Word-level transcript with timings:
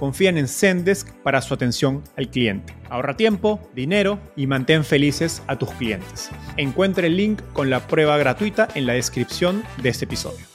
confían 0.00 0.38
en 0.38 0.48
Zendesk 0.48 1.12
para 1.22 1.42
su 1.42 1.52
atención 1.52 2.02
al 2.16 2.30
cliente. 2.30 2.74
Ahorra 2.88 3.18
tiempo, 3.18 3.60
dinero 3.74 4.18
y 4.34 4.46
mantén 4.46 4.82
felices 4.82 5.42
a 5.46 5.58
tus 5.58 5.70
clientes. 5.72 6.30
Encuentre 6.56 7.08
el 7.08 7.18
link 7.18 7.42
con 7.52 7.68
la 7.68 7.86
prueba 7.86 8.16
gratuita 8.16 8.66
en 8.74 8.86
la 8.86 8.94
descripción 8.94 9.62
de 9.82 9.90
este 9.90 10.06
episodio. 10.06 10.46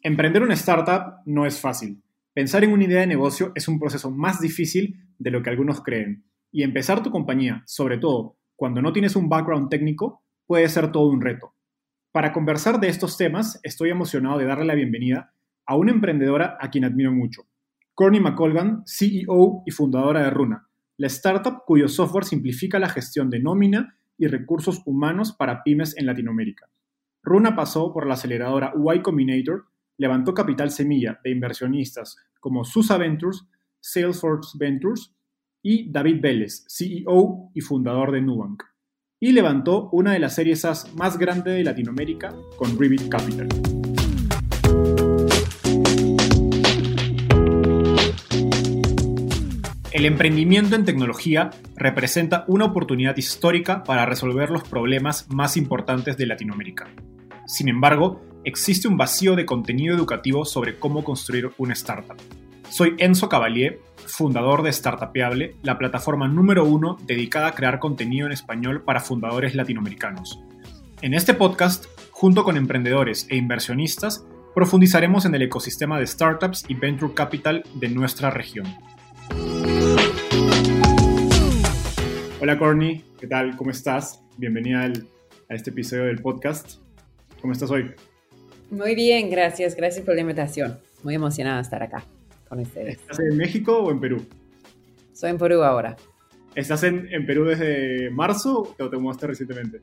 Emprender 0.00 0.44
una 0.44 0.54
startup 0.54 1.22
no 1.26 1.44
es 1.44 1.58
fácil. 1.58 2.04
Pensar 2.32 2.62
en 2.62 2.70
una 2.70 2.84
idea 2.84 3.00
de 3.00 3.08
negocio 3.08 3.50
es 3.56 3.66
un 3.66 3.80
proceso 3.80 4.12
más 4.12 4.40
difícil 4.40 5.08
de 5.18 5.32
lo 5.32 5.42
que 5.42 5.50
algunos 5.50 5.82
creen. 5.82 6.24
Y 6.52 6.62
empezar 6.62 7.02
tu 7.02 7.10
compañía, 7.10 7.64
sobre 7.66 7.98
todo 7.98 8.36
cuando 8.54 8.80
no 8.80 8.92
tienes 8.92 9.16
un 9.16 9.28
background 9.28 9.70
técnico, 9.70 10.22
puede 10.46 10.68
ser 10.68 10.92
todo 10.92 11.08
un 11.08 11.20
reto. 11.20 11.56
Para 12.12 12.32
conversar 12.32 12.78
de 12.78 12.90
estos 12.90 13.16
temas, 13.16 13.58
estoy 13.64 13.90
emocionado 13.90 14.38
de 14.38 14.44
darle 14.44 14.66
la 14.66 14.74
bienvenida 14.74 15.34
a 15.66 15.74
una 15.74 15.90
emprendedora 15.90 16.56
a 16.60 16.70
quien 16.70 16.84
admiro 16.84 17.10
mucho, 17.10 17.49
Courtney 18.00 18.20
McColgan, 18.22 18.82
CEO 18.86 19.62
y 19.66 19.72
fundadora 19.72 20.22
de 20.22 20.30
Runa, 20.30 20.66
la 20.96 21.06
startup 21.08 21.64
cuyo 21.66 21.86
software 21.86 22.24
simplifica 22.24 22.78
la 22.78 22.88
gestión 22.88 23.28
de 23.28 23.40
nómina 23.40 23.98
y 24.16 24.26
recursos 24.26 24.80
humanos 24.86 25.34
para 25.38 25.62
pymes 25.62 25.94
en 25.98 26.06
Latinoamérica. 26.06 26.70
Runa 27.22 27.54
pasó 27.54 27.92
por 27.92 28.06
la 28.06 28.14
aceleradora 28.14 28.72
Y 28.74 29.02
Combinator, 29.02 29.66
levantó 29.98 30.32
capital 30.32 30.70
semilla 30.70 31.20
de 31.22 31.30
inversionistas 31.30 32.16
como 32.40 32.64
Susa 32.64 32.96
Ventures, 32.96 33.44
Salesforce 33.80 34.56
Ventures 34.56 35.14
y 35.60 35.92
David 35.92 36.22
Vélez, 36.22 36.64
CEO 36.68 37.50
y 37.52 37.60
fundador 37.60 38.12
de 38.12 38.22
Nubank. 38.22 38.62
Y 39.20 39.32
levantó 39.32 39.90
una 39.90 40.14
de 40.14 40.20
las 40.20 40.34
series 40.36 40.64
más 40.96 41.18
grandes 41.18 41.54
de 41.54 41.64
Latinoamérica 41.64 42.34
con 42.56 42.78
Revit 42.78 43.10
Capital. 43.10 43.48
El 50.00 50.06
emprendimiento 50.06 50.76
en 50.76 50.86
tecnología 50.86 51.50
representa 51.76 52.46
una 52.48 52.64
oportunidad 52.64 53.18
histórica 53.18 53.84
para 53.84 54.06
resolver 54.06 54.48
los 54.48 54.66
problemas 54.66 55.26
más 55.28 55.58
importantes 55.58 56.16
de 56.16 56.24
Latinoamérica. 56.24 56.88
Sin 57.46 57.68
embargo, 57.68 58.22
existe 58.42 58.88
un 58.88 58.96
vacío 58.96 59.36
de 59.36 59.44
contenido 59.44 59.94
educativo 59.94 60.46
sobre 60.46 60.78
cómo 60.78 61.04
construir 61.04 61.50
una 61.58 61.74
startup. 61.74 62.16
Soy 62.70 62.94
Enzo 62.96 63.28
Cavalier, 63.28 63.78
fundador 64.06 64.62
de 64.62 64.72
Startupeable, 64.72 65.56
la 65.62 65.76
plataforma 65.76 66.28
número 66.28 66.64
uno 66.64 66.96
dedicada 67.04 67.48
a 67.48 67.54
crear 67.54 67.78
contenido 67.78 68.24
en 68.24 68.32
español 68.32 68.82
para 68.82 69.00
fundadores 69.00 69.54
latinoamericanos. 69.54 70.40
En 71.02 71.12
este 71.12 71.34
podcast, 71.34 71.84
junto 72.10 72.42
con 72.42 72.56
emprendedores 72.56 73.26
e 73.28 73.36
inversionistas, 73.36 74.24
profundizaremos 74.54 75.26
en 75.26 75.34
el 75.34 75.42
ecosistema 75.42 75.98
de 75.98 76.06
startups 76.06 76.64
y 76.68 76.74
venture 76.74 77.12
capital 77.12 77.64
de 77.74 77.90
nuestra 77.90 78.30
región. 78.30 78.66
Hola 82.40 82.58
Corny, 82.58 83.04
¿qué 83.20 83.26
tal? 83.26 83.56
¿Cómo 83.56 83.70
estás? 83.70 84.22
Bienvenida 84.36 84.90
a 85.48 85.54
este 85.54 85.70
episodio 85.70 86.04
del 86.04 86.22
podcast. 86.22 86.80
¿Cómo 87.40 87.52
estás 87.52 87.70
hoy? 87.70 87.92
Muy 88.70 88.94
bien, 88.94 89.30
gracias. 89.30 89.74
Gracias 89.76 90.04
por 90.04 90.14
la 90.14 90.22
invitación. 90.22 90.78
Muy 91.02 91.14
emocionada 91.14 91.56
de 91.56 91.62
estar 91.62 91.82
acá 91.82 92.04
con 92.48 92.60
ustedes. 92.60 92.98
¿Estás 92.98 93.20
en 93.20 93.36
México 93.36 93.78
o 93.78 93.90
en 93.90 94.00
Perú? 94.00 94.26
Soy 95.12 95.30
en 95.30 95.38
Perú 95.38 95.62
ahora. 95.62 95.96
¿Estás 96.54 96.82
en, 96.82 97.08
Perú 97.26 97.44
desde 97.44 98.10
marzo 98.10 98.74
o 98.78 98.90
te 98.90 98.96
mudaste 98.96 99.28
recientemente? 99.28 99.80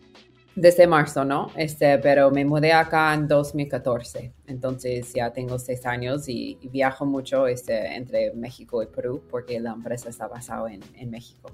Desde 0.60 0.88
marzo, 0.88 1.24
¿no? 1.24 1.52
Este, 1.56 2.00
pero 2.00 2.32
me 2.32 2.44
mudé 2.44 2.74
acá 2.74 3.14
en 3.14 3.28
2014, 3.28 4.34
entonces 4.48 5.14
ya 5.14 5.32
tengo 5.32 5.60
seis 5.60 5.86
años 5.86 6.28
y, 6.28 6.58
viajo 6.72 7.06
mucho 7.06 7.46
este, 7.46 7.96
entre 7.96 8.34
México 8.34 8.82
y 8.82 8.88
Perú 8.88 9.22
porque 9.30 9.60
la 9.60 9.74
empresa 9.74 10.10
está 10.10 10.28
basada 10.28 10.74
en, 10.74 10.82
en 10.96 11.12
México. 11.12 11.52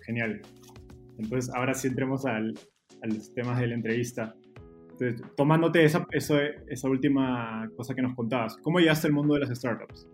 Genial. 0.00 0.40
Entonces, 1.18 1.54
ahora 1.54 1.74
sí 1.74 1.88
entremos 1.88 2.24
al, 2.24 2.54
a 3.02 3.06
los 3.06 3.34
temas 3.34 3.60
de 3.60 3.66
la 3.66 3.74
entrevista. 3.74 4.34
Entonces, 4.92 5.20
tomándote 5.36 5.84
esa, 5.84 6.06
esa 6.10 6.88
última 6.88 7.70
cosa 7.76 7.94
que 7.94 8.00
nos 8.00 8.14
contabas, 8.14 8.56
¿cómo 8.62 8.78
llegaste 8.78 9.08
al 9.08 9.12
mundo 9.12 9.34
de 9.34 9.40
las 9.40 9.50
startups? 9.50 10.08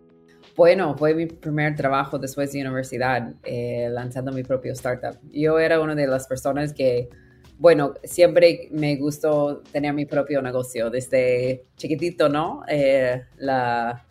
Bueno, 0.57 0.93
fue 0.97 1.15
mi 1.15 1.25
primer 1.25 1.73
trabajo 1.77 2.19
después 2.19 2.51
de 2.51 2.59
universidad, 2.59 3.33
eh, 3.43 3.87
lanzando 3.89 4.33
mi 4.33 4.43
propio 4.43 4.73
startup. 4.73 5.17
Yo 5.31 5.57
era 5.57 5.79
una 5.79 5.95
de 5.95 6.05
las 6.05 6.27
personas 6.27 6.73
que, 6.73 7.07
bueno, 7.59 7.93
siempre 8.05 8.69
me 8.71 8.95
gustó 8.95 9.61
tener 9.71 9.93
mi 9.93 10.05
propio 10.05 10.41
negocio, 10.41 10.89
desde 10.89 11.65
chiquitito, 11.75 12.29
¿no? 12.29 12.63
Eh, 12.69 13.21
la, 13.37 14.05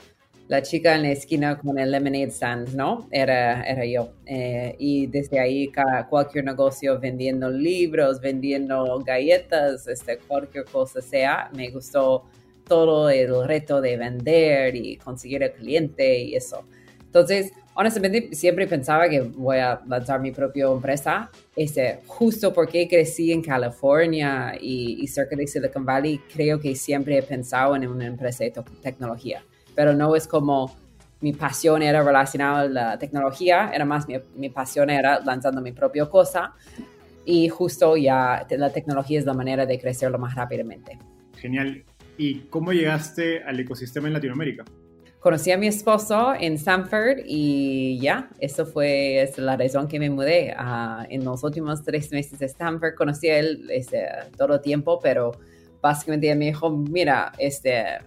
la 0.49 0.63
chica 0.63 0.95
en 0.95 1.03
la 1.05 1.13
esquina 1.13 1.59
con 1.59 1.79
el 1.79 1.91
lemonade 1.91 2.31
stand, 2.31 2.75
¿no? 2.75 3.09
Era, 3.11 3.63
era 3.63 3.87
yo. 3.87 4.13
Eh, 4.27 4.77
y 4.79 5.07
desde 5.07 5.41
ahí 5.41 5.73
cualquier 6.11 6.45
negocio 6.45 7.01
vendiendo 7.01 7.51
libros, 7.51 8.21
vendiendo 8.21 8.99
galletas, 9.01 9.89
este, 9.89 10.19
cualquier 10.19 10.67
cosa 10.67 11.01
sea, 11.01 11.51
me 11.55 11.71
gustó 11.71 12.25
todo 12.67 13.09
el 13.09 13.49
reto 13.49 13.81
de 13.81 13.97
vender 13.97 14.77
y 14.77 14.99
conseguir 14.99 15.43
el 15.43 15.53
cliente 15.53 16.19
y 16.19 16.35
eso. 16.35 16.65
Entonces, 17.01 17.53
honestamente, 17.79 18.35
siempre 18.35 18.67
pensaba 18.67 19.09
que 19.09 19.21
voy 19.21 19.59
a 19.59 19.81
lanzar 19.87 20.21
mi 20.21 20.33
propia 20.33 20.67
empresa, 20.67 21.31
este, 21.57 22.01
justo 22.07 22.53
porque 22.53 22.89
crecí 22.89 23.33
en 23.33 23.41
California 23.41 24.55
y, 24.61 24.99
y 25.01 25.07
cerca 25.07 25.37
de 25.37 25.47
Silicon 25.47 25.87
Valley, 25.87 26.21
creo 26.35 26.59
que 26.61 26.75
siempre 26.75 27.17
he 27.17 27.23
pensado 27.23 27.77
en 27.77 27.87
una 27.87 28.07
empresa 28.07 28.45
de 28.45 28.53
tecnología 28.83 29.43
pero 29.79 29.95
no 29.95 30.17
es 30.17 30.27
como 30.27 30.77
mi 31.21 31.33
pasión 31.33 31.83
era 31.83 32.03
relacionada 32.03 32.63
a 32.63 32.69
la 32.69 32.99
tecnología, 32.99 33.71
era 33.73 33.85
más 33.85 34.09
mi, 34.09 34.17
mi 34.35 34.51
pasión 34.51 34.91
era 34.91 35.21
lanzando 35.21 35.61
mi 35.61 35.71
propia 35.71 36.07
cosa 36.07 36.53
y 37.25 37.49
justo 37.49 37.97
ya 37.97 38.45
la 38.51 38.73
tecnología 38.73 39.21
es 39.21 39.25
la 39.25 39.35
manera 39.35 39.67
de 39.67 39.79
crecerlo 39.79 40.19
más 40.19 40.35
rápidamente. 40.35 40.99
Genial. 41.37 41.85
¿Y 42.17 42.41
cómo 42.51 42.73
llegaste 42.73 43.41
al 43.45 43.61
ecosistema 43.61 44.09
en 44.09 44.15
Latinoamérica? 44.15 44.65
Conocí 45.21 45.51
a 45.51 45.59
mi 45.59 45.67
esposo 45.67 46.33
en 46.39 46.55
Stanford 46.55 47.19
y 47.27 47.99
ya, 48.01 48.31
eso 48.39 48.65
fue 48.65 49.29
la 49.37 49.57
razón 49.57 49.89
que 49.89 49.99
me 49.99 50.11
mudé. 50.11 50.55
Uh, 50.57 51.05
en 51.11 51.25
los 51.25 51.43
últimos 51.43 51.83
tres 51.83 52.13
meses 52.13 52.39
de 52.39 52.47
Stanford 52.47 52.95
conocí 52.95 53.29
a 53.29 53.39
él 53.41 53.69
este, 53.71 54.07
todo 54.37 54.55
el 54.55 54.61
tiempo, 54.61 55.01
pero 55.03 55.33
básicamente 55.81 56.33
me 56.37 56.47
dijo, 56.47 56.71
mira, 56.71 57.33
este, 57.39 57.99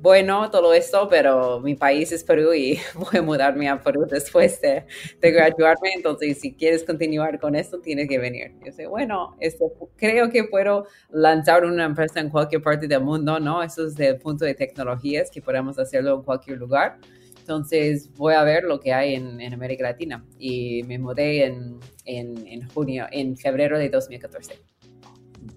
bueno 0.00 0.50
todo 0.50 0.72
esto, 0.72 1.08
pero 1.08 1.60
mi 1.60 1.74
país 1.74 2.12
es 2.12 2.24
Perú 2.24 2.54
y 2.54 2.78
voy 2.94 3.18
a 3.18 3.22
mudarme 3.22 3.68
a 3.68 3.82
Perú 3.82 4.06
después 4.08 4.60
de, 4.60 4.84
graduarme, 5.20 5.92
entonces 5.94 6.38
si 6.38 6.54
quieres 6.54 6.84
continuar 6.84 7.38
con 7.40 7.54
esto, 7.54 7.80
tienes 7.80 8.08
que 8.08 8.18
venir. 8.18 8.52
Yo 8.64 8.72
sé, 8.72 8.86
bueno, 8.86 9.36
esto, 9.40 9.72
creo 9.96 10.30
que 10.30 10.44
puedo 10.44 10.86
lanzar 11.10 11.64
una 11.64 11.84
empresa 11.84 12.20
en 12.20 12.30
cualquier 12.30 12.62
parte 12.62 12.86
del 12.86 13.02
mundo, 13.02 13.40
¿no? 13.40 13.62
Eso 13.62 13.86
es 13.86 13.98
el 13.98 14.18
punto 14.18 14.44
de 14.44 14.54
tecnologías, 14.54 15.30
que 15.30 15.42
podemos 15.42 15.78
hacerlo 15.78 16.16
en 16.16 16.22
cualquier 16.22 16.58
lugar. 16.58 16.98
Entonces 17.38 18.12
voy 18.14 18.34
a 18.34 18.44
ver 18.44 18.64
lo 18.64 18.78
que 18.78 18.92
hay 18.92 19.14
en, 19.14 19.40
en 19.40 19.52
América 19.52 19.82
Latina 19.82 20.24
y 20.38 20.82
me 20.84 20.98
mudé 20.98 21.46
en, 21.46 21.80
en, 22.04 22.46
en 22.46 22.68
junio, 22.68 23.06
en 23.10 23.36
febrero 23.36 23.78
de 23.78 23.88
2014. 23.88 24.54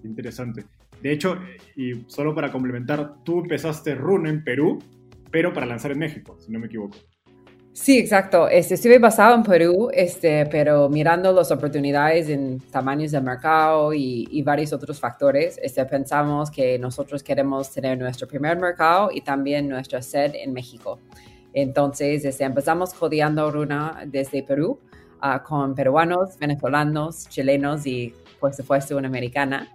Interesante. 0.02 0.64
De 1.04 1.12
hecho, 1.12 1.38
y 1.76 2.02
solo 2.06 2.34
para 2.34 2.50
complementar, 2.50 3.16
tú 3.24 3.40
empezaste 3.40 3.94
Runa 3.94 4.30
en 4.30 4.42
Perú, 4.42 4.78
pero 5.30 5.52
para 5.52 5.66
lanzar 5.66 5.92
en 5.92 5.98
México, 5.98 6.38
si 6.40 6.50
no 6.50 6.58
me 6.58 6.66
equivoco. 6.66 6.96
Sí, 7.74 7.98
exacto. 7.98 8.48
Este, 8.48 8.72
estuve 8.72 8.98
basado 8.98 9.34
en 9.34 9.42
Perú, 9.42 9.90
este, 9.92 10.46
pero 10.46 10.88
mirando 10.88 11.30
las 11.30 11.50
oportunidades 11.50 12.30
en 12.30 12.58
tamaños 12.58 13.12
de 13.12 13.20
mercado 13.20 13.92
y, 13.92 14.26
y, 14.30 14.40
varios 14.40 14.72
otros 14.72 14.98
factores, 14.98 15.60
este, 15.62 15.84
pensamos 15.84 16.50
que 16.50 16.78
nosotros 16.78 17.22
queremos 17.22 17.70
tener 17.70 17.98
nuestro 17.98 18.26
primer 18.26 18.56
mercado 18.56 19.10
y 19.12 19.20
también 19.20 19.68
nuestra 19.68 20.00
sede 20.00 20.42
en 20.42 20.54
México. 20.54 21.00
Entonces, 21.52 22.24
este, 22.24 22.44
empezamos 22.44 22.94
codeando 22.94 23.50
Runa 23.50 24.04
desde 24.06 24.42
Perú 24.42 24.78
uh, 25.22 25.46
con 25.46 25.74
peruanos, 25.74 26.38
venezolanos, 26.38 27.28
chilenos 27.28 27.86
y, 27.86 28.14
por 28.40 28.54
supuesto, 28.54 28.96
una 28.96 29.08
americana. 29.08 29.68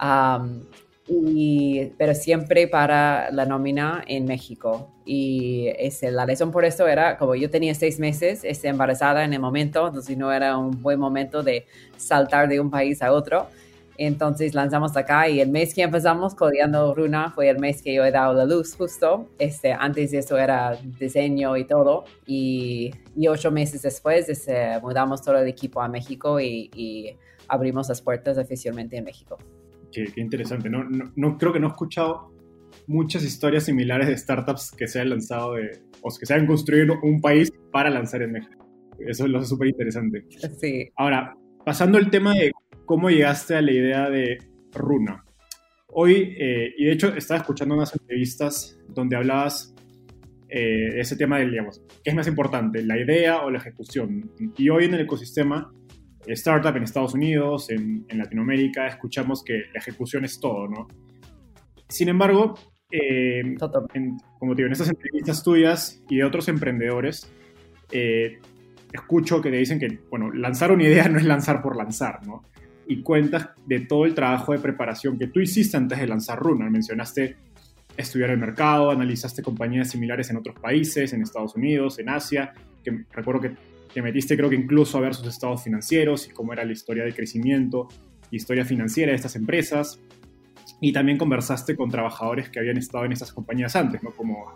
Um, 0.00 0.62
y, 1.06 1.92
pero 1.98 2.14
siempre 2.14 2.66
para 2.66 3.30
la 3.30 3.44
nómina 3.44 4.02
en 4.06 4.24
México. 4.24 4.90
Y 5.04 5.68
ese, 5.78 6.10
la 6.10 6.24
razón 6.24 6.50
por 6.50 6.64
eso 6.64 6.88
era, 6.88 7.18
como 7.18 7.34
yo 7.34 7.50
tenía 7.50 7.74
seis 7.74 7.98
meses 7.98 8.40
este, 8.42 8.68
embarazada 8.68 9.24
en 9.24 9.34
el 9.34 9.40
momento, 9.40 9.86
entonces 9.86 10.16
no 10.16 10.32
era 10.32 10.56
un 10.56 10.82
buen 10.82 10.98
momento 10.98 11.42
de 11.42 11.66
saltar 11.96 12.48
de 12.48 12.60
un 12.60 12.70
país 12.70 13.02
a 13.02 13.12
otro. 13.12 13.48
Entonces 13.96 14.54
lanzamos 14.54 14.96
acá 14.96 15.28
y 15.28 15.40
el 15.40 15.50
mes 15.50 15.72
que 15.72 15.82
empezamos 15.82 16.34
codeando 16.34 16.94
Runa 16.94 17.30
fue 17.32 17.48
el 17.48 17.60
mes 17.60 17.80
que 17.80 17.94
yo 17.94 18.04
he 18.04 18.10
dado 18.10 18.34
la 18.34 18.44
luz 18.44 18.74
justo. 18.74 19.28
Este, 19.38 19.72
antes 19.72 20.10
de 20.10 20.18
eso 20.18 20.36
era 20.36 20.76
diseño 20.98 21.56
y 21.56 21.64
todo. 21.64 22.04
Y, 22.26 22.92
y 23.14 23.28
ocho 23.28 23.50
meses 23.52 23.82
después 23.82 24.28
este, 24.28 24.80
mudamos 24.80 25.22
todo 25.22 25.38
el 25.38 25.46
equipo 25.46 25.80
a 25.80 25.88
México 25.88 26.40
y, 26.40 26.70
y 26.74 27.16
abrimos 27.46 27.88
las 27.88 28.00
puertas 28.00 28.36
oficialmente 28.38 28.96
en 28.96 29.04
México. 29.04 29.38
Qué, 29.94 30.20
interesante. 30.20 30.68
No, 30.68 30.84
no, 31.14 31.38
creo 31.38 31.52
que 31.52 31.60
no 31.60 31.68
he 31.68 31.70
escuchado 31.70 32.32
muchas 32.86 33.22
historias 33.22 33.64
similares 33.64 34.08
de 34.08 34.16
startups 34.16 34.72
que 34.72 34.88
se 34.88 35.00
han 35.00 35.10
lanzado 35.10 35.54
de, 35.54 35.80
o 36.02 36.10
que 36.18 36.26
se 36.26 36.34
han 36.34 36.46
construido 36.46 36.96
un 37.02 37.20
país 37.20 37.52
para 37.70 37.90
lanzar 37.90 38.22
en 38.22 38.32
México. 38.32 38.66
Eso 38.98 39.26
lo 39.28 39.38
hace 39.38 39.48
súper 39.48 39.68
interesante. 39.68 40.24
Sí. 40.60 40.88
Ahora, 40.96 41.36
pasando 41.64 41.98
al 41.98 42.10
tema 42.10 42.32
de 42.32 42.52
cómo 42.84 43.10
llegaste 43.10 43.54
a 43.54 43.62
la 43.62 43.72
idea 43.72 44.10
de 44.10 44.38
Runa. 44.72 45.24
Hoy, 45.88 46.34
eh, 46.38 46.74
y 46.76 46.86
de 46.86 46.92
hecho 46.92 47.14
estaba 47.14 47.40
escuchando 47.40 47.76
unas 47.76 47.94
entrevistas 47.94 48.78
donde 48.88 49.16
hablabas 49.16 49.74
eh, 50.48 50.90
de 50.92 51.00
ese 51.00 51.16
tema 51.16 51.38
de, 51.38 51.48
digamos, 51.48 51.82
¿qué 52.02 52.10
es 52.10 52.16
más 52.16 52.26
importante, 52.26 52.82
la 52.82 52.98
idea 52.98 53.42
o 53.42 53.50
la 53.50 53.58
ejecución? 53.58 54.30
Y 54.56 54.68
hoy 54.68 54.86
en 54.86 54.94
el 54.94 55.00
ecosistema 55.02 55.72
startup 56.28 56.76
en 56.76 56.82
Estados 56.82 57.14
Unidos, 57.14 57.70
en, 57.70 58.06
Latinoamérica, 58.08 58.86
escuchamos 58.86 59.42
que 59.44 59.64
la 59.72 59.80
ejecución 59.80 60.24
es 60.24 60.40
todo, 60.40 60.68
¿no? 60.68 60.88
Sin 61.88 62.08
embargo, 62.08 62.54
eh, 62.90 63.56
como 64.38 64.54
te 64.54 64.62
digo, 64.62 64.66
en 64.66 64.72
estas 64.72 64.88
entrevistas 64.88 65.42
tuyas 65.42 66.02
y 66.08 66.16
de 66.16 66.24
otros 66.24 66.48
emprendedores, 66.48 67.30
eh, 67.90 68.38
escucho 68.92 69.42
que 69.42 69.50
te 69.50 69.56
dicen 69.56 69.78
que, 69.78 69.98
bueno, 70.10 70.30
lanzar 70.32 70.72
una 70.72 70.84
idea 70.84 71.08
no 71.10 71.18
es 71.18 71.24
lanzar 71.24 71.62
por 71.62 71.76
lanzar, 71.76 72.26
¿no? 72.26 72.42
Y 72.86 73.02
cuentas 73.02 73.50
de 73.66 73.80
todo 73.80 74.04
el 74.04 74.14
trabajo 74.14 74.52
de 74.52 74.58
preparación 74.58 75.18
que 75.18 75.28
tú 75.28 75.40
hiciste 75.40 75.76
antes 75.76 75.98
de 75.98 76.06
lanzar 76.06 76.38
Runa. 76.38 76.68
Mencionaste 76.68 77.36
estudiar 77.96 78.30
el 78.30 78.38
mercado, 78.38 78.90
analizaste 78.90 79.42
compañías 79.42 79.90
similares 79.90 80.30
en 80.30 80.36
otros 80.36 80.58
países, 80.60 81.12
en 81.12 81.22
Estados 81.22 81.54
Unidos, 81.54 81.98
en 81.98 82.08
Asia, 82.08 82.52
que 82.82 83.04
recuerdo 83.12 83.40
que 83.40 83.50
te 83.94 84.02
metiste 84.02 84.36
creo 84.36 84.50
que 84.50 84.56
incluso 84.56 84.98
a 84.98 85.00
ver 85.00 85.14
sus 85.14 85.28
estados 85.28 85.62
financieros 85.62 86.26
y 86.28 86.32
cómo 86.32 86.52
era 86.52 86.64
la 86.64 86.72
historia 86.72 87.04
de 87.04 87.12
crecimiento, 87.12 87.88
historia 88.32 88.64
financiera 88.64 89.12
de 89.12 89.16
estas 89.16 89.36
empresas. 89.36 90.00
Y 90.80 90.92
también 90.92 91.16
conversaste 91.16 91.76
con 91.76 91.90
trabajadores 91.90 92.50
que 92.50 92.58
habían 92.58 92.76
estado 92.76 93.04
en 93.04 93.12
estas 93.12 93.32
compañías 93.32 93.76
antes, 93.76 94.02
¿no? 94.02 94.10
como 94.10 94.52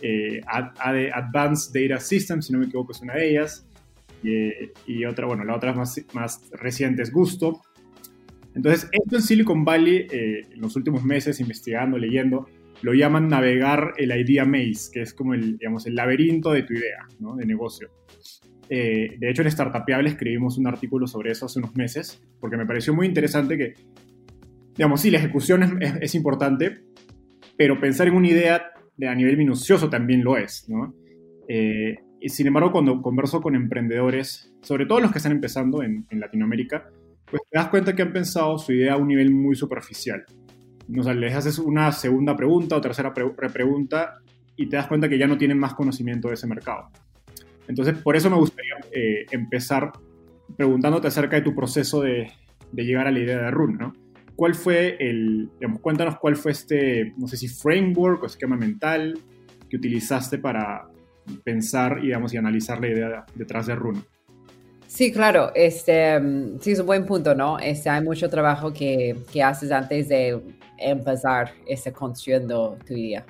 eh, 0.00 0.40
Advanced 0.46 1.72
Data 1.74 2.00
Systems, 2.00 2.46
si 2.46 2.52
no 2.54 2.58
me 2.58 2.64
equivoco 2.64 2.92
es 2.92 3.02
una 3.02 3.14
de 3.14 3.30
ellas, 3.30 3.66
y, 4.22 5.04
otra, 5.04 5.26
bueno, 5.26 5.44
la 5.44 5.56
otra 5.56 5.72
más, 5.72 6.00
más 6.12 6.50
reciente 6.52 7.02
es 7.02 7.12
Gusto. 7.12 7.62
Entonces, 8.54 8.88
esto 8.92 9.16
en 9.16 9.22
Silicon 9.22 9.64
Valley, 9.64 10.06
eh, 10.10 10.46
en 10.50 10.60
los 10.60 10.76
últimos 10.76 11.04
meses, 11.04 11.40
investigando, 11.40 11.96
leyendo, 11.98 12.48
lo 12.82 12.92
llaman 12.94 13.28
navegar 13.28 13.94
el 13.96 14.10
idea 14.10 14.44
maze, 14.44 14.90
que 14.92 15.02
es 15.02 15.14
como 15.14 15.34
el, 15.34 15.58
digamos, 15.58 15.86
el 15.86 15.94
laberinto 15.94 16.50
de 16.52 16.62
tu 16.62 16.74
idea, 16.74 17.06
¿no? 17.18 17.36
De 17.36 17.46
negocio. 17.46 17.90
Eh, 18.72 19.16
de 19.18 19.28
hecho, 19.28 19.42
en 19.42 19.50
Startupiable 19.50 20.10
escribimos 20.10 20.56
un 20.56 20.68
artículo 20.68 21.08
sobre 21.08 21.32
eso 21.32 21.46
hace 21.46 21.58
unos 21.58 21.74
meses, 21.74 22.22
porque 22.38 22.56
me 22.56 22.64
pareció 22.64 22.94
muy 22.94 23.08
interesante 23.08 23.58
que, 23.58 23.74
digamos, 24.76 25.00
sí, 25.00 25.10
la 25.10 25.18
ejecución 25.18 25.82
es, 25.82 26.14
importante, 26.14 26.84
pero 27.56 27.80
pensar 27.80 28.06
en 28.06 28.14
una 28.14 28.28
idea 28.28 28.62
de, 28.96 29.08
a 29.08 29.14
nivel 29.16 29.36
minucioso 29.36 29.90
también 29.90 30.22
lo 30.22 30.36
es, 30.36 30.68
¿no? 30.68 30.94
Eh, 31.48 31.98
y 32.20 32.28
sin 32.28 32.46
embargo, 32.46 32.70
cuando 32.70 33.02
converso 33.02 33.40
con 33.40 33.56
emprendedores, 33.56 34.54
sobre 34.62 34.86
todo 34.86 35.00
los 35.00 35.10
que 35.10 35.18
están 35.18 35.32
empezando 35.32 35.82
en, 35.82 36.06
Latinoamérica, 36.12 36.88
pues 37.28 37.42
te 37.50 37.58
das 37.58 37.68
cuenta 37.70 37.96
que 37.96 38.02
han 38.02 38.12
pensado 38.12 38.56
su 38.56 38.72
idea 38.72 38.92
a 38.94 38.98
un 38.98 39.08
nivel 39.08 39.32
muy 39.32 39.56
superficial. 39.56 40.24
O 40.96 41.02
sea, 41.02 41.14
les 41.14 41.34
haces 41.34 41.58
una 41.58 41.90
segunda 41.90 42.36
pregunta 42.36 42.76
o 42.76 42.80
tercera 42.80 43.12
pregunta 43.12 44.18
y 44.54 44.68
te 44.68 44.76
das 44.76 44.86
cuenta 44.86 45.08
que 45.08 45.18
ya 45.18 45.26
no 45.26 45.38
tienen 45.38 45.58
más 45.58 45.74
conocimiento 45.74 46.28
de 46.28 46.34
ese 46.34 46.46
mercado. 46.46 46.90
Entonces, 47.70 47.98
por 48.02 48.16
eso 48.16 48.28
me 48.28 48.36
gustaría 48.36 48.74
eh, 48.90 49.26
empezar 49.30 49.92
preguntándote 50.56 51.06
acerca 51.06 51.36
de 51.36 51.42
tu 51.42 51.54
proceso 51.54 52.02
de, 52.02 52.28
llegar 52.72 53.06
a 53.06 53.12
la 53.12 53.20
idea 53.20 53.38
de 53.38 53.50
Run, 53.50 53.78
¿no? 53.78 53.92
¿Cuál 54.34 54.56
fue 54.56 54.96
el, 54.98 55.48
digamos, 55.60 55.80
cuéntanos 55.80 56.18
cuál 56.18 56.34
fue 56.34 56.50
este, 56.50 57.14
no 57.16 57.28
sé 57.28 57.36
si 57.36 57.46
framework 57.46 58.24
o 58.24 58.26
esquema 58.26 58.56
mental 58.56 59.18
que 59.68 59.76
utilizaste 59.76 60.38
para 60.38 60.88
pensar 61.44 61.98
y, 61.98 62.06
digamos, 62.06 62.34
y 62.34 62.38
analizar 62.38 62.80
la 62.80 62.88
idea 62.88 63.24
detrás 63.36 63.66
de 63.66 63.76
Run? 63.76 64.04
Sí, 64.88 65.12
claro, 65.12 65.52
este, 65.54 66.20
sí 66.60 66.72
es 66.72 66.80
un 66.80 66.86
buen 66.86 67.06
punto, 67.06 67.36
¿no? 67.36 67.60
Este, 67.60 67.88
hay 67.88 68.02
mucho 68.02 68.28
trabajo 68.28 68.72
que, 68.72 69.16
que 69.32 69.44
haces 69.44 69.70
antes 69.70 70.08
de 70.08 70.40
empezar 70.76 71.52
este, 71.68 71.92
construyendo 71.92 72.76
tu 72.84 72.94
idea. 72.94 73.24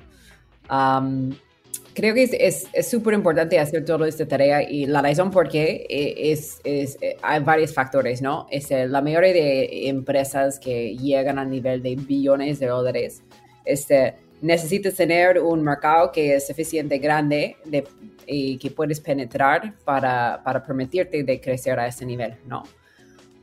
Creo 1.94 2.14
que 2.14 2.24
es 2.32 2.68
súper 2.88 3.14
importante 3.14 3.58
hacer 3.58 3.84
toda 3.84 4.08
esta 4.08 4.26
tarea 4.26 4.62
y 4.62 4.86
la 4.86 5.02
razón 5.02 5.30
por 5.30 5.48
qué 5.48 5.86
eh, 5.88 6.32
es, 6.32 6.60
es, 6.64 6.98
eh, 7.00 7.16
hay 7.22 7.42
varios 7.42 7.72
factores, 7.74 8.22
¿no? 8.22 8.46
Es 8.50 8.70
la 8.70 9.00
mayoría 9.00 9.32
de 9.32 9.88
empresas 9.88 10.58
que 10.58 10.96
llegan 10.96 11.38
a 11.38 11.44
nivel 11.44 11.82
de 11.82 11.96
billones 11.96 12.58
de 12.58 12.66
dólares, 12.66 13.22
este, 13.64 14.14
necesitas 14.40 14.94
tener 14.94 15.38
un 15.38 15.62
mercado 15.62 16.10
que 16.12 16.34
es 16.34 16.46
suficiente 16.46 16.98
grande 16.98 17.56
de, 17.64 17.84
y 18.26 18.58
que 18.58 18.70
puedes 18.70 19.00
penetrar 19.00 19.74
para, 19.84 20.40
para 20.44 20.64
permitirte 20.64 21.22
de 21.22 21.40
crecer 21.40 21.78
a 21.78 21.86
ese 21.86 22.06
nivel, 22.06 22.36
¿no? 22.46 22.62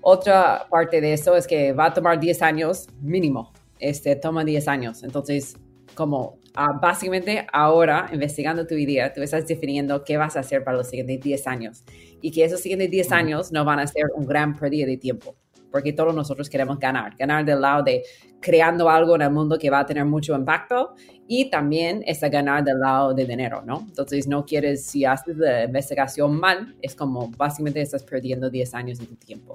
Otra 0.02 0.66
parte 0.70 1.02
de 1.02 1.14
eso 1.14 1.36
es 1.36 1.46
que 1.46 1.74
va 1.74 1.88
a 1.88 1.94
tomar 1.94 2.20
10 2.20 2.42
años 2.42 2.88
mínimo, 3.02 3.52
este, 3.80 4.16
toma 4.16 4.44
10 4.44 4.68
años, 4.68 5.04
entonces 5.04 5.56
como 5.96 6.37
Ah, 6.60 6.72
básicamente 6.82 7.46
ahora, 7.54 8.10
investigando 8.12 8.66
tu 8.66 8.74
idea, 8.74 9.14
tú 9.14 9.22
estás 9.22 9.46
definiendo 9.46 10.04
qué 10.04 10.18
vas 10.18 10.36
a 10.36 10.40
hacer 10.40 10.64
para 10.64 10.78
los 10.78 10.88
siguientes 10.88 11.22
10 11.22 11.46
años 11.46 11.84
y 12.20 12.32
que 12.32 12.44
esos 12.44 12.62
siguientes 12.62 12.90
10 12.90 13.12
años 13.12 13.52
no 13.52 13.64
van 13.64 13.78
a 13.78 13.86
ser 13.86 14.06
un 14.16 14.26
gran 14.26 14.58
pérdida 14.58 14.88
de 14.88 14.98
tiempo, 14.98 15.36
porque 15.72 15.94
todos 15.94 16.16
nosotros 16.16 16.50
queremos 16.50 16.80
ganar, 16.80 17.16
ganar 17.16 17.46
del 17.46 17.62
lado 17.62 17.84
de 17.84 18.02
creando 18.42 18.90
algo 18.90 19.14
en 19.14 19.22
el 19.22 19.30
mundo 19.30 19.60
que 19.60 19.70
va 19.70 19.82
a 19.82 19.86
tener 19.86 20.04
mucho 20.06 20.34
impacto 20.34 20.96
y 21.28 21.48
también 21.52 22.04
es 22.08 22.22
ganar 22.22 22.64
del 22.64 22.80
lado 22.80 23.14
de 23.14 23.26
dinero, 23.26 23.62
¿no? 23.64 23.86
Entonces 23.88 24.28
no 24.28 24.44
quieres, 24.44 24.84
si 24.84 25.06
haces 25.06 25.38
la 25.38 25.66
investigación 25.66 26.40
mal, 26.40 26.76
es 26.82 26.96
como 26.96 27.30
básicamente 27.38 27.82
estás 27.82 28.02
perdiendo 28.02 28.50
10 28.50 28.74
años 28.74 28.98
de 28.98 29.06
tu 29.06 29.16
tiempo. 29.16 29.54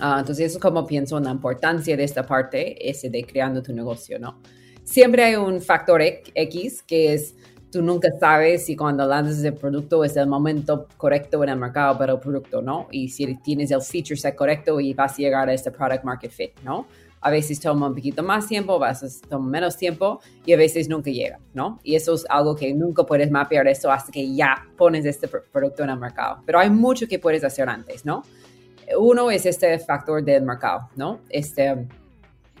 Ah, 0.00 0.18
entonces 0.20 0.46
eso 0.46 0.58
es 0.58 0.62
como 0.62 0.86
pienso 0.86 1.18
en 1.18 1.24
la 1.24 1.32
importancia 1.32 1.96
de 1.96 2.04
esta 2.04 2.24
parte, 2.24 2.88
ese 2.88 3.10
de 3.10 3.24
creando 3.24 3.60
tu 3.64 3.72
negocio, 3.72 4.20
¿no? 4.20 4.40
Siempre 4.84 5.24
hay 5.24 5.36
un 5.36 5.60
factor 5.60 6.00
X 6.02 6.82
que 6.82 7.14
es 7.14 7.34
tú 7.74 7.82
nunca 7.82 8.08
sabes 8.20 8.66
si 8.66 8.76
cuando 8.76 9.04
lanzas 9.04 9.42
el 9.42 9.54
producto 9.54 10.04
es 10.04 10.16
el 10.16 10.28
momento 10.28 10.86
correcto 10.96 11.42
en 11.42 11.48
el 11.48 11.56
mercado 11.56 11.98
para 11.98 12.12
el 12.12 12.20
producto, 12.20 12.62
¿no? 12.62 12.86
Y 12.92 13.08
si 13.08 13.34
tienes 13.38 13.72
el 13.72 13.82
feature 13.82 14.16
set 14.16 14.36
correcto 14.36 14.78
y 14.78 14.94
vas 14.94 15.14
a 15.14 15.16
llegar 15.16 15.48
a 15.48 15.52
este 15.52 15.72
product 15.72 16.04
market 16.04 16.30
fit, 16.30 16.52
¿no? 16.62 16.86
A 17.20 17.30
veces 17.30 17.58
toma 17.58 17.88
un 17.88 17.94
poquito 17.96 18.22
más 18.22 18.46
tiempo, 18.46 18.80
a 18.84 18.90
veces 18.90 19.20
toma 19.28 19.48
menos 19.48 19.76
tiempo 19.76 20.20
y 20.46 20.52
a 20.52 20.56
veces 20.56 20.88
nunca 20.88 21.10
llega, 21.10 21.40
¿no? 21.52 21.80
Y 21.82 21.96
eso 21.96 22.14
es 22.14 22.24
algo 22.28 22.54
que 22.54 22.72
nunca 22.72 23.02
puedes 23.02 23.28
mapear 23.28 23.66
eso 23.66 23.90
hasta 23.90 24.12
que 24.12 24.32
ya 24.32 24.68
pones 24.76 25.04
este 25.04 25.26
producto 25.26 25.82
en 25.82 25.90
el 25.90 25.98
mercado. 25.98 26.42
Pero 26.46 26.60
hay 26.60 26.70
mucho 26.70 27.08
que 27.08 27.18
puedes 27.18 27.42
hacer 27.42 27.68
antes, 27.68 28.04
¿no? 28.04 28.22
Uno 28.96 29.32
es 29.32 29.46
este 29.46 29.76
factor 29.80 30.22
del 30.22 30.44
mercado, 30.44 30.90
¿no? 30.94 31.18
Este, 31.28 31.88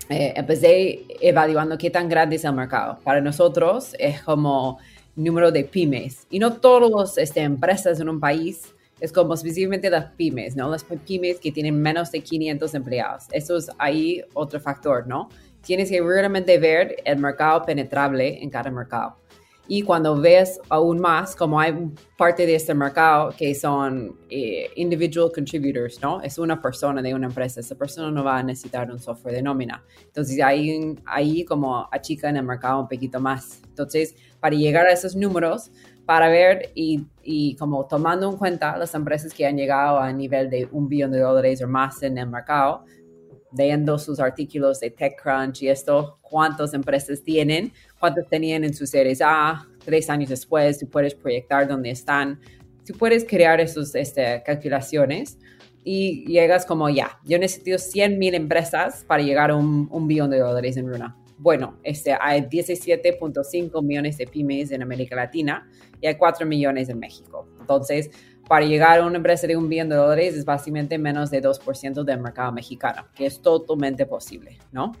eh, 0.08 0.32
empecé 0.36 1.04
evaluando 1.20 1.78
qué 1.78 1.90
tan 1.90 2.08
grande 2.08 2.36
es 2.36 2.44
el 2.44 2.52
mercado. 2.52 2.98
Para 3.02 3.20
nosotros 3.20 3.94
es 3.98 4.22
como 4.22 4.78
número 5.16 5.50
de 5.50 5.64
pymes. 5.64 6.26
Y 6.30 6.38
no 6.38 6.54
todas 6.54 6.90
las 6.90 7.18
este, 7.18 7.40
empresas 7.40 8.00
en 8.00 8.08
un 8.08 8.20
país 8.20 8.74
es 9.00 9.12
como 9.12 9.34
específicamente 9.34 9.90
las 9.90 10.12
pymes, 10.12 10.56
¿no? 10.56 10.68
Las 10.68 10.84
pymes 10.84 11.38
que 11.40 11.52
tienen 11.52 11.80
menos 11.80 12.10
de 12.10 12.20
500 12.20 12.74
empleados. 12.74 13.24
Eso 13.32 13.56
es 13.56 13.70
ahí 13.78 14.22
otro 14.34 14.60
factor, 14.60 15.06
¿no? 15.06 15.28
Tienes 15.62 15.90
que 15.90 16.00
realmente 16.00 16.58
ver 16.58 16.96
el 17.04 17.18
mercado 17.18 17.64
penetrable 17.64 18.42
en 18.42 18.50
cada 18.50 18.70
mercado. 18.70 19.16
Y 19.66 19.82
cuando 19.82 20.20
ves 20.20 20.60
aún 20.68 21.00
más, 21.00 21.34
como 21.34 21.58
hay 21.58 21.74
parte 22.18 22.44
de 22.44 22.54
este 22.54 22.74
mercado 22.74 23.32
que 23.36 23.54
son 23.54 24.14
eh, 24.28 24.68
individual 24.76 25.30
contributors, 25.34 26.00
¿no? 26.02 26.20
Es 26.20 26.38
una 26.38 26.60
persona 26.60 27.00
de 27.00 27.14
una 27.14 27.28
empresa, 27.28 27.60
esa 27.60 27.74
persona 27.74 28.10
no 28.10 28.22
va 28.22 28.38
a 28.38 28.42
necesitar 28.42 28.90
un 28.90 28.98
software 28.98 29.36
de 29.36 29.42
nómina. 29.42 29.82
Entonces 30.04 30.38
ahí, 30.42 30.94
ahí 31.06 31.44
como 31.46 31.88
achica 31.90 32.28
en 32.28 32.36
el 32.36 32.44
mercado 32.44 32.80
un 32.80 32.88
poquito 32.88 33.20
más. 33.20 33.62
Entonces, 33.66 34.14
para 34.38 34.54
llegar 34.54 34.86
a 34.86 34.92
esos 34.92 35.16
números, 35.16 35.70
para 36.04 36.28
ver 36.28 36.70
y, 36.74 37.06
y, 37.22 37.56
como 37.56 37.86
tomando 37.86 38.30
en 38.30 38.36
cuenta 38.36 38.76
las 38.76 38.94
empresas 38.94 39.32
que 39.32 39.46
han 39.46 39.56
llegado 39.56 39.98
a 39.98 40.12
nivel 40.12 40.50
de 40.50 40.68
un 40.70 40.86
billón 40.86 41.12
de 41.12 41.20
dólares 41.20 41.62
o 41.62 41.68
más 41.68 42.02
en 42.02 42.18
el 42.18 42.28
mercado, 42.28 42.84
leyendo 43.56 43.98
sus 43.98 44.20
artículos 44.20 44.80
de 44.80 44.90
TechCrunch 44.90 45.62
y 45.62 45.68
esto, 45.68 46.18
cuántas 46.20 46.74
empresas 46.74 47.22
tienen, 47.22 47.72
cuántas 48.04 48.28
tenían 48.28 48.64
en 48.64 48.74
sus 48.74 48.90
series 48.90 49.22
A, 49.22 49.66
tres 49.82 50.10
años 50.10 50.28
después, 50.28 50.78
tú 50.78 50.86
puedes 50.86 51.14
proyectar 51.14 51.66
dónde 51.66 51.88
están, 51.88 52.38
tú 52.86 52.92
puedes 52.98 53.24
crear 53.24 53.62
esas 53.62 53.94
este, 53.94 54.42
calculaciones 54.44 55.38
y 55.84 56.26
llegas 56.26 56.66
como 56.66 56.90
ya, 56.90 57.18
yo 57.24 57.38
necesito 57.38 57.78
100 57.78 58.18
mil 58.18 58.34
empresas 58.34 59.06
para 59.08 59.22
llegar 59.22 59.52
a 59.52 59.56
un, 59.56 59.88
un 59.90 60.06
billón 60.06 60.28
de 60.28 60.38
dólares 60.38 60.76
en 60.76 60.86
Runa. 60.86 61.16
Bueno, 61.38 61.78
este, 61.82 62.14
hay 62.20 62.42
17.5 62.42 63.82
millones 63.82 64.18
de 64.18 64.26
pymes 64.26 64.70
en 64.70 64.82
América 64.82 65.16
Latina 65.16 65.66
y 65.98 66.06
hay 66.06 66.16
4 66.16 66.44
millones 66.44 66.90
en 66.90 66.98
México. 66.98 67.48
Entonces, 67.58 68.10
para 68.46 68.66
llegar 68.66 69.00
a 69.00 69.06
una 69.06 69.16
empresa 69.16 69.46
de 69.46 69.56
un 69.56 69.66
billón 69.66 69.88
de 69.88 69.96
dólares 69.96 70.34
es 70.34 70.44
básicamente 70.44 70.98
menos 70.98 71.30
de 71.30 71.42
2% 71.42 72.04
del 72.04 72.20
mercado 72.20 72.52
mexicano, 72.52 73.06
que 73.14 73.24
es 73.24 73.40
totalmente 73.40 74.04
posible, 74.04 74.58
¿no? 74.72 74.92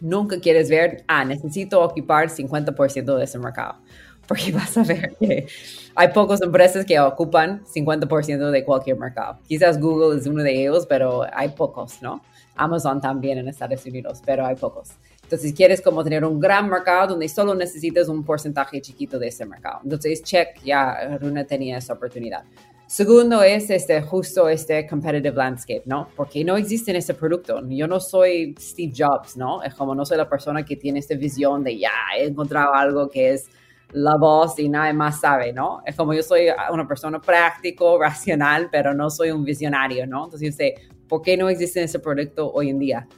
Nunca 0.00 0.38
quieres 0.40 0.68
ver, 0.68 1.04
ah, 1.08 1.24
necesito 1.24 1.80
ocupar 1.82 2.28
50% 2.28 3.16
de 3.16 3.24
ese 3.24 3.38
mercado, 3.38 3.76
porque 4.26 4.52
vas 4.52 4.76
a 4.76 4.82
ver 4.82 5.14
que 5.18 5.46
hay 5.94 6.08
pocas 6.08 6.42
empresas 6.42 6.84
que 6.84 6.98
ocupan 7.00 7.62
50% 7.64 8.50
de 8.50 8.64
cualquier 8.64 8.98
mercado. 8.98 9.38
Quizás 9.46 9.80
Google 9.80 10.18
es 10.18 10.26
uno 10.26 10.42
de 10.42 10.60
ellos, 10.60 10.86
pero 10.86 11.24
hay 11.32 11.50
pocos, 11.50 12.02
¿no? 12.02 12.22
Amazon 12.56 13.00
también 13.00 13.38
en 13.38 13.48
Estados 13.48 13.84
Unidos, 13.86 14.22
pero 14.24 14.46
hay 14.46 14.54
pocos. 14.56 14.90
Entonces, 15.24 15.54
quieres 15.54 15.80
como 15.80 16.04
tener 16.04 16.24
un 16.24 16.38
gran 16.38 16.68
mercado 16.68 17.08
donde 17.08 17.28
solo 17.28 17.54
necesitas 17.54 18.08
un 18.08 18.24
porcentaje 18.24 18.80
chiquito 18.80 19.18
de 19.18 19.28
ese 19.28 19.46
mercado. 19.46 19.80
Entonces, 19.82 20.22
check, 20.22 20.62
ya 20.62 21.18
Runa 21.18 21.44
tenía 21.44 21.78
esa 21.78 21.94
oportunidad. 21.94 22.44
Segundo 22.86 23.42
es 23.42 23.70
este, 23.70 24.02
justo 24.02 24.48
este 24.48 24.86
competitive 24.86 25.34
landscape, 25.34 25.82
¿no? 25.86 26.08
Porque 26.14 26.44
no 26.44 26.56
existe 26.56 26.90
en 26.90 26.98
ese 26.98 27.14
producto. 27.14 27.62
Yo 27.66 27.88
no 27.88 27.98
soy 27.98 28.54
Steve 28.58 28.92
Jobs, 28.96 29.36
¿no? 29.36 29.62
Es 29.62 29.74
como 29.74 29.94
no 29.94 30.04
soy 30.04 30.18
la 30.18 30.28
persona 30.28 30.64
que 30.64 30.76
tiene 30.76 30.98
esta 30.98 31.14
visión 31.14 31.64
de 31.64 31.78
ya, 31.78 31.90
he 32.16 32.26
encontrado 32.26 32.74
algo 32.74 33.08
que 33.08 33.32
es 33.32 33.48
la 33.92 34.16
voz 34.18 34.58
y 34.58 34.68
nadie 34.68 34.92
más 34.92 35.20
sabe, 35.20 35.52
¿no? 35.52 35.80
Es 35.86 35.96
como 35.96 36.12
yo 36.12 36.22
soy 36.22 36.48
una 36.70 36.86
persona 36.86 37.20
práctico, 37.20 37.98
racional, 38.00 38.68
pero 38.70 38.92
no 38.92 39.08
soy 39.08 39.30
un 39.30 39.44
visionario, 39.44 40.06
¿no? 40.06 40.24
Entonces 40.24 40.50
yo 40.50 40.56
sé, 40.56 40.74
¿por 41.08 41.22
qué 41.22 41.36
no 41.36 41.48
existe 41.48 41.82
ese 41.82 42.00
producto 42.00 42.52
hoy 42.52 42.68
en 42.68 42.78
día? 42.78 43.08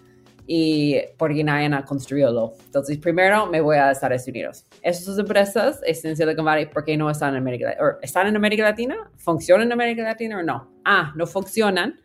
Y 0.47 0.97
porque 1.19 1.43
nadie 1.43 1.75
ha 1.75 1.85
construido. 1.85 2.55
Entonces, 2.67 2.99
primero 2.99 3.47
me 3.47 3.61
voy 3.61 3.77
a 3.77 3.91
Estados 3.91 4.27
Unidos. 4.29 4.65
Esas 4.83 5.19
empresas 5.19 5.81
están 5.85 6.13
en 6.13 6.17
Silicon 6.17 6.45
Valley, 6.45 6.67
¿por 6.67 6.85
qué 6.85 6.97
no 6.97 7.11
están 7.11 7.35
en 7.35 7.39
América 7.39 7.67
Latina? 7.67 7.99
¿Están 8.03 8.27
en 8.29 8.37
América 8.37 8.63
Latina? 8.63 8.97
¿Funcionan 9.17 9.67
en 9.67 9.73
América 9.73 10.03
Latina 10.03 10.39
o 10.39 10.43
no? 10.43 10.71
Ah, 10.85 11.13
no 11.17 11.27
funcionan 11.27 12.01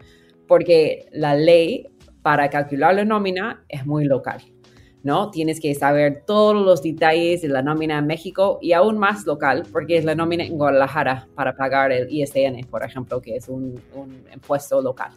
porque 0.48 1.05
la 1.12 1.36
ley 1.36 1.88
para 2.21 2.50
calcular 2.50 2.95
la 2.95 3.05
nómina 3.05 3.63
es 3.69 3.86
muy 3.86 4.05
local. 4.05 4.41
¿no? 5.03 5.31
Tienes 5.31 5.60
que 5.60 5.74
saber 5.74 6.24
todos 6.27 6.53
los 6.53 6.83
detalles 6.83 7.41
de 7.41 7.48
la 7.48 7.63
nómina 7.63 7.98
en 7.98 8.05
México 8.05 8.60
y 8.62 8.74
aún 8.74 9.00
más 9.00 9.25
local, 9.25 9.63
porque 9.71 9.98
es 9.98 10.05
la 10.05 10.13
nómina 10.13 10.43
en 10.43 10.57
Guadalajara 10.57 11.27
para 11.33 11.55
pagar 11.55 11.91
el 11.91 12.07
ISN, 12.12 12.67
por 12.69 12.83
ejemplo, 12.83 13.19
que 13.19 13.36
es 13.36 13.50
un, 13.50 13.81
un 13.95 14.24
impuesto 14.31 14.79
local. 14.79 15.12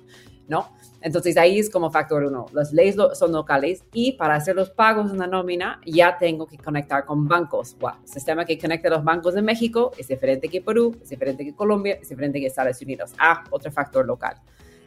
¿no? 0.49 0.69
Entonces 1.05 1.37
ahí 1.37 1.59
es 1.59 1.69
como 1.69 1.91
factor 1.91 2.25
uno. 2.25 2.47
Las 2.55 2.73
leyes 2.73 2.97
son 3.13 3.31
locales 3.31 3.85
y 3.93 4.13
para 4.13 4.37
hacer 4.37 4.57
los 4.57 4.71
pagos 4.71 5.11
en 5.11 5.19
la 5.19 5.27
nómina 5.27 5.79
ya 5.85 6.17
tengo 6.17 6.47
que 6.47 6.57
conectar 6.57 7.05
con 7.05 7.29
bancos. 7.29 7.77
Wow. 7.79 7.91
El 8.03 8.09
sistema 8.09 8.47
que 8.47 8.59
conecta 8.59 8.89
los 8.89 9.05
bancos 9.05 9.35
de 9.35 9.43
México 9.43 9.93
es 9.99 10.09
diferente 10.09 10.49
que 10.49 10.63
Perú, 10.63 10.97
es 11.03 11.11
diferente 11.11 11.45
que 11.45 11.55
Colombia, 11.55 11.99
es 12.01 12.09
diferente 12.09 12.41
que 12.41 12.47
Estados 12.47 12.81
Unidos. 12.81 13.13
Ah, 13.19 13.45
otro 13.51 13.71
factor 13.71 14.07
local. 14.07 14.37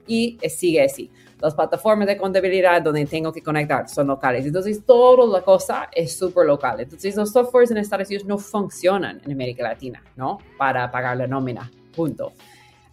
Y 0.07 0.39
sigue 0.49 0.81
así. 0.81 1.11
Las 1.39 1.53
plataformas 1.53 2.07
de 2.07 2.17
contabilidad 2.17 2.81
donde 2.81 3.05
tengo 3.05 3.31
que 3.31 3.43
conectar 3.43 3.87
son 3.87 4.07
locales. 4.07 4.43
Entonces, 4.43 4.83
toda 4.83 5.27
la 5.27 5.43
cosa 5.43 5.87
es 5.93 6.17
súper 6.17 6.47
local. 6.47 6.79
Entonces, 6.79 7.15
los 7.15 7.31
softwares 7.31 7.69
en 7.69 7.77
Estados 7.77 8.07
Unidos 8.07 8.25
no 8.25 8.39
funcionan 8.39 9.21
en 9.23 9.33
América 9.33 9.61
Latina, 9.61 10.03
¿no? 10.15 10.39
Para 10.57 10.89
pagar 10.89 11.17
la 11.17 11.27
nómina. 11.27 11.69
Punto 11.95 12.33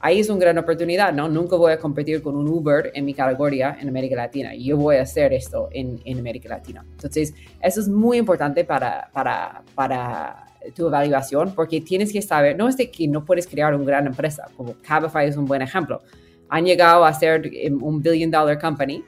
ahí 0.05 0.21
es 0.21 0.29
una 0.29 0.39
gran 0.39 0.59
oportunidad, 0.59 1.15
¿no? 1.15 1.31
Nunca 1.31 1.57
voy 1.57 1.73
a 1.73 1.79
competir 1.79 2.21
con 2.21 2.37
un 2.37 2.47
Uber 2.47 2.91
en 2.93 3.07
mi 3.07 3.15
categoría 3.15 3.79
en 3.81 3.89
América 3.89 4.17
Latina. 4.17 4.55
Yo 4.55 4.77
voy 4.77 4.97
a 4.97 5.03
hacer 5.03 5.33
esto 5.33 5.71
en, 5.73 5.99
en 6.05 6.19
América 6.19 6.51
Latina. 6.51 6.85
Entonces, 6.91 7.33
eso 7.63 7.81
es 7.81 7.89
muy 7.89 8.19
importante 8.19 8.67
para, 8.67 9.09
para, 9.15 9.63
para 9.75 10.45
tu 10.77 10.89
evaluación 10.89 11.55
porque 11.55 11.81
tienes 11.81 12.13
que 12.13 12.21
saber, 12.21 12.55
no 12.55 12.69
es 12.69 12.77
de 12.77 12.91
que 12.91 13.09
no 13.09 13.25
puedes 13.25 13.47
crear 13.47 13.75
una 13.75 13.87
gran 13.87 14.07
empresa, 14.07 14.47
como 14.59 14.75
Cabify 14.83 15.27
es 15.27 15.39
un 15.39 15.47
buen 15.47 15.63
ejemplo. 15.63 16.03
Han 16.51 16.67
llegado 16.67 17.07
a 17.07 17.13
ser 17.15 17.51
un 17.81 18.03
billion 18.03 18.31
dollar 18.31 18.61
company, 18.61 19.03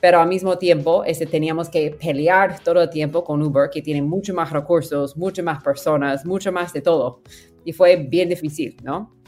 pero 0.00 0.18
al 0.18 0.28
mismo 0.28 0.58
tiempo 0.58 1.04
este, 1.04 1.26
teníamos 1.26 1.68
que 1.68 1.92
pelear 1.92 2.58
todo 2.64 2.82
el 2.82 2.90
tiempo 2.90 3.22
con 3.22 3.40
Uber, 3.40 3.70
que 3.70 3.82
tiene 3.82 4.02
mucho 4.02 4.34
más 4.34 4.50
recursos, 4.50 5.16
mucho 5.16 5.44
más 5.44 5.62
personas, 5.62 6.26
mucho 6.26 6.50
más 6.50 6.72
de 6.72 6.80
todo. 6.80 7.20
Y 7.64 7.72
fue 7.72 7.94
bien 7.94 8.28
difícil, 8.28 8.76
¿no? 8.82 9.19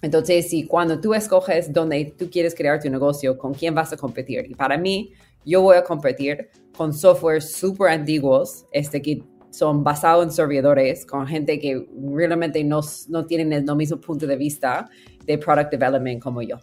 Entonces, 0.00 0.48
si 0.48 0.64
cuando 0.64 1.00
tú 1.00 1.14
escoges 1.14 1.72
dónde 1.72 2.14
tú 2.16 2.30
quieres 2.30 2.54
crear 2.54 2.80
tu 2.80 2.88
negocio, 2.88 3.36
con 3.36 3.52
quién 3.52 3.74
vas 3.74 3.92
a 3.92 3.96
competir. 3.96 4.46
Y 4.48 4.54
para 4.54 4.78
mí, 4.78 5.12
yo 5.44 5.62
voy 5.62 5.76
a 5.76 5.82
competir 5.82 6.50
con 6.76 6.92
softwares 6.92 7.52
súper 7.52 7.90
antiguos, 7.90 8.64
este, 8.72 9.02
que 9.02 9.22
son 9.50 9.82
basados 9.82 10.24
en 10.24 10.30
servidores, 10.30 11.04
con 11.04 11.26
gente 11.26 11.58
que 11.58 11.86
realmente 12.12 12.62
no, 12.62 12.80
no 13.08 13.26
tienen 13.26 13.52
el 13.52 13.76
mismo 13.76 14.00
punto 14.00 14.26
de 14.26 14.36
vista 14.36 14.88
de 15.24 15.38
product 15.38 15.70
development 15.72 16.22
como 16.22 16.42
yo. 16.42 16.58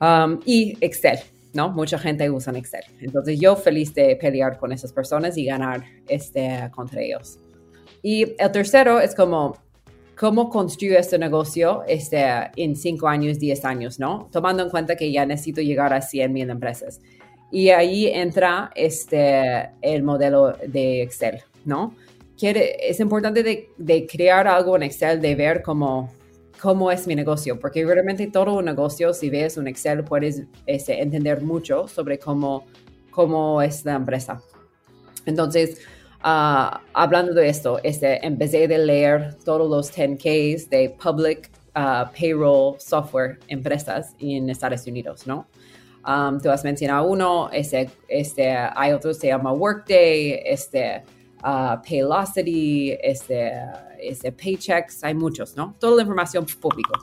Um, 0.00 0.40
y 0.46 0.76
Excel, 0.80 1.18
¿no? 1.52 1.70
Mucha 1.70 1.98
gente 1.98 2.30
usa 2.30 2.56
Excel. 2.56 2.82
Entonces, 3.00 3.38
yo 3.38 3.56
feliz 3.56 3.92
de 3.94 4.16
pelear 4.16 4.58
con 4.58 4.72
esas 4.72 4.92
personas 4.92 5.36
y 5.36 5.44
ganar 5.44 5.84
este, 6.08 6.70
contra 6.74 7.02
ellos. 7.02 7.38
Y 8.02 8.34
el 8.38 8.52
tercero 8.52 9.00
es 9.00 9.14
como 9.14 9.56
cómo 10.18 10.50
construyo 10.50 10.98
este 10.98 11.16
negocio 11.16 11.84
este, 11.86 12.24
en 12.56 12.74
5 12.74 13.08
años, 13.08 13.38
10 13.38 13.64
años, 13.64 14.00
¿no? 14.00 14.28
Tomando 14.32 14.64
en 14.64 14.70
cuenta 14.70 14.96
que 14.96 15.12
ya 15.12 15.24
necesito 15.24 15.60
llegar 15.60 15.92
a 15.92 16.02
100 16.02 16.32
mil 16.32 16.50
empresas. 16.50 17.00
Y 17.52 17.68
ahí 17.70 18.08
entra 18.08 18.70
este, 18.74 19.70
el 19.80 20.02
modelo 20.02 20.54
de 20.66 21.02
Excel, 21.02 21.40
¿no? 21.64 21.94
Quiere, 22.36 22.88
es 22.90 23.00
importante 23.00 23.42
de, 23.42 23.70
de, 23.78 24.06
crear 24.06 24.46
algo 24.48 24.76
en 24.76 24.82
Excel, 24.82 25.20
de 25.20 25.34
ver 25.34 25.62
cómo, 25.62 26.12
cómo 26.60 26.90
es 26.90 27.06
mi 27.06 27.14
negocio, 27.14 27.58
porque 27.58 27.84
realmente 27.84 28.26
todo 28.26 28.56
un 28.56 28.64
negocio, 28.64 29.14
si 29.14 29.30
ves 29.30 29.56
un 29.56 29.68
Excel, 29.68 30.04
puedes 30.04 30.42
este, 30.66 31.00
entender 31.00 31.42
mucho 31.42 31.88
sobre 31.88 32.18
cómo, 32.18 32.66
cómo 33.10 33.62
es 33.62 33.84
la 33.84 33.94
empresa. 33.94 34.42
Entonces, 35.26 35.80
Ah, 36.20 36.80
hablando 36.94 37.34
de 37.34 37.48
esto, 37.48 37.78
este, 37.82 38.24
empecé 38.26 38.66
de 38.66 38.78
leer 38.78 39.36
todos 39.44 39.68
los 39.68 39.92
10Ks 39.92 40.68
de 40.68 40.90
Public 41.02 41.50
ah, 41.74 42.10
Payroll 42.18 42.80
Software 42.80 43.38
empresas 43.46 44.14
en 44.18 44.50
Estados 44.50 44.86
Unidos, 44.86 45.26
¿no? 45.26 45.46
Um, 46.06 46.40
tú 46.40 46.50
has 46.50 46.64
mencionado 46.64 47.06
uno, 47.06 47.50
este, 47.52 47.90
este, 48.08 48.50
hay 48.50 48.92
otro 48.92 49.12
se 49.12 49.26
llama 49.26 49.52
Workday, 49.52 50.40
este, 50.44 51.02
uh, 51.44 51.82
Paylocity, 51.86 52.96
este, 53.02 53.52
este, 54.00 54.32
Paychecks, 54.32 55.04
hay 55.04 55.14
muchos, 55.14 55.54
¿no? 55.54 55.74
Toda 55.78 55.96
la 55.96 56.02
información 56.02 56.46
pública. 56.46 56.98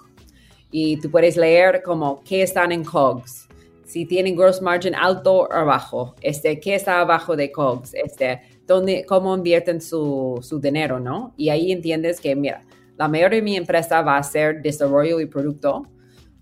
Y 0.71 0.97
tú 0.97 1.11
puedes 1.11 1.37
leer 1.37 1.83
como 1.83 2.23
qué 2.23 2.41
están 2.41 2.71
en 2.71 2.83
COGS, 2.83 3.47
si 3.85 4.05
tienen 4.05 4.35
gross 4.35 4.61
margin 4.61 4.95
alto 4.95 5.47
o 5.49 5.65
bajo, 5.65 6.15
este, 6.21 6.59
qué 6.59 6.73
está 6.73 7.01
abajo 7.01 7.35
de 7.35 7.51
COGS, 7.51 7.93
este, 7.93 8.41
dónde, 8.67 9.05
cómo 9.07 9.35
invierten 9.35 9.81
su, 9.81 10.39
su 10.41 10.59
dinero, 10.59 10.99
¿no? 10.99 11.33
Y 11.37 11.49
ahí 11.49 11.71
entiendes 11.71 12.19
que, 12.19 12.35
mira, 12.35 12.63
la 12.97 13.07
mayoría 13.07 13.37
de 13.37 13.41
mi 13.41 13.55
empresa 13.55 14.01
va 14.01 14.17
a 14.17 14.23
ser 14.23 14.61
desarrollo 14.61 15.19
y 15.19 15.25
producto. 15.25 15.83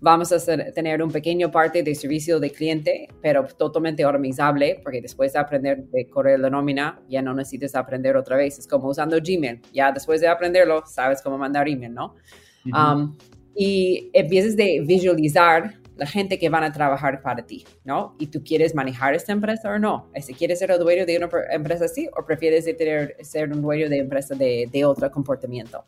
Vamos 0.00 0.32
a 0.32 0.72
tener 0.72 1.02
un 1.02 1.10
pequeño 1.10 1.50
parte 1.50 1.82
de 1.82 1.94
servicio 1.94 2.38
de 2.38 2.50
cliente, 2.50 3.08
pero 3.22 3.44
totalmente 3.46 4.02
automatizable, 4.02 4.80
porque 4.82 5.00
después 5.00 5.32
de 5.32 5.38
aprender 5.38 5.84
de 5.84 6.08
correr 6.08 6.40
la 6.40 6.50
nómina, 6.50 7.00
ya 7.08 7.22
no 7.22 7.32
necesitas 7.32 7.74
aprender 7.74 8.16
otra 8.16 8.36
vez. 8.36 8.58
Es 8.58 8.66
como 8.66 8.88
usando 8.88 9.16
Gmail. 9.16 9.62
Ya 9.72 9.90
después 9.92 10.20
de 10.20 10.28
aprenderlo, 10.28 10.84
sabes 10.86 11.22
cómo 11.22 11.38
mandar 11.38 11.68
email, 11.68 11.94
¿no? 11.94 12.14
um, 12.66 13.16
y 13.56 14.10
empiezas 14.12 14.56
de 14.56 14.82
visualizar 14.84 15.74
la 15.96 16.06
gente 16.06 16.38
que 16.38 16.48
van 16.48 16.64
a 16.64 16.72
trabajar 16.72 17.22
para 17.22 17.46
ti, 17.46 17.64
¿no? 17.84 18.16
Y 18.18 18.26
tú 18.26 18.42
quieres 18.42 18.74
manejar 18.74 19.14
esta 19.14 19.32
empresa 19.32 19.70
o 19.70 19.78
no. 19.78 20.10
Si 20.20 20.34
quieres 20.34 20.58
ser 20.58 20.70
el 20.70 20.78
dueño 20.78 21.06
de 21.06 21.16
una 21.16 21.28
empresa 21.50 21.84
así 21.84 22.08
o 22.16 22.24
prefieres 22.24 22.64
tener, 22.64 23.16
ser 23.22 23.52
un 23.52 23.62
dueño 23.62 23.88
de 23.88 23.98
empresa 23.98 24.34
de, 24.34 24.68
de 24.72 24.84
otro 24.84 25.10
comportamiento. 25.10 25.84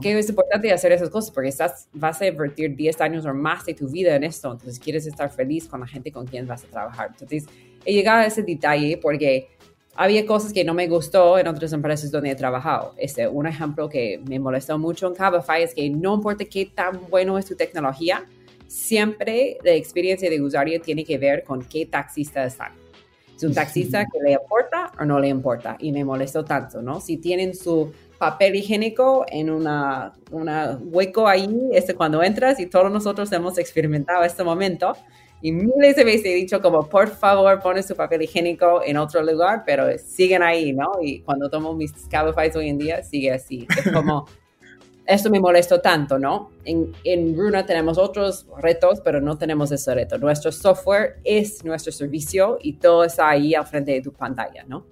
Que 0.00 0.18
es 0.18 0.28
importante 0.28 0.70
hacer 0.72 0.92
esas 0.92 1.08
cosas 1.08 1.30
porque 1.30 1.48
estás, 1.48 1.88
vas 1.92 2.20
a 2.20 2.26
invertir 2.26 2.76
10 2.76 3.00
años 3.00 3.24
o 3.24 3.34
más 3.34 3.64
de 3.64 3.74
tu 3.74 3.88
vida 3.88 4.14
en 4.14 4.22
esto, 4.22 4.52
entonces 4.52 4.78
quieres 4.78 5.06
estar 5.06 5.30
feliz 5.30 5.66
con 5.66 5.80
la 5.80 5.86
gente 5.86 6.12
con 6.12 6.26
quien 6.26 6.46
vas 6.46 6.64
a 6.64 6.66
trabajar. 6.68 7.08
Entonces, 7.12 7.46
he 7.84 7.92
llegado 7.92 8.20
a 8.20 8.26
ese 8.26 8.42
detalle 8.42 8.98
porque 8.98 9.48
había 9.94 10.24
cosas 10.26 10.52
que 10.52 10.62
no 10.62 10.74
me 10.74 10.86
gustó 10.88 11.38
en 11.38 11.48
otras 11.48 11.72
empresas 11.72 12.10
donde 12.10 12.30
he 12.30 12.34
trabajado. 12.34 12.94
Este, 12.96 13.26
un 13.26 13.46
ejemplo 13.46 13.88
que 13.88 14.20
me 14.28 14.38
molestó 14.38 14.78
mucho 14.78 15.08
en 15.08 15.14
Cabify 15.14 15.62
es 15.62 15.74
que 15.74 15.88
no 15.90 16.14
importa 16.14 16.44
qué 16.44 16.66
tan 16.66 17.00
bueno 17.10 17.38
es 17.38 17.46
tu 17.46 17.56
tecnología, 17.56 18.24
siempre 18.72 19.58
la 19.62 19.72
experiencia 19.72 20.30
de 20.30 20.40
usuario 20.40 20.80
tiene 20.80 21.04
que 21.04 21.18
ver 21.18 21.44
con 21.44 21.62
qué 21.62 21.84
taxista 21.84 22.44
están. 22.44 22.72
Es 23.36 23.42
un 23.42 23.52
taxista 23.52 24.06
que 24.10 24.18
le 24.22 24.32
importa 24.32 24.92
o 24.98 25.04
no 25.04 25.20
le 25.20 25.28
importa. 25.28 25.76
Y 25.78 25.92
me 25.92 26.04
molestó 26.04 26.44
tanto, 26.44 26.80
¿no? 26.80 27.00
Si 27.00 27.18
tienen 27.18 27.54
su 27.54 27.92
papel 28.18 28.54
higiénico 28.54 29.26
en 29.28 29.50
una, 29.50 30.14
una 30.30 30.78
hueco 30.80 31.28
ahí, 31.28 31.48
este, 31.72 31.94
cuando 31.94 32.22
entras 32.22 32.60
y 32.60 32.66
todos 32.66 32.90
nosotros 32.90 33.30
hemos 33.32 33.58
experimentado 33.58 34.24
este 34.24 34.42
momento, 34.42 34.96
y 35.42 35.52
miles 35.52 35.96
de 35.96 36.04
veces 36.04 36.26
he 36.26 36.34
dicho 36.34 36.62
como, 36.62 36.88
por 36.88 37.10
favor, 37.10 37.60
pones 37.60 37.84
su 37.84 37.96
papel 37.96 38.22
higiénico 38.22 38.82
en 38.84 38.96
otro 38.96 39.22
lugar, 39.22 39.64
pero 39.66 39.98
siguen 39.98 40.42
ahí, 40.42 40.72
¿no? 40.72 40.92
Y 41.02 41.20
cuando 41.20 41.50
tomo 41.50 41.74
mis 41.74 41.92
Cabify 42.08 42.50
hoy 42.54 42.68
en 42.68 42.78
día, 42.78 43.02
sigue 43.02 43.32
así. 43.32 43.66
Es 43.76 43.92
como, 43.92 44.26
esto 45.06 45.30
me 45.30 45.40
molestó 45.40 45.80
tanto, 45.80 46.18
¿no? 46.18 46.50
En, 46.64 46.92
en 47.04 47.36
Runa 47.36 47.66
tenemos 47.66 47.98
otros 47.98 48.46
retos, 48.58 49.00
pero 49.00 49.20
no 49.20 49.36
tenemos 49.36 49.72
ese 49.72 49.94
reto. 49.94 50.18
Nuestro 50.18 50.52
software 50.52 51.16
es 51.24 51.64
nuestro 51.64 51.92
servicio 51.92 52.58
y 52.60 52.74
todo 52.74 53.04
está 53.04 53.28
ahí 53.28 53.54
al 53.54 53.66
frente 53.66 53.92
de 53.92 54.02
tu 54.02 54.12
pantalla, 54.12 54.64
¿no? 54.66 54.86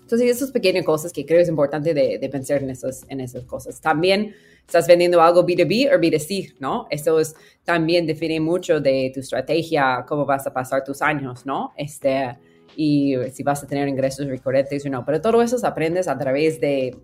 Entonces, 0.00 0.36
esas 0.36 0.50
pequeñas 0.50 0.84
cosas 0.84 1.12
que 1.12 1.24
creo 1.24 1.40
es 1.40 1.48
importante 1.48 1.94
de, 1.94 2.18
de 2.18 2.28
pensar 2.28 2.62
en 2.62 2.70
esas, 2.70 3.04
en 3.08 3.20
esas 3.20 3.44
cosas. 3.44 3.80
También 3.80 4.34
estás 4.66 4.86
vendiendo 4.86 5.20
algo 5.20 5.46
B2B 5.46 5.94
o 5.94 5.98
B2C, 5.98 6.56
¿no? 6.58 6.86
Eso 6.90 7.20
es, 7.20 7.34
también 7.64 8.06
define 8.06 8.40
mucho 8.40 8.80
de 8.80 9.10
tu 9.14 9.20
estrategia, 9.20 10.04
cómo 10.06 10.24
vas 10.24 10.46
a 10.46 10.52
pasar 10.52 10.84
tus 10.84 11.02
años, 11.02 11.46
¿no? 11.46 11.72
Este, 11.76 12.36
y 12.76 13.14
si 13.32 13.42
vas 13.42 13.62
a 13.62 13.66
tener 13.66 13.88
ingresos 13.88 14.26
recurrentes 14.26 14.84
o 14.86 14.90
no. 14.90 15.04
Pero 15.04 15.20
todo 15.20 15.42
eso 15.42 15.56
aprendes 15.66 16.08
a 16.08 16.18
través 16.18 16.60
de 16.60 16.96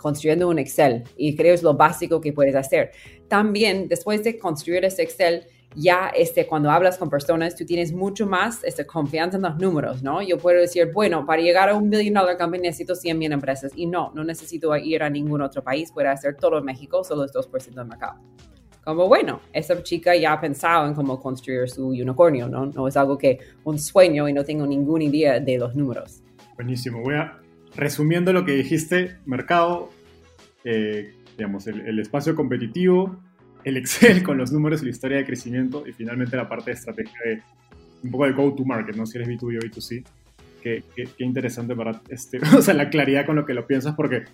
construyendo 0.00 0.48
un 0.48 0.58
Excel 0.58 1.04
y 1.16 1.36
creo 1.36 1.54
es 1.54 1.62
lo 1.62 1.74
básico 1.74 2.20
que 2.20 2.32
puedes 2.32 2.56
hacer. 2.56 2.92
También, 3.28 3.88
después 3.88 4.24
de 4.24 4.38
construir 4.38 4.84
ese 4.84 5.02
Excel, 5.02 5.44
ya 5.76 6.08
este, 6.16 6.46
cuando 6.46 6.70
hablas 6.70 6.98
con 6.98 7.08
personas, 7.08 7.54
tú 7.54 7.64
tienes 7.64 7.92
mucho 7.92 8.26
más 8.26 8.64
este, 8.64 8.84
confianza 8.86 9.36
en 9.36 9.44
los 9.44 9.56
números, 9.58 10.02
¿no? 10.02 10.20
Yo 10.20 10.38
puedo 10.38 10.60
decir, 10.60 10.90
bueno, 10.92 11.24
para 11.24 11.40
llegar 11.42 11.68
a 11.68 11.74
un 11.76 11.90
billion 11.90 12.14
dollar 12.14 12.36
company 12.36 12.62
necesito 12.62 12.94
100 12.94 13.18
mil 13.18 13.32
empresas 13.32 13.72
y 13.76 13.86
no, 13.86 14.10
no 14.14 14.24
necesito 14.24 14.74
ir 14.76 15.02
a 15.02 15.10
ningún 15.10 15.42
otro 15.42 15.62
país, 15.62 15.92
puedo 15.92 16.10
hacer 16.10 16.36
todo 16.36 16.58
en 16.58 16.64
México, 16.64 17.04
solo 17.04 17.24
es 17.24 17.32
2% 17.32 17.74
del 17.74 17.86
mercado. 17.86 18.18
Como 18.84 19.06
bueno, 19.06 19.40
esa 19.52 19.80
chica 19.82 20.16
ya 20.16 20.32
ha 20.32 20.40
pensado 20.40 20.86
en 20.86 20.94
cómo 20.94 21.20
construir 21.20 21.68
su 21.68 21.88
unicornio, 21.88 22.48
¿no? 22.48 22.66
No 22.66 22.88
es 22.88 22.96
algo 22.96 23.16
que 23.16 23.38
un 23.64 23.78
sueño 23.78 24.28
y 24.28 24.32
no 24.32 24.42
tengo 24.42 24.66
ninguna 24.66 25.04
idea 25.04 25.38
de 25.38 25.58
los 25.58 25.76
números. 25.76 26.22
Buenísimo. 26.56 27.02
Voy 27.02 27.14
a, 27.14 27.38
resumiendo 27.80 28.32
lo 28.32 28.44
que 28.44 28.52
dijiste, 28.52 29.16
mercado, 29.26 29.90
eh, 30.64 31.14
digamos, 31.36 31.66
el, 31.66 31.80
el 31.80 31.98
espacio 31.98 32.36
competitivo, 32.36 33.18
el 33.64 33.76
Excel 33.76 34.22
con 34.24 34.38
los 34.38 34.52
números 34.52 34.82
y 34.82 34.84
la 34.84 34.90
historia 34.90 35.16
de 35.18 35.24
crecimiento 35.24 35.86
y 35.86 35.92
finalmente 35.92 36.36
la 36.36 36.48
parte 36.48 36.70
de 36.70 36.76
estrategia 36.76 37.18
de 37.24 37.42
un 38.02 38.10
poco 38.10 38.26
de 38.26 38.32
go-to-market, 38.32 38.96
¿no? 38.96 39.06
Si 39.06 39.18
eres 39.18 39.28
B2B 39.28 39.58
o 39.58 39.60
B2C. 39.60 40.04
Qué, 40.62 40.84
qué, 40.94 41.08
qué, 41.16 41.24
interesante 41.24 41.74
para, 41.74 42.02
este, 42.08 42.38
o 42.56 42.62
sea, 42.62 42.74
la 42.74 42.90
claridad 42.90 43.26
con 43.26 43.36
lo 43.36 43.46
que 43.46 43.54
lo 43.54 43.66
piensas 43.66 43.94
porque, 43.94 44.24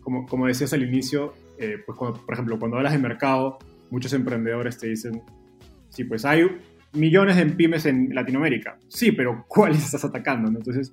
como, 0.00 0.26
como 0.26 0.46
decías 0.46 0.72
al 0.72 0.82
inicio, 0.82 1.34
eh, 1.58 1.78
pues 1.84 1.98
cuando, 1.98 2.24
por 2.24 2.34
ejemplo, 2.34 2.58
cuando 2.58 2.76
hablas 2.76 2.92
de 2.92 2.98
mercado, 2.98 3.58
muchos 3.90 4.12
emprendedores 4.12 4.78
te 4.78 4.88
dicen, 4.88 5.22
sí, 5.88 6.04
pues 6.04 6.24
hay 6.24 6.46
millones 6.92 7.36
de 7.36 7.46
pymes 7.46 7.86
en 7.86 8.14
Latinoamérica. 8.14 8.78
Sí, 8.88 9.12
pero 9.12 9.44
¿cuáles 9.48 9.84
estás 9.84 10.04
atacando? 10.04 10.50
¿no? 10.50 10.58
Entonces, 10.58 10.92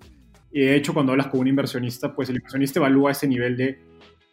y 0.52 0.62
de 0.62 0.76
hecho, 0.76 0.94
cuando 0.94 1.12
hablas 1.12 1.28
con 1.28 1.42
un 1.42 1.48
inversionista, 1.48 2.14
pues 2.14 2.30
el 2.30 2.38
inversionista 2.38 2.80
evalúa 2.80 3.12
ese 3.12 3.28
nivel 3.28 3.56
de 3.56 3.80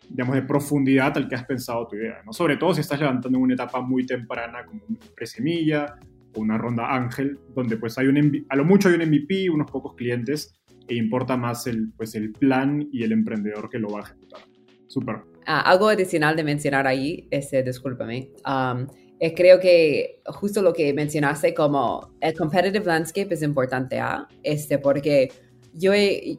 digamos, 0.09 0.35
de 0.37 0.43
profundidad 0.43 1.17
al 1.17 1.29
que 1.29 1.35
has 1.35 1.45
pensado 1.45 1.87
tu 1.89 1.97
idea, 1.97 2.23
¿no? 2.25 2.33
Sobre 2.33 2.57
todo 2.57 2.75
si 2.75 2.81
estás 2.81 3.01
levantando 3.01 3.39
en 3.39 3.43
una 3.43 3.55
etapa 3.55 3.81
muy 3.81 4.07
temprana 4.07 4.65
como 4.65 4.83
una 4.89 4.99
presemilla 5.15 5.97
o 6.35 6.41
una 6.41 6.59
ronda 6.59 6.95
ángel, 6.95 7.39
donde 7.55 7.77
pues 7.77 7.99
hay 7.99 8.07
un, 8.07 8.47
a 8.49 8.57
lo 8.57 8.65
mucho 8.65 8.89
hay 8.89 8.95
un 8.95 9.03
MVP, 9.03 9.51
unos 9.51 9.71
pocos 9.71 9.95
clientes, 9.95 10.55
e 10.89 10.95
importa 10.95 11.37
más 11.37 11.67
el, 11.67 11.93
pues, 11.97 12.15
el 12.15 12.33
plan 12.33 12.89
y 12.93 13.03
el 13.03 13.13
emprendedor 13.13 13.69
que 13.69 13.79
lo 13.79 13.89
va 13.89 14.01
a 14.01 14.03
ejecutar. 14.05 14.41
Súper. 14.87 15.17
Ah, 15.47 15.61
algo 15.63 15.89
adicional 15.89 16.37
de 16.37 16.45
mencionar 16.45 16.87
ahí, 16.87 17.27
este, 17.31 17.63
discúlpame, 17.63 18.31
um, 18.47 18.87
eh, 19.19 19.35
creo 19.35 19.59
que 19.59 20.21
justo 20.27 20.61
lo 20.63 20.73
que 20.73 20.93
mencionaste 20.93 21.55
como 21.55 22.15
el 22.21 22.35
competitive 22.35 22.85
landscape 22.85 23.33
es 23.35 23.43
importante, 23.43 23.99
¿ah? 23.99 24.29
este, 24.43 24.79
porque 24.79 25.31
yo, 25.77 25.93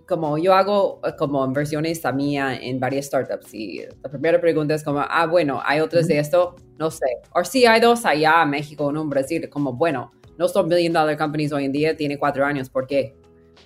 como 0.07 0.37
yo 0.37 0.53
hago 0.53 0.99
eh, 1.05 1.11
como 1.17 1.45
inversiones 1.45 2.01
también 2.01 2.45
en 2.61 2.79
varias 2.79 3.05
startups 3.05 3.53
y 3.53 3.81
la 4.03 4.09
primera 4.09 4.41
pregunta 4.41 4.73
es 4.73 4.83
como, 4.83 4.99
ah, 4.99 5.25
bueno, 5.27 5.61
¿hay 5.63 5.79
otros 5.79 6.07
de 6.07 6.19
esto? 6.19 6.55
No 6.77 6.89
sé. 6.89 7.05
O 7.33 7.43
sí, 7.43 7.65
hay 7.65 7.79
dos 7.79 8.05
allá 8.05 8.41
en 8.43 8.49
México, 8.49 8.87
uno 8.87 9.01
en 9.01 9.09
Brasil, 9.09 9.47
como, 9.49 9.73
bueno, 9.73 10.11
no 10.37 10.47
son 10.47 10.67
billion 10.69 10.93
dollar 10.93 11.17
companies 11.17 11.51
hoy 11.51 11.65
en 11.65 11.71
día, 11.71 11.95
tiene 11.95 12.17
cuatro 12.17 12.45
años, 12.45 12.69
¿por 12.69 12.87
qué? 12.87 13.15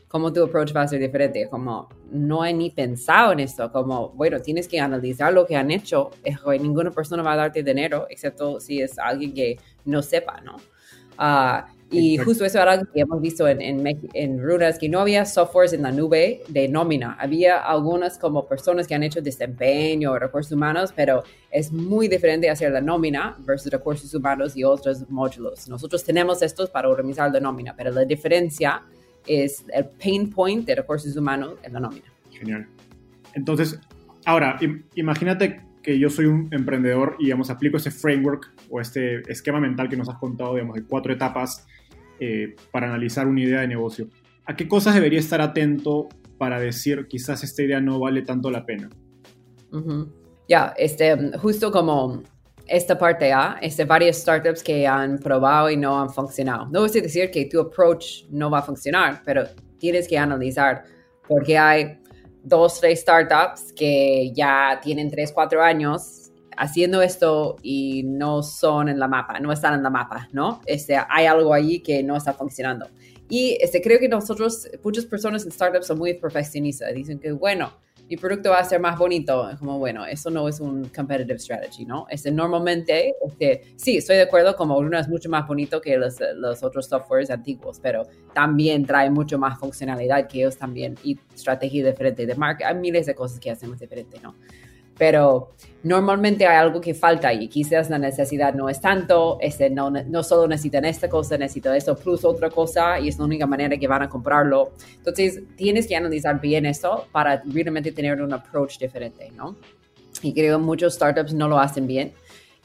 ¿Cómo 0.08 0.34
tu 0.34 0.44
approach 0.44 0.76
va 0.76 0.82
a 0.82 0.88
ser 0.88 1.00
diferente? 1.00 1.48
Como, 1.50 1.88
no 2.12 2.46
he 2.46 2.54
ni 2.54 2.70
pensado 2.70 3.32
en 3.32 3.40
esto, 3.40 3.72
como, 3.72 4.10
bueno, 4.10 4.42
tienes 4.42 4.68
que 4.68 4.80
analizar 4.80 5.32
lo 5.32 5.46
que 5.46 5.56
han 5.56 5.72
hecho, 5.72 6.12
ninguna 6.60 6.92
persona 6.92 7.24
va 7.24 7.34
a 7.34 7.38
darte 7.38 7.64
dinero, 7.64 8.08
excepto 8.10 8.60
si 8.60 8.82
es 8.82 9.00
alguien 9.00 9.34
que 9.34 9.58
no 9.86 10.02
sepa, 10.02 10.42
¿no? 10.42 10.58
Uh, 11.18 11.64
y 11.92 12.18
justo 12.18 12.46
eso 12.46 12.62
era 12.62 12.82
que 12.82 13.02
hemos 13.02 13.22
visto 13.22 13.48
en, 13.48 13.62
en, 13.62 14.00
en 14.14 14.42
Runas, 14.42 14.80
que 14.80 14.88
no 14.88 15.00
había 15.02 15.26
softwares 15.26 15.74
en 15.74 15.82
la 15.82 15.92
nube 15.92 16.42
de 16.48 16.68
nómina. 16.70 17.18
Había 17.20 17.60
algunas 17.60 18.18
como 18.18 18.48
personas 18.48 18.88
que 18.88 18.96
han 18.96 19.04
hecho 19.04 19.22
desempeño, 19.22 20.18
recursos 20.18 20.54
humanos, 20.54 20.94
pero 20.96 21.24
es 21.52 21.72
muy 21.72 22.08
diferente 22.08 22.50
hacer 22.50 22.72
la 22.72 22.80
nómina 22.80 23.36
versus 23.40 23.72
recursos 23.72 24.14
humanos 24.14 24.56
y 24.56 24.64
otros 24.64 25.10
módulos. 25.10 25.68
Nosotros 25.68 26.04
tenemos 26.04 26.42
estos 26.42 26.70
para 26.70 26.88
organizar 26.88 27.32
la 27.32 27.42
nómina, 27.42 27.76
pero 27.76 27.92
la 27.92 28.06
diferencia 28.06 28.84
es 29.28 29.66
el 29.74 29.86
pain 29.86 30.30
point 30.30 30.66
de 30.66 30.76
recursos 30.76 31.16
humanos 31.16 31.56
en 31.64 31.74
la 31.74 31.82
nómina. 31.82 32.06
Genial. 32.32 32.68
Entonces, 33.34 33.80
ahora, 34.26 34.58
imagínate 34.96 35.62
que 35.84 36.00
yo 36.00 36.10
soy 36.10 36.26
un 36.26 36.48
emprendedor 36.52 37.16
y, 37.20 37.26
digamos, 37.26 37.50
aplico 37.50 37.78
ese 37.78 37.92
framework 37.92 38.54
o 38.70 38.80
este 38.80 39.22
esquema 39.32 39.60
mental 39.60 39.90
que 39.90 39.98
nos 39.98 40.08
has 40.10 40.18
contado, 40.18 40.54
digamos, 40.54 40.76
de 40.76 40.84
cuatro 40.84 41.12
etapas 41.12 41.66
eh, 42.24 42.56
para 42.72 42.86
analizar 42.86 43.26
una 43.26 43.42
idea 43.42 43.62
de 43.62 43.68
negocio. 43.68 44.08
¿A 44.46 44.56
qué 44.56 44.68
cosas 44.68 44.94
debería 44.94 45.18
estar 45.18 45.42
atento 45.42 46.08
para 46.38 46.60
decir 46.60 47.08
quizás 47.08 47.44
esta 47.44 47.64
idea 47.64 47.82
no 47.82 48.00
vale 48.00 48.22
tanto 48.22 48.52
la 48.52 48.64
pena? 48.64 48.92
Ya, 50.48 50.72
este, 50.78 51.36
justo 51.40 51.72
como 51.72 52.22
esta 52.68 52.96
parte 52.96 53.34
A, 53.34 53.58
este, 53.60 53.86
varias 53.86 54.18
startups 54.18 54.62
que 54.62 54.86
han 54.86 55.18
probado 55.18 55.72
y 55.72 55.78
no 55.78 56.00
han 56.00 56.12
funcionado. 56.12 56.68
No 56.68 56.86
es 56.86 56.94
decir 56.94 57.32
que 57.32 57.46
tu 57.48 57.60
approach 57.60 58.26
no 58.30 58.52
va 58.52 58.60
a 58.60 58.62
funcionar, 58.62 59.24
pero 59.26 59.46
tienes 59.80 60.08
que 60.08 60.16
analizar 60.16 60.84
porque 61.28 61.58
hay 61.58 61.98
dos, 62.44 62.80
tres 62.80 63.02
startups 63.02 63.74
que 63.74 64.32
ya 64.36 64.80
tienen 64.84 65.10
tres, 65.10 65.32
cuatro 65.32 65.64
años 65.64 66.21
haciendo 66.62 67.02
esto 67.02 67.58
y 67.64 68.04
no 68.04 68.44
son 68.44 68.88
en 68.88 69.00
la 69.00 69.08
mapa, 69.08 69.40
no 69.40 69.52
están 69.52 69.74
en 69.74 69.82
la 69.82 69.90
mapa, 69.90 70.30
¿no? 70.32 70.62
Este, 70.68 70.96
hay 71.10 71.26
algo 71.26 71.56
allí 71.56 71.80
que 71.80 72.04
no 72.04 72.16
está 72.16 72.34
funcionando. 72.34 72.88
Y 73.28 73.58
este, 73.60 73.82
creo 73.82 74.00
que 74.00 74.08
nosotros, 74.08 74.70
muchas 74.84 75.06
personas 75.06 75.44
en 75.44 75.52
startups 75.52 75.88
son 75.88 75.98
muy 75.98 76.14
perfeccionistas, 76.14 76.94
dicen 76.94 77.18
que, 77.18 77.32
bueno, 77.32 77.74
mi 78.08 78.16
producto 78.16 78.52
va 78.52 78.60
a 78.60 78.64
ser 78.64 78.80
más 78.80 79.00
bonito. 79.00 79.50
Como, 79.58 79.80
bueno, 79.80 80.06
eso 80.06 80.30
no 80.30 80.48
es 80.48 80.60
un 80.60 80.88
competitive 80.90 81.40
strategy, 81.40 81.84
¿no? 81.86 82.06
Este, 82.10 82.30
normalmente, 82.30 83.16
este, 83.26 83.74
sí, 83.76 83.98
estoy 83.98 84.18
de 84.18 84.24
acuerdo, 84.24 84.56
como 84.56 84.78
uno 84.78 85.00
es 85.00 85.08
mucho 85.08 85.30
más 85.30 85.48
bonito 85.48 85.82
que 85.82 85.98
los, 85.98 86.18
los 86.36 86.62
otros 86.62 86.86
softwares 86.86 87.32
antiguos, 87.32 87.80
pero 87.82 88.06
también 88.36 88.86
trae 88.86 89.10
mucho 89.10 89.40
más 89.40 89.58
funcionalidad 89.58 90.28
que 90.28 90.40
ellos 90.40 90.58
también 90.58 90.96
y 91.04 91.18
estrategia 91.34 91.84
diferente 91.88 92.28
de 92.28 92.36
marca. 92.36 92.68
Hay 92.68 92.76
miles 92.76 93.08
de 93.08 93.16
cosas 93.16 93.40
que 93.40 93.50
hacemos 93.50 93.80
diferente, 93.80 94.20
¿no? 94.22 94.36
Pero 94.98 95.52
normalmente 95.84 96.46
hay 96.46 96.58
algo 96.58 96.80
que 96.80 96.94
falta 96.94 97.34
y 97.34 97.48
quizás 97.48 97.90
la 97.90 97.98
necesidad 97.98 98.54
no 98.54 98.70
es 98.70 98.80
tanto, 98.80 99.38
este, 99.42 99.70
no, 99.70 99.90
no 99.90 100.24
solo 100.24 100.48
necesitan 100.48 100.86
esta 100.86 101.10
cosa, 101.10 101.38
necesitan 101.38 101.76
esto 101.76 101.96
plus 101.96 102.24
otra 102.24 102.50
cosa 102.50 103.00
y 103.00 103.08
es 103.08 103.18
la 103.18 103.26
única 103.26 103.48
manera 103.48 103.78
que 103.78 103.88
van 103.88 104.04
a 104.04 104.10
comprarlo. 104.10 104.72
Entonces 104.98 105.42
tienes 105.56 105.88
que 105.88 105.96
analizar 105.96 106.40
bien 106.40 106.66
eso 106.66 107.08
para 107.12 107.42
realmente 107.46 107.92
tener 107.92 108.22
un 108.22 108.34
approach 108.34 108.78
diferente, 108.78 109.32
¿no? 109.36 109.56
Y 110.22 110.34
creo 110.34 110.58
que 110.58 110.64
muchos 110.64 110.94
startups 110.94 111.34
no 111.34 111.48
lo 111.48 111.60
hacen 111.60 111.88
bien. 111.88 112.14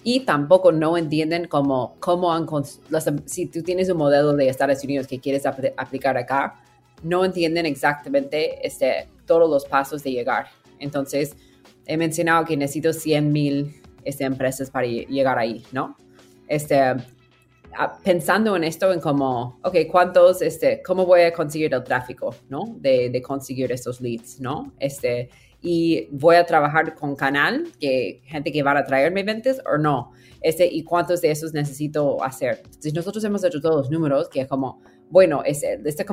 y 0.05 0.21
tampoco 0.21 0.71
no 0.71 0.97
entienden 0.97 1.49
cómo, 1.49 1.97
cómo 1.99 2.33
han, 2.33 2.47
si 3.25 3.47
tú 3.47 3.63
tienes 3.63 3.91
un 3.91 3.97
modelo 3.97 4.35
de 4.35 4.49
Estados 4.49 4.85
Unidos 4.85 5.09
que 5.09 5.19
quieres 5.19 5.45
aplicar 5.47 6.17
acá, 6.17 6.61
no 7.03 7.25
entienden 7.25 7.67
exactamente 7.67 8.65
este, 8.65 9.09
todos 9.27 9.51
los 9.51 9.65
pasos 9.65 10.05
de 10.05 10.13
llegar. 10.13 10.47
Entonces, 10.79 11.35
he 11.87 11.97
mencionado 11.97 12.45
que 12.45 12.57
necesito 12.57 12.93
100 12.93 13.33
mil 13.33 13.81
este, 14.05 14.25
empresas 14.25 14.71
para 14.71 14.87
llegar 14.87 15.39
ahí, 15.39 15.65
¿no? 15.73 15.97
Este, 16.49 16.77
pensando 18.03 18.57
en 18.57 18.65
esto, 18.65 18.93
en 18.93 19.01
cómo, 19.01 19.59
ok, 19.63 19.77
¿cuántos, 19.91 20.43
este, 20.43 20.83
cómo 20.83 21.05
voy 21.05 21.23
a 21.23 21.33
conseguir 21.33 21.75
el 21.75 21.85
tráfico, 21.85 22.35
¿no? 22.49 22.77
De, 22.79 23.11
de 23.11 23.23
conseguir 23.23 23.71
estos 23.73 24.01
leads, 24.01 24.41
¿no? 24.41 24.73
Este, 24.79 25.31
y 25.61 26.09
voy 26.13 26.37
a 26.37 26.47
trabajar 26.47 26.95
con 26.95 27.17
canal, 27.17 27.67
que 27.81 28.23
gente 28.25 28.53
que 28.53 28.63
va 28.63 28.79
a 28.79 28.85
traerme 28.85 29.23
ventas 29.25 29.61
o 29.73 29.79
no. 29.79 30.13
Este, 30.41 30.67
y 30.67 30.85
cuántos 30.85 31.21
de 31.23 31.31
esos 31.31 31.53
necesito 31.55 32.23
hacer. 32.23 32.63
Si 32.79 32.93
nosotros 32.93 33.25
hemos 33.25 33.43
hecho 33.43 33.61
todos 33.61 33.77
los 33.77 33.91
números, 33.91 34.29
que 34.29 34.43
es 34.43 34.49
como, 34.49 34.81
bueno, 35.11 35.43
este, 35.45 35.81
este 35.85 36.05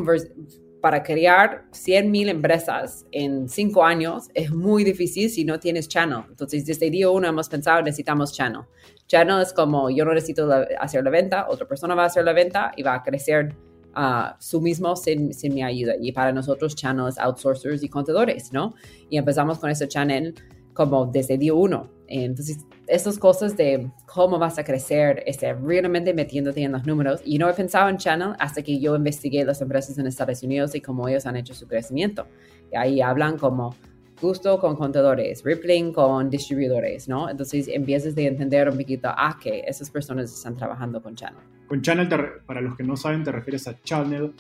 para 0.83 1.01
crear 1.01 1.63
100 1.71 2.11
mil 2.11 2.27
empresas 2.27 3.05
en 3.13 3.47
cinco 3.47 3.85
años 3.85 4.27
es 4.33 4.51
muy 4.51 4.83
difícil 4.83 5.29
si 5.29 5.45
no 5.45 5.57
tienes 5.57 5.87
channel. 5.87 6.23
Entonces, 6.27 6.65
desde 6.65 6.89
día 6.89 7.09
uno 7.09 7.25
hemos 7.25 7.47
pensado, 7.47 7.81
necesitamos 7.81 8.33
channel. 8.33 8.63
Channel 9.07 9.41
es 9.41 9.53
como, 9.53 9.89
yo 9.89 10.03
no 10.03 10.13
necesito 10.13 10.51
hacer 10.77 11.01
la 11.05 11.09
venta, 11.09 11.47
otra 11.47 11.65
persona 11.65 11.95
va 11.95 12.03
a 12.03 12.07
hacer 12.07 12.25
la 12.25 12.33
venta 12.33 12.73
y 12.75 12.83
va 12.83 12.95
a 12.95 13.01
crecer 13.01 13.55
uh, 13.95 14.35
su 14.39 14.59
mismo 14.59 14.97
sin, 14.97 15.33
sin, 15.33 15.53
mi 15.53 15.63
ayuda. 15.63 15.93
Y 16.01 16.11
para 16.11 16.33
nosotros, 16.33 16.75
channels, 16.75 17.17
outsourcers 17.17 17.81
y 17.81 17.87
contadores, 17.87 18.51
¿no? 18.51 18.75
Y 19.09 19.15
empezamos 19.17 19.59
con 19.59 19.69
ese 19.69 19.87
channel 19.87 20.35
como 20.73 21.05
desde 21.05 21.37
día 21.37 21.53
uno. 21.53 21.89
Entonces, 22.09 22.57
estas 22.93 23.17
cosas 23.17 23.57
de 23.57 23.89
cómo 24.05 24.37
vas 24.37 24.59
a 24.59 24.63
crecer, 24.63 25.23
este, 25.25 25.51
realmente 25.53 26.13
metiéndote 26.13 26.61
en 26.61 26.73
los 26.73 26.85
números. 26.85 27.21
Y 27.25 27.39
no 27.39 27.49
he 27.49 27.53
pensado 27.53 27.89
en 27.89 27.97
channel 27.97 28.35
hasta 28.37 28.61
que 28.61 28.79
yo 28.79 28.95
investigué 28.95 29.43
las 29.43 29.61
empresas 29.61 29.97
en 29.97 30.05
Estados 30.05 30.43
Unidos 30.43 30.75
y 30.75 30.81
cómo 30.81 31.07
ellos 31.07 31.25
han 31.25 31.35
hecho 31.35 31.55
su 31.55 31.67
crecimiento. 31.67 32.27
Y 32.71 32.75
ahí 32.75 33.01
hablan 33.01 33.39
como 33.39 33.75
Gusto 34.21 34.59
con 34.59 34.75
contadores, 34.75 35.43
Rippling 35.43 35.91
con 35.91 36.29
distribuidores, 36.29 37.09
¿no? 37.09 37.29
Entonces 37.29 37.67
empiezas 37.67 38.13
de 38.13 38.27
entender 38.27 38.69
un 38.69 38.77
poquito, 38.77 39.09
ah, 39.09 39.37
que 39.41 39.63
esas 39.67 39.89
personas 39.89 40.31
están 40.31 40.55
trabajando 40.55 41.01
con 41.01 41.15
Channel. 41.15 41.41
Con 41.67 41.81
Channel, 41.81 42.07
para 42.45 42.61
los 42.61 42.77
que 42.77 42.83
no 42.83 42.95
saben, 42.95 43.23
te 43.23 43.31
refieres 43.31 43.67
a 43.67 43.81
Channel, 43.81 44.33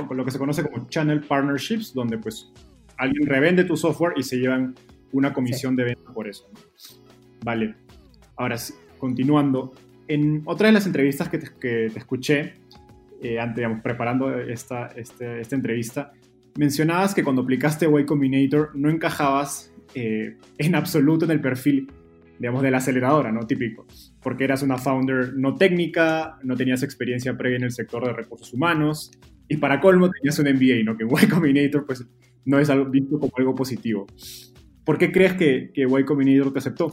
o 0.00 0.06
con 0.06 0.16
lo 0.16 0.24
que 0.24 0.30
se 0.30 0.38
conoce 0.38 0.62
como 0.62 0.88
Channel 0.88 1.20
Partnerships, 1.22 1.92
donde 1.92 2.16
pues 2.16 2.52
alguien 2.96 3.26
revende 3.26 3.64
tu 3.64 3.76
software 3.76 4.14
y 4.16 4.22
se 4.22 4.36
llevan 4.36 4.76
una 5.12 5.32
comisión 5.32 5.74
de 5.74 5.84
venta 5.84 6.12
por 6.12 6.28
eso. 6.28 6.48
Vale. 7.44 7.87
Ahora, 8.38 8.56
continuando, 8.98 9.72
en 10.06 10.42
otra 10.46 10.68
de 10.68 10.72
las 10.72 10.86
entrevistas 10.86 11.28
que 11.28 11.38
te, 11.38 11.48
que 11.60 11.90
te 11.92 11.98
escuché, 11.98 12.54
eh, 13.20 13.38
antes, 13.38 13.56
digamos, 13.56 13.82
preparando 13.82 14.38
esta, 14.38 14.86
este, 14.96 15.40
esta 15.40 15.56
entrevista, 15.56 16.12
mencionabas 16.56 17.14
que 17.14 17.24
cuando 17.24 17.42
aplicaste 17.42 17.86
Y 17.86 18.04
Combinator 18.04 18.70
no 18.74 18.90
encajabas 18.90 19.72
eh, 19.94 20.36
en 20.58 20.74
absoluto 20.74 21.24
en 21.24 21.32
el 21.32 21.40
perfil, 21.40 21.90
digamos, 22.38 22.62
de 22.62 22.70
la 22.70 22.78
aceleradora, 22.78 23.32
¿no? 23.32 23.40
Típico. 23.40 23.86
Porque 24.22 24.44
eras 24.44 24.62
una 24.62 24.78
founder 24.78 25.34
no 25.34 25.56
técnica, 25.56 26.38
no 26.44 26.56
tenías 26.56 26.82
experiencia 26.82 27.36
previa 27.36 27.56
en 27.56 27.64
el 27.64 27.72
sector 27.72 28.06
de 28.06 28.12
recursos 28.12 28.52
humanos 28.52 29.10
y 29.48 29.56
para 29.56 29.80
colmo 29.80 30.10
tenías 30.10 30.38
un 30.38 30.46
MBA, 30.46 30.84
¿no? 30.84 30.96
Que 30.96 31.04
Y 31.04 31.28
Combinator, 31.28 31.86
pues, 31.86 32.06
no 32.44 32.58
es 32.58 32.70
algo, 32.70 32.86
visto 32.86 33.18
como 33.18 33.32
algo 33.36 33.54
positivo. 33.54 34.06
¿Por 34.84 34.96
qué 34.96 35.10
crees 35.10 35.34
que, 35.34 35.70
que 35.74 35.86
Combinator 36.04 36.52
te 36.52 36.60
aceptó? 36.60 36.92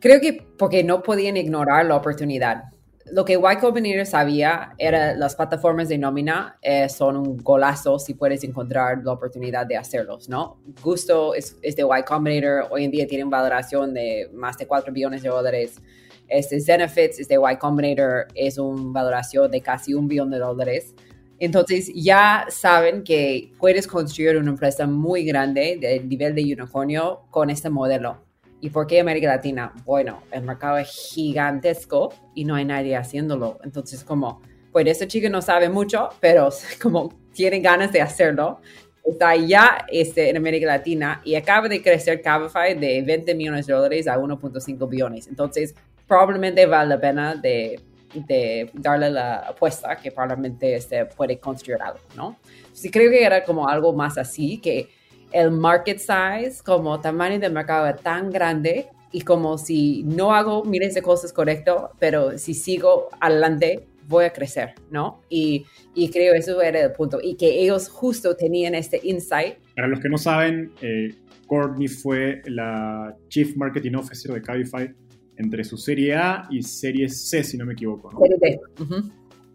Creo 0.00 0.20
que 0.20 0.46
porque 0.58 0.84
no 0.84 1.02
podían 1.02 1.36
ignorar 1.36 1.86
la 1.86 1.96
oportunidad 1.96 2.64
lo 3.12 3.24
que 3.24 3.34
Y 3.34 3.56
Combinator 3.60 4.06
sabía 4.06 4.74
era 4.78 5.14
las 5.14 5.34
plataformas 5.34 5.88
de 5.88 5.98
nómina 5.98 6.58
eh, 6.62 6.88
son 6.88 7.16
un 7.16 7.36
golazo 7.38 7.98
si 7.98 8.14
puedes 8.14 8.44
encontrar 8.44 9.02
la 9.04 9.12
oportunidad 9.12 9.66
de 9.66 9.76
hacerlos, 9.76 10.28
¿no? 10.28 10.58
Gusto 10.82 11.34
es, 11.34 11.60
de 11.60 11.82
Y 11.82 12.02
Combinator, 12.04 12.66
hoy 12.70 12.84
en 12.84 12.90
día 12.90 13.06
tienen 13.06 13.30
valoración 13.30 13.94
de 13.94 14.30
más 14.32 14.58
de 14.58 14.66
4 14.66 14.92
billones 14.92 15.22
de 15.22 15.28
dólares. 15.28 15.80
Este 16.28 16.60
Zenefits 16.60 17.20
es 17.20 17.28
de 17.28 17.36
Y 17.36 17.56
Combinator, 17.56 18.26
es 18.34 18.58
una 18.58 18.92
valoración 18.92 19.50
de 19.50 19.60
casi 19.60 19.94
un 19.94 20.08
billón 20.08 20.30
de 20.30 20.38
dólares. 20.38 20.94
Entonces 21.40 21.90
ya 21.94 22.46
saben 22.48 23.04
que 23.04 23.52
puedes 23.58 23.86
construir 23.86 24.36
una 24.36 24.50
empresa 24.50 24.86
muy 24.86 25.24
grande 25.24 25.78
del 25.80 26.08
nivel 26.08 26.34
de 26.34 26.42
unicornio 26.42 27.22
con 27.30 27.48
este 27.48 27.70
modelo. 27.70 28.27
¿Y 28.60 28.70
por 28.70 28.86
qué 28.86 29.00
América 29.00 29.28
Latina? 29.28 29.72
Bueno, 29.84 30.22
el 30.32 30.42
mercado 30.42 30.78
es 30.78 30.88
gigantesco 30.88 32.12
y 32.34 32.44
no 32.44 32.54
hay 32.56 32.64
nadie 32.64 32.96
haciéndolo. 32.96 33.58
Entonces, 33.62 34.02
como, 34.02 34.42
pues 34.72 34.86
ese 34.86 35.06
chico 35.06 35.28
no 35.28 35.42
sabe 35.42 35.68
mucho, 35.68 36.08
pero 36.20 36.48
como 36.82 37.12
tiene 37.32 37.60
ganas 37.60 37.92
de 37.92 38.00
hacerlo, 38.00 38.60
está 39.04 39.36
ya 39.36 39.86
este, 39.88 40.28
en 40.28 40.36
América 40.36 40.66
Latina 40.66 41.22
y 41.24 41.34
acaba 41.36 41.68
de 41.68 41.80
crecer 41.80 42.20
Cabify 42.20 42.74
de 42.74 43.02
20 43.02 43.34
millones 43.34 43.66
de 43.66 43.74
dólares 43.74 44.08
a 44.08 44.18
1.5 44.18 44.88
billones. 44.88 45.28
Entonces, 45.28 45.74
probablemente 46.06 46.66
vale 46.66 46.90
la 46.90 47.00
pena 47.00 47.34
de, 47.36 47.80
de 48.12 48.70
darle 48.74 49.10
la 49.10 49.36
apuesta 49.36 49.96
que 49.96 50.10
probablemente 50.10 50.74
este, 50.74 51.06
puede 51.06 51.38
construir 51.38 51.80
algo, 51.80 52.00
¿no? 52.16 52.36
Sí, 52.72 52.90
creo 52.90 53.10
que 53.10 53.24
era 53.24 53.44
como 53.44 53.68
algo 53.68 53.92
más 53.92 54.18
así, 54.18 54.58
que 54.58 54.88
el 55.32 55.50
market 55.50 55.98
size 55.98 56.62
como 56.64 57.00
tamaño 57.00 57.38
del 57.38 57.52
mercado 57.52 57.86
es 57.88 58.00
tan 58.02 58.30
grande 58.30 58.88
y 59.12 59.22
como 59.22 59.58
si 59.58 60.02
no 60.04 60.34
hago 60.34 60.64
miles 60.64 60.94
de 60.94 61.02
cosas 61.02 61.32
correcto, 61.32 61.90
pero 61.98 62.36
si 62.38 62.54
sigo 62.54 63.08
adelante 63.20 63.86
voy 64.06 64.24
a 64.24 64.32
crecer, 64.32 64.74
¿no? 64.90 65.20
Y, 65.28 65.66
y 65.94 66.10
creo 66.10 66.34
eso 66.34 66.60
era 66.62 66.80
el 66.80 66.92
punto. 66.92 67.18
Y 67.22 67.36
que 67.36 67.62
ellos 67.62 67.88
justo 67.88 68.34
tenían 68.34 68.74
este 68.74 69.00
insight. 69.02 69.56
Para 69.76 69.88
los 69.88 70.00
que 70.00 70.08
no 70.08 70.16
saben, 70.16 70.72
eh, 70.80 71.14
Courtney 71.46 71.88
fue 71.88 72.42
la 72.46 73.14
Chief 73.28 73.54
Marketing 73.56 73.94
Officer 73.94 74.32
de 74.32 74.42
Cabify 74.42 74.94
entre 75.36 75.62
su 75.62 75.76
serie 75.76 76.14
A 76.14 76.48
y 76.50 76.62
serie 76.62 77.08
C, 77.08 77.44
si 77.44 77.56
no 77.56 77.66
me 77.66 77.74
equivoco. 77.74 78.10
¿no? 78.12 78.18
Serie. 78.20 78.60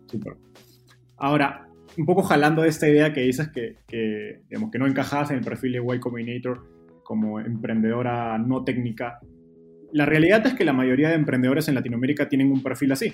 Super. 0.09 0.33
Ahora, 1.17 1.62
un 1.97 2.05
poco 2.05 2.23
jalando 2.23 2.63
esta 2.63 2.87
idea 2.87 3.13
que 3.13 3.21
dices 3.21 3.49
que, 3.49 3.77
que, 3.87 4.41
digamos, 4.49 4.71
que 4.71 4.79
no 4.79 4.87
encajabas 4.87 5.31
en 5.31 5.37
el 5.37 5.43
perfil 5.43 5.73
de 5.73 5.95
Y 5.95 5.99
Combinator 5.99 6.73
como 7.03 7.39
emprendedora 7.39 8.37
no 8.37 8.63
técnica. 8.63 9.19
La 9.91 10.05
realidad 10.05 10.45
es 10.47 10.53
que 10.53 10.65
la 10.65 10.73
mayoría 10.73 11.09
de 11.09 11.15
emprendedores 11.15 11.67
en 11.67 11.75
Latinoamérica 11.75 12.27
tienen 12.27 12.51
un 12.51 12.63
perfil 12.63 12.93
así. 12.93 13.13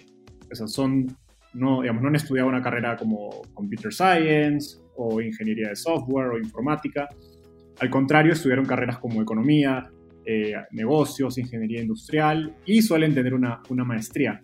O 0.51 0.55
sea, 0.55 0.67
son, 0.67 1.07
no, 1.53 1.81
digamos, 1.81 2.01
no 2.01 2.07
han 2.07 2.15
estudiado 2.15 2.47
una 2.47 2.61
carrera 2.61 2.95
como 2.95 3.41
Computer 3.53 3.91
Science 3.91 4.77
o 4.95 5.19
Ingeniería 5.21 5.69
de 5.69 5.75
Software 5.75 6.27
o 6.27 6.37
Informática. 6.37 7.09
Al 7.79 7.89
contrario, 7.89 8.33
estudiaron 8.33 8.65
carreras 8.65 8.99
como 8.99 9.21
Economía, 9.21 9.89
eh, 10.25 10.53
Negocios, 10.71 11.37
Ingeniería 11.37 11.81
Industrial 11.81 12.55
y 12.65 12.81
suelen 12.81 13.13
tener 13.13 13.33
una, 13.33 13.61
una 13.69 13.83
maestría. 13.83 14.39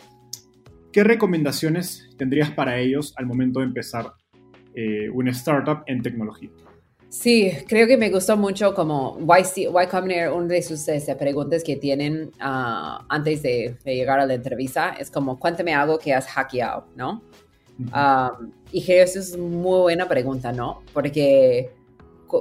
¿Qué 0.92 1.04
recomendaciones 1.04 2.10
tendrías 2.18 2.52
para 2.52 2.80
ellos 2.80 3.14
al 3.18 3.26
momento 3.26 3.60
de 3.60 3.66
empezar 3.66 4.14
eh, 4.76 5.10
una 5.10 5.32
startup 5.32 5.84
en 5.88 6.02
tecnología. 6.02 6.50
Sí, 7.10 7.50
creo 7.68 7.88
que 7.88 7.96
me 7.96 8.10
gustó 8.10 8.36
mucho 8.36 8.74
como 8.74 9.18
Y, 9.20 9.88
Combinator, 9.90 10.34
una 10.34 10.48
de 10.48 10.62
sus 10.62 10.86
este, 10.90 11.16
preguntas 11.16 11.64
que 11.64 11.78
tienen 11.78 12.32
ah, 12.42 13.06
antes 13.08 13.42
de, 13.42 13.78
llegar 13.86 14.20
a 14.20 14.26
la 14.26 14.34
entrevista 14.34 14.96
es 15.00 15.10
como, 15.10 15.40
cuéntame 15.40 15.74
algo 15.74 15.98
que 15.98 16.14
has 16.14 16.28
hackeado, 16.28 16.88
¿no? 16.96 17.22
y 17.78 18.84
creo 18.86 18.98
que 18.98 19.02
eso 19.02 19.20
es 19.20 19.38
muy 19.38 19.80
buena 19.82 20.08
pregunta, 20.08 20.52
¿no? 20.54 20.82
Porque 20.94 21.72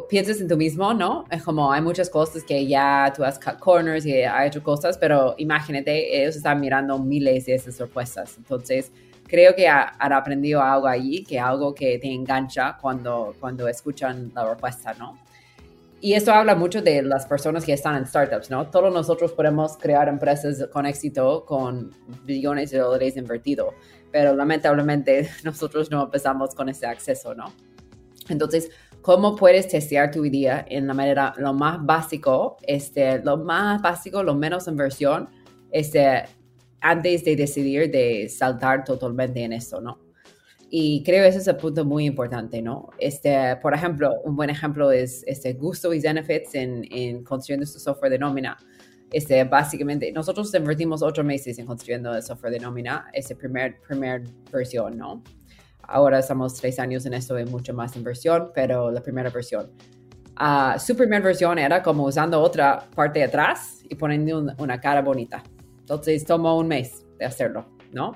piensas 0.08 0.40
en 0.40 0.48
tú 0.48 0.56
mismo, 0.56 0.94
¿no? 0.94 1.24
Es 1.30 1.42
como 1.42 1.72
hay 1.72 1.80
muchas 1.80 2.10
cosas 2.10 2.42
que 2.44 2.66
ya 2.66 3.12
tú 3.14 3.24
has 3.24 3.38
cut 3.38 3.58
corners 3.58 4.06
y 4.06 4.22
has 4.22 4.46
hecho 4.46 4.62
cosas, 4.62 4.98
pero 4.98 5.34
imagínate, 5.38 6.20
ellos 6.20 6.36
están 6.36 6.60
mirando 6.60 6.98
miles 6.98 7.46
de 7.46 7.54
esas 7.54 7.78
respuestas. 7.78 8.36
Entonces, 8.38 8.92
creo 9.34 9.52
que 9.56 9.66
han 9.66 10.12
aprendido 10.12 10.62
algo 10.62 10.86
allí, 10.86 11.24
que 11.24 11.40
algo 11.40 11.74
que 11.74 11.98
te 11.98 12.06
engancha 12.12 12.78
cuando, 12.80 13.34
cuando 13.40 13.66
escuchan 13.66 14.30
la 14.32 14.48
respuesta, 14.48 14.94
¿no? 14.94 15.18
Y 16.00 16.12
esto 16.12 16.32
habla 16.32 16.54
mucho 16.54 16.80
de 16.80 17.02
las 17.02 17.26
personas 17.26 17.64
que 17.64 17.72
están 17.72 17.96
en 17.96 18.06
startups, 18.06 18.48
¿no? 18.48 18.70
Todos 18.70 18.94
nosotros 18.94 19.32
podemos 19.32 19.76
crear 19.76 20.06
empresas 20.06 20.68
con 20.72 20.86
éxito 20.86 21.44
con 21.44 21.90
billones 22.24 22.70
de 22.70 22.78
dólares 22.78 23.16
invertidos, 23.16 23.74
pero 24.12 24.36
lamentablemente 24.36 25.28
nosotros 25.44 25.90
no 25.90 26.04
empezamos 26.04 26.54
con 26.54 26.68
ese 26.68 26.86
acceso, 26.86 27.34
¿no? 27.34 27.52
Entonces, 28.28 28.70
¿cómo 29.02 29.34
puedes 29.34 29.66
testear 29.66 30.12
tu 30.12 30.24
idea 30.24 30.64
en 30.68 30.86
la 30.86 30.94
manera 30.94 31.34
lo 31.38 31.52
más 31.52 31.84
básico, 31.84 32.56
este, 32.62 33.18
lo 33.18 33.36
más 33.36 33.82
básico, 33.82 34.22
lo 34.22 34.36
menos 34.36 34.68
inversión, 34.68 35.28
este, 35.72 36.22
antes 36.84 37.24
de 37.24 37.34
decidir 37.34 37.90
de 37.90 38.28
saltar 38.28 38.84
totalmente 38.84 39.42
en 39.42 39.54
esto, 39.54 39.80
¿no? 39.80 39.98
Y 40.68 41.02
creo 41.02 41.22
que 41.22 41.28
ese 41.28 41.38
es 41.38 41.48
el 41.48 41.56
punto 41.56 41.82
muy 41.86 42.04
importante, 42.04 42.60
¿no? 42.60 42.90
Este, 42.98 43.56
por 43.62 43.72
ejemplo, 43.72 44.12
un 44.24 44.36
buen 44.36 44.50
ejemplo 44.50 44.92
es 44.92 45.24
este 45.26 45.54
Gusto 45.54 45.94
y 45.94 46.00
Zenefits 46.02 46.54
en, 46.54 46.86
en 46.90 47.24
construyendo 47.24 47.64
su 47.64 47.78
software 47.78 48.10
de 48.12 48.18
nómina. 48.18 48.58
Este, 49.10 49.42
básicamente, 49.44 50.12
nosotros 50.12 50.54
invertimos 50.54 51.00
ocho 51.00 51.24
meses 51.24 51.58
en 51.58 51.64
construyendo 51.64 52.14
el 52.14 52.22
software 52.22 52.52
de 52.52 52.60
nómina, 52.60 53.06
esa 53.14 53.34
primer, 53.34 53.80
primer 53.80 54.24
versión, 54.52 54.98
¿no? 54.98 55.22
Ahora 55.84 56.18
estamos 56.18 56.52
tres 56.52 56.78
años 56.78 57.06
en 57.06 57.14
esto 57.14 57.38
y 57.38 57.46
mucho 57.46 57.72
más 57.72 57.96
inversión, 57.96 58.50
pero 58.54 58.90
la 58.90 59.00
primera 59.00 59.30
versión. 59.30 59.70
Uh, 60.38 60.78
su 60.78 60.94
primera 60.94 61.24
versión 61.24 61.58
era 61.58 61.82
como 61.82 62.04
usando 62.04 62.42
otra 62.42 62.86
parte 62.94 63.20
de 63.20 63.26
atrás 63.26 63.82
y 63.88 63.94
poniendo 63.94 64.52
una 64.58 64.78
cara 64.78 65.00
bonita. 65.00 65.42
Entonces 65.84 66.24
tomó 66.24 66.58
un 66.58 66.66
mes 66.66 67.04
de 67.18 67.26
hacerlo, 67.26 67.66
¿no? 67.92 68.12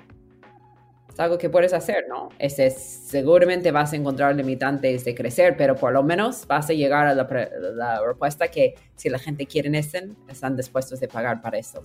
Es 1.13 1.21
algo 1.21 1.37
que 1.37 1.51
puedes 1.51 1.75
hacer, 1.75 2.07
¿no? 2.09 2.31
Ese, 2.39 2.71
seguramente 2.71 3.71
vas 3.73 3.93
a 3.93 3.97
encontrar 3.97 4.35
limitantes 4.35 5.05
de 5.05 5.15
crecer, 5.15 5.55
pero 5.59 5.77
por 5.77 5.93
lo 5.93 6.03
menos 6.03 6.47
vas 6.47 6.71
a 6.71 6.73
llegar 6.73 7.07
a 7.07 7.15
la, 7.15 7.29
la 7.75 8.01
respuesta 8.07 8.49
que 8.49 8.75
si 8.97 9.11
la 9.11 9.19
gente 9.19 9.45
quiere 9.45 9.77
esto, 9.79 9.99
están 10.29 10.57
dispuestos 10.57 11.03
a 11.03 11.09
pagar 11.09 11.43
para 11.43 11.59
esto. 11.59 11.83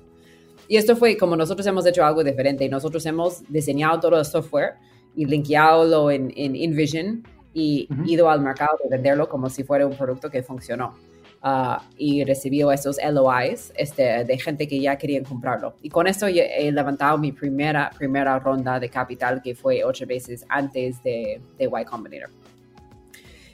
Y 0.69 0.78
esto 0.78 0.96
fue 0.96 1.17
como 1.17 1.36
nosotros 1.36 1.67
hemos 1.67 1.86
hecho 1.86 2.06
algo 2.06 2.24
diferente. 2.24 2.69
Nosotros 2.69 3.06
hemos 3.06 3.43
diseñado 3.52 4.00
todo 4.00 4.19
el 4.19 4.26
software 4.26 4.76
y 5.15 5.26
linkeado 5.26 6.10
en, 6.10 6.32
en 6.38 6.56
InVision 6.56 7.24
y 7.54 7.89
ido 8.06 8.30
al 8.30 8.39
mercado 8.39 8.78
de 8.82 8.89
venderlo 8.89 9.28
como 9.28 9.50
si 9.50 9.65
fuera 9.65 9.86
un 9.86 9.98
producto 9.98 10.30
que 10.30 10.41
funcionó. 10.43 10.96
Uh, 11.45 11.75
y 11.97 12.23
recibió 12.23 12.71
esos 12.71 12.97
LOIs 13.03 13.73
este, 13.75 14.23
de 14.23 14.38
gente 14.39 14.65
que 14.65 14.79
ya 14.79 14.97
querían 14.97 15.25
comprarlo. 15.25 15.75
Y 15.82 15.89
con 15.89 16.08
eso 16.08 16.25
he 16.27 16.71
levantado 16.71 17.17
mi 17.17 17.34
primera, 17.34 17.91
primera 17.97 18.39
ronda 18.39 18.79
de 18.79 18.88
capital 18.88 19.41
que 19.41 19.53
fue 19.53 19.84
ocho 19.84 20.06
veces 20.06 20.45
antes 20.47 21.03
de, 21.03 21.41
de 21.58 21.65
Y 21.65 21.86
Combinator. 21.86 22.29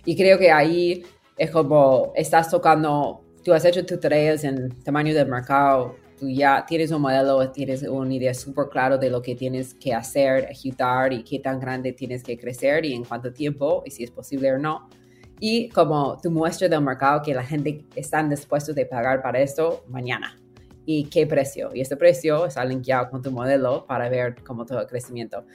Y 0.06 0.15
creo 0.15 0.38
que 0.38 0.52
ahí 0.52 1.04
es 1.36 1.49
como 1.49 2.12
estás 2.15 2.52
tocando, 2.52 3.23
tú 3.43 3.54
has 3.54 3.65
hecho 3.65 3.84
tus 3.84 3.99
tareas 3.99 4.43
en 4.43 4.69
tamaño 4.84 5.15
del 5.15 5.28
mercado, 5.28 5.95
tú 6.19 6.30
ya 6.30 6.63
tienes 6.67 6.91
un 6.91 7.02
modelo, 7.02 7.49
tienes 7.49 7.82
una 7.82 8.13
idea 8.13 8.36
súper 8.36 8.67
clara 8.69 8.97
de 8.97 9.10
lo 9.10 9.19
que 9.19 9.34
tienes 9.34 9.73
que 9.73 9.95
hacer, 9.95 10.47
ejecutar 10.52 11.12
y 11.12 11.23
qué 11.23 11.39
tan 11.39 11.60
grande 11.60 11.93
tienes 11.93 12.21
que 12.21 12.38
crecer 12.38 12.86
y 12.86 12.93
en 12.93 13.04
cuánto 13.04 13.34
tiempo 13.34 13.82
y 13.84 13.89
si 13.89 14.04
es 14.04 14.12
posible 14.12 14.52
o 14.52 14.60
no 14.60 14.88
y 15.39 15.69
como 15.69 16.17
tu 16.21 16.32
muestra 16.32 16.67
del 16.67 16.82
mercado 16.82 17.21
que 17.21 17.34
la 17.34 17.43
gente 17.43 17.86
está 17.95 18.21
dispuesta 18.23 18.71
a 18.71 18.89
pagar 18.89 19.21
para 19.21 19.39
esto 19.39 19.84
mañana 19.88 20.38
y 20.86 21.06
qué 21.06 21.28
precio. 21.28 21.69
Y 21.73 21.82
ese 21.82 21.95
precio 21.95 22.45
está 22.45 22.65
linkeado 22.65 23.10
con 23.10 23.21
tu 23.21 23.32
modelo 23.32 23.86
para 23.86 24.10
ver 24.10 24.36
cómo 24.43 24.65
todo 24.65 24.82
el 24.82 24.88
crecimiento. 24.88 25.45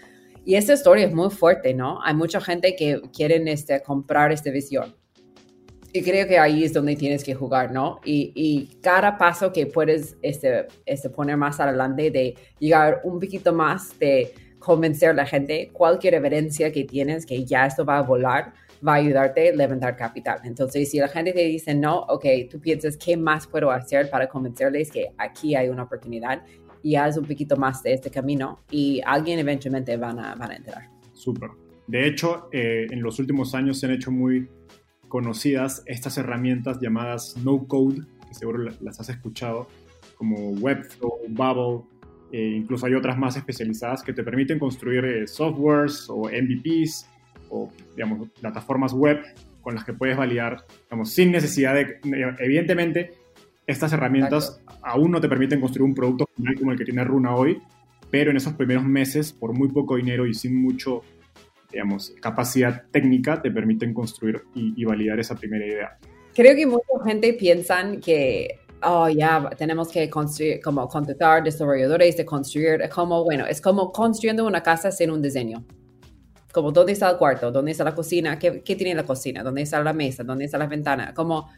Y 0.44 0.54
esta 0.54 0.74
historia 0.74 1.06
es 1.06 1.12
muy 1.12 1.30
fuerte, 1.30 1.74
¿no? 1.74 2.00
Hay 2.02 2.14
mucha 2.14 2.40
gente 2.40 2.76
que 2.76 3.00
quieren 3.12 3.48
este, 3.48 3.82
comprar 3.82 4.30
esta 4.30 4.50
visión. 4.50 4.94
Y 5.92 6.02
creo 6.02 6.26
que 6.26 6.38
ahí 6.38 6.64
es 6.64 6.72
donde 6.72 6.96
tienes 6.96 7.24
que 7.24 7.34
jugar, 7.34 7.72
¿no? 7.72 8.00
Y, 8.04 8.32
y 8.34 8.80
cada 8.80 9.16
paso 9.16 9.52
que 9.52 9.66
puedes 9.66 10.16
este, 10.22 10.66
este, 10.86 11.08
poner 11.08 11.36
más 11.36 11.60
adelante 11.60 12.10
de 12.10 12.34
llegar 12.58 13.00
un 13.04 13.20
poquito 13.20 13.52
más 13.52 13.98
de 13.98 14.34
convencer 14.58 15.10
a 15.10 15.14
la 15.14 15.26
gente, 15.26 15.70
cualquier 15.72 16.14
evidencia 16.14 16.72
que 16.72 16.84
tienes 16.84 17.26
que 17.26 17.44
ya 17.44 17.66
esto 17.66 17.84
va 17.84 17.98
a 17.98 18.02
volar, 18.02 18.54
va 18.86 18.94
a 18.94 18.96
ayudarte 18.96 19.50
a 19.50 19.56
levantar 19.56 19.96
capital. 19.96 20.40
Entonces, 20.44 20.90
si 20.90 20.98
la 20.98 21.08
gente 21.08 21.32
te 21.32 21.44
dice 21.44 21.74
no, 21.74 22.00
ok, 22.00 22.24
tú 22.50 22.60
piensas, 22.60 22.96
¿qué 22.96 23.16
más 23.16 23.46
puedo 23.46 23.70
hacer 23.70 24.10
para 24.10 24.28
convencerles 24.28 24.90
que 24.90 25.08
aquí 25.18 25.54
hay 25.54 25.68
una 25.68 25.84
oportunidad? 25.84 26.42
Y 26.82 26.96
haz 26.96 27.16
un 27.16 27.24
poquito 27.24 27.56
más 27.56 27.82
de 27.82 27.94
este 27.94 28.10
camino 28.10 28.60
y 28.70 29.00
alguien 29.06 29.38
eventualmente 29.38 29.96
van 29.96 30.18
a, 30.18 30.34
van 30.34 30.50
a 30.50 30.56
entrar. 30.56 30.90
Súper. 31.14 31.50
De 31.86 32.06
hecho, 32.06 32.48
eh, 32.52 32.86
en 32.90 33.02
los 33.02 33.18
últimos 33.18 33.54
años 33.54 33.78
se 33.78 33.86
han 33.86 33.92
hecho 33.92 34.10
muy 34.10 34.48
conocidas 35.08 35.82
estas 35.86 36.18
herramientas 36.18 36.78
llamadas 36.80 37.36
no 37.42 37.66
code, 37.66 38.02
que 38.28 38.34
seguro 38.34 38.70
las 38.80 39.00
has 39.00 39.08
escuchado, 39.08 39.68
como 40.16 40.50
Webflow, 40.50 41.20
Bubble, 41.28 41.86
eh, 42.32 42.56
incluso 42.56 42.86
hay 42.86 42.94
otras 42.94 43.16
más 43.16 43.36
especializadas 43.36 44.02
que 44.02 44.12
te 44.12 44.24
permiten 44.24 44.58
construir 44.58 45.04
eh, 45.04 45.26
softwares 45.26 46.06
o 46.08 46.22
MVPs 46.28 47.06
o, 47.54 47.72
digamos, 47.94 48.28
plataformas 48.40 48.92
web 48.92 49.22
con 49.60 49.74
las 49.74 49.84
que 49.84 49.92
puedes 49.92 50.16
validar, 50.16 50.64
digamos, 50.84 51.10
sin 51.12 51.30
necesidad 51.30 51.74
de, 51.74 51.98
evidentemente, 52.40 53.12
estas 53.66 53.92
herramientas 53.92 54.60
aún 54.82 55.10
no 55.10 55.20
te 55.20 55.28
permiten 55.28 55.60
construir 55.60 55.88
un 55.88 55.94
producto 55.94 56.28
como 56.58 56.72
el 56.72 56.78
que 56.78 56.84
tiene 56.84 57.04
Runa 57.04 57.34
hoy, 57.34 57.62
pero 58.10 58.30
en 58.30 58.36
esos 58.36 58.52
primeros 58.54 58.84
meses, 58.84 59.32
por 59.32 59.54
muy 59.54 59.68
poco 59.68 59.96
dinero 59.96 60.26
y 60.26 60.34
sin 60.34 60.60
mucho, 60.60 61.02
digamos, 61.70 62.12
capacidad 62.20 62.82
técnica, 62.90 63.40
te 63.40 63.50
permiten 63.50 63.94
construir 63.94 64.42
y, 64.54 64.84
validar 64.84 65.18
esa 65.18 65.34
primera 65.34 65.64
idea. 65.64 65.98
Creo 66.34 66.54
que 66.54 66.66
mucha 66.66 67.04
gente 67.06 67.32
piensa 67.34 67.82
que 68.04 68.60
oh, 68.82 69.08
ya 69.08 69.48
tenemos 69.56 69.88
que 69.90 70.10
construir, 70.10 70.60
como 70.60 70.86
contratar 70.88 71.42
desarrolladores 71.42 72.16
de 72.16 72.24
construir, 72.26 72.88
como, 72.94 73.24
bueno, 73.24 73.46
es 73.46 73.60
como 73.60 73.92
construyendo 73.92 74.44
una 74.44 74.62
casa 74.62 74.90
sin 74.90 75.10
un 75.10 75.22
diseño 75.22 75.64
como 76.54 76.70
dónde 76.70 76.92
está 76.92 77.10
el 77.10 77.16
cuarto, 77.16 77.50
dónde 77.50 77.72
está 77.72 77.82
la 77.82 77.96
cocina, 77.96 78.38
qué, 78.38 78.62
qué 78.62 78.76
tiene 78.76 78.94
la 78.94 79.02
cocina, 79.02 79.42
dónde 79.42 79.62
está 79.62 79.82
la 79.82 79.92
mesa, 79.92 80.22
dónde 80.22 80.44
está 80.44 80.56
la 80.56 80.68
ventana, 80.68 81.12
como 81.12 81.48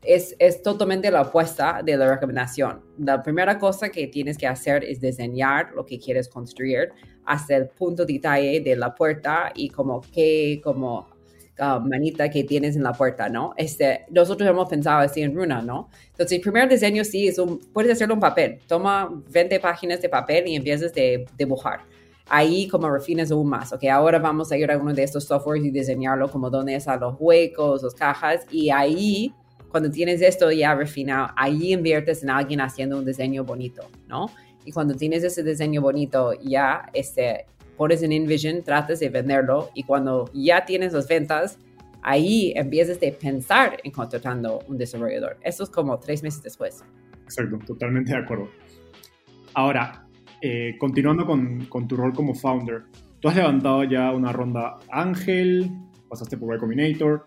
es, 0.00 0.36
es, 0.38 0.62
totalmente 0.62 1.10
la 1.10 1.22
opuesta 1.22 1.80
de 1.84 1.96
la 1.96 2.08
recomendación. 2.14 2.80
La 2.98 3.20
primera 3.20 3.58
cosa 3.58 3.88
que 3.88 4.06
tienes 4.06 4.38
que 4.38 4.46
hacer 4.46 4.84
es 4.84 5.00
diseñar 5.00 5.72
lo 5.74 5.84
que 5.84 5.98
quieres 5.98 6.28
construir 6.28 6.92
hasta 7.24 7.56
el 7.56 7.66
punto 7.66 8.04
de 8.04 8.12
detalle 8.12 8.60
de 8.60 8.76
la 8.76 8.94
puerta 8.94 9.50
y 9.56 9.70
como 9.70 10.02
qué, 10.02 10.60
como 10.62 11.08
uh, 11.58 11.80
manita 11.80 12.30
que 12.30 12.44
tienes 12.44 12.76
en 12.76 12.84
la 12.84 12.92
puerta, 12.92 13.28
¿no? 13.28 13.54
Este, 13.56 14.04
nosotros 14.10 14.48
hemos 14.48 14.68
pensado 14.68 15.00
así 15.00 15.20
en 15.22 15.34
Runa, 15.34 15.62
¿no? 15.62 15.88
Entonces, 16.12 16.36
el 16.36 16.42
primer 16.42 16.68
diseño 16.68 17.02
sí 17.02 17.26
es 17.26 17.40
un, 17.40 17.58
puedes 17.72 17.90
hacerlo 17.90 18.14
en 18.14 18.20
papel. 18.20 18.58
Toma 18.68 19.10
20 19.30 19.58
páginas 19.58 20.00
de 20.00 20.08
papel 20.08 20.46
y 20.46 20.54
empiezas 20.54 20.92
a 20.92 21.34
dibujar 21.36 21.80
ahí 22.28 22.68
como 22.68 22.90
refines 22.90 23.30
aún 23.30 23.48
más, 23.48 23.72
ok, 23.72 23.84
ahora 23.84 24.18
vamos 24.18 24.50
a 24.50 24.56
ir 24.56 24.70
a 24.70 24.78
uno 24.78 24.94
de 24.94 25.02
estos 25.02 25.24
softwares 25.24 25.64
y 25.64 25.70
diseñarlo 25.70 26.30
como 26.30 26.50
donde 26.50 26.74
están 26.74 27.00
los 27.00 27.16
huecos, 27.18 27.82
las 27.82 27.94
cajas, 27.94 28.46
y 28.50 28.70
ahí, 28.70 29.34
cuando 29.70 29.90
tienes 29.90 30.22
esto 30.22 30.50
ya 30.50 30.74
refinado, 30.74 31.28
ahí 31.36 31.72
inviertes 31.72 32.22
en 32.22 32.30
alguien 32.30 32.60
haciendo 32.60 32.98
un 32.98 33.04
diseño 33.04 33.44
bonito, 33.44 33.82
¿no? 34.08 34.30
Y 34.64 34.72
cuando 34.72 34.94
tienes 34.94 35.22
ese 35.24 35.42
diseño 35.42 35.82
bonito, 35.82 36.32
ya 36.42 36.88
este, 36.94 37.44
pones 37.76 38.02
en 38.02 38.12
InVision, 38.12 38.62
tratas 38.62 39.00
de 39.00 39.10
venderlo, 39.10 39.70
y 39.74 39.82
cuando 39.82 40.30
ya 40.32 40.64
tienes 40.64 40.92
las 40.92 41.06
ventas, 41.06 41.58
ahí 42.02 42.52
empiezas 42.56 42.98
a 42.98 43.18
pensar 43.18 43.78
en 43.82 43.90
contratando 43.90 44.60
un 44.68 44.78
desarrollador. 44.78 45.36
Eso 45.42 45.64
es 45.64 45.70
como 45.70 45.98
tres 45.98 46.22
meses 46.22 46.42
después. 46.42 46.82
Exacto, 47.24 47.58
totalmente 47.66 48.12
de 48.12 48.18
acuerdo. 48.18 48.48
Ahora, 49.54 50.03
eh, 50.46 50.76
continuando 50.76 51.24
con, 51.24 51.88
tu 51.88 51.96
rol 51.96 52.12
como 52.12 52.34
founder, 52.34 52.82
tú 53.18 53.28
has 53.28 53.36
levantado 53.36 53.82
ya 53.84 54.12
una 54.12 54.30
ronda 54.30 54.76
Ángel, 54.92 55.70
pasaste 56.06 56.36
por 56.36 56.54
Y 56.54 56.58
Combinator, 56.58 57.24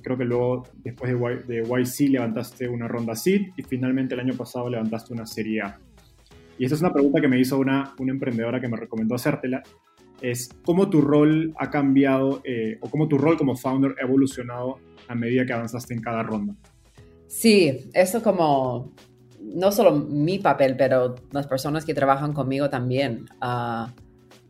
creo 0.00 0.16
que 0.16 0.24
luego 0.24 0.62
después 0.78 1.12
de, 1.46 1.62
YC 1.62 2.08
levantaste 2.08 2.66
una 2.66 2.88
ronda 2.88 3.14
Seed 3.14 3.48
y 3.54 3.62
finalmente 3.62 4.14
el 4.14 4.20
año 4.20 4.32
pasado 4.32 4.70
levantaste 4.70 5.12
una 5.12 5.26
serie 5.26 5.60
A. 5.60 5.78
Y 6.58 6.64
esta 6.64 6.76
es 6.76 6.80
una 6.80 6.90
pregunta 6.90 7.20
que 7.20 7.28
me 7.28 7.38
hizo 7.38 7.58
una, 7.58 7.92
una 7.98 8.12
emprendedora 8.12 8.62
que 8.62 8.68
me 8.68 8.78
recomendó 8.78 9.16
hacértela, 9.16 9.62
es 10.22 10.48
cómo 10.64 10.88
tu 10.88 11.02
rol 11.02 11.52
ha 11.58 11.68
cambiado 11.68 12.40
eh, 12.44 12.78
o 12.80 12.88
cómo 12.88 13.08
tu 13.08 13.18
rol 13.18 13.36
como 13.36 13.56
founder 13.56 13.94
ha 14.00 14.06
evolucionado 14.06 14.78
a 15.06 15.14
medida 15.14 15.44
que 15.44 15.52
avanzaste 15.52 15.92
en 15.92 16.00
cada 16.00 16.22
ronda. 16.22 16.54
Sí, 17.26 17.90
eso 17.92 18.22
como 18.22 18.94
no 19.54 19.72
solo 19.72 19.92
mi 19.92 20.38
papel, 20.38 20.76
pero 20.76 21.14
las 21.32 21.46
personas 21.46 21.84
que 21.84 21.94
trabajan 21.94 22.32
conmigo 22.32 22.70
también. 22.70 23.26
Ah, 23.40 23.92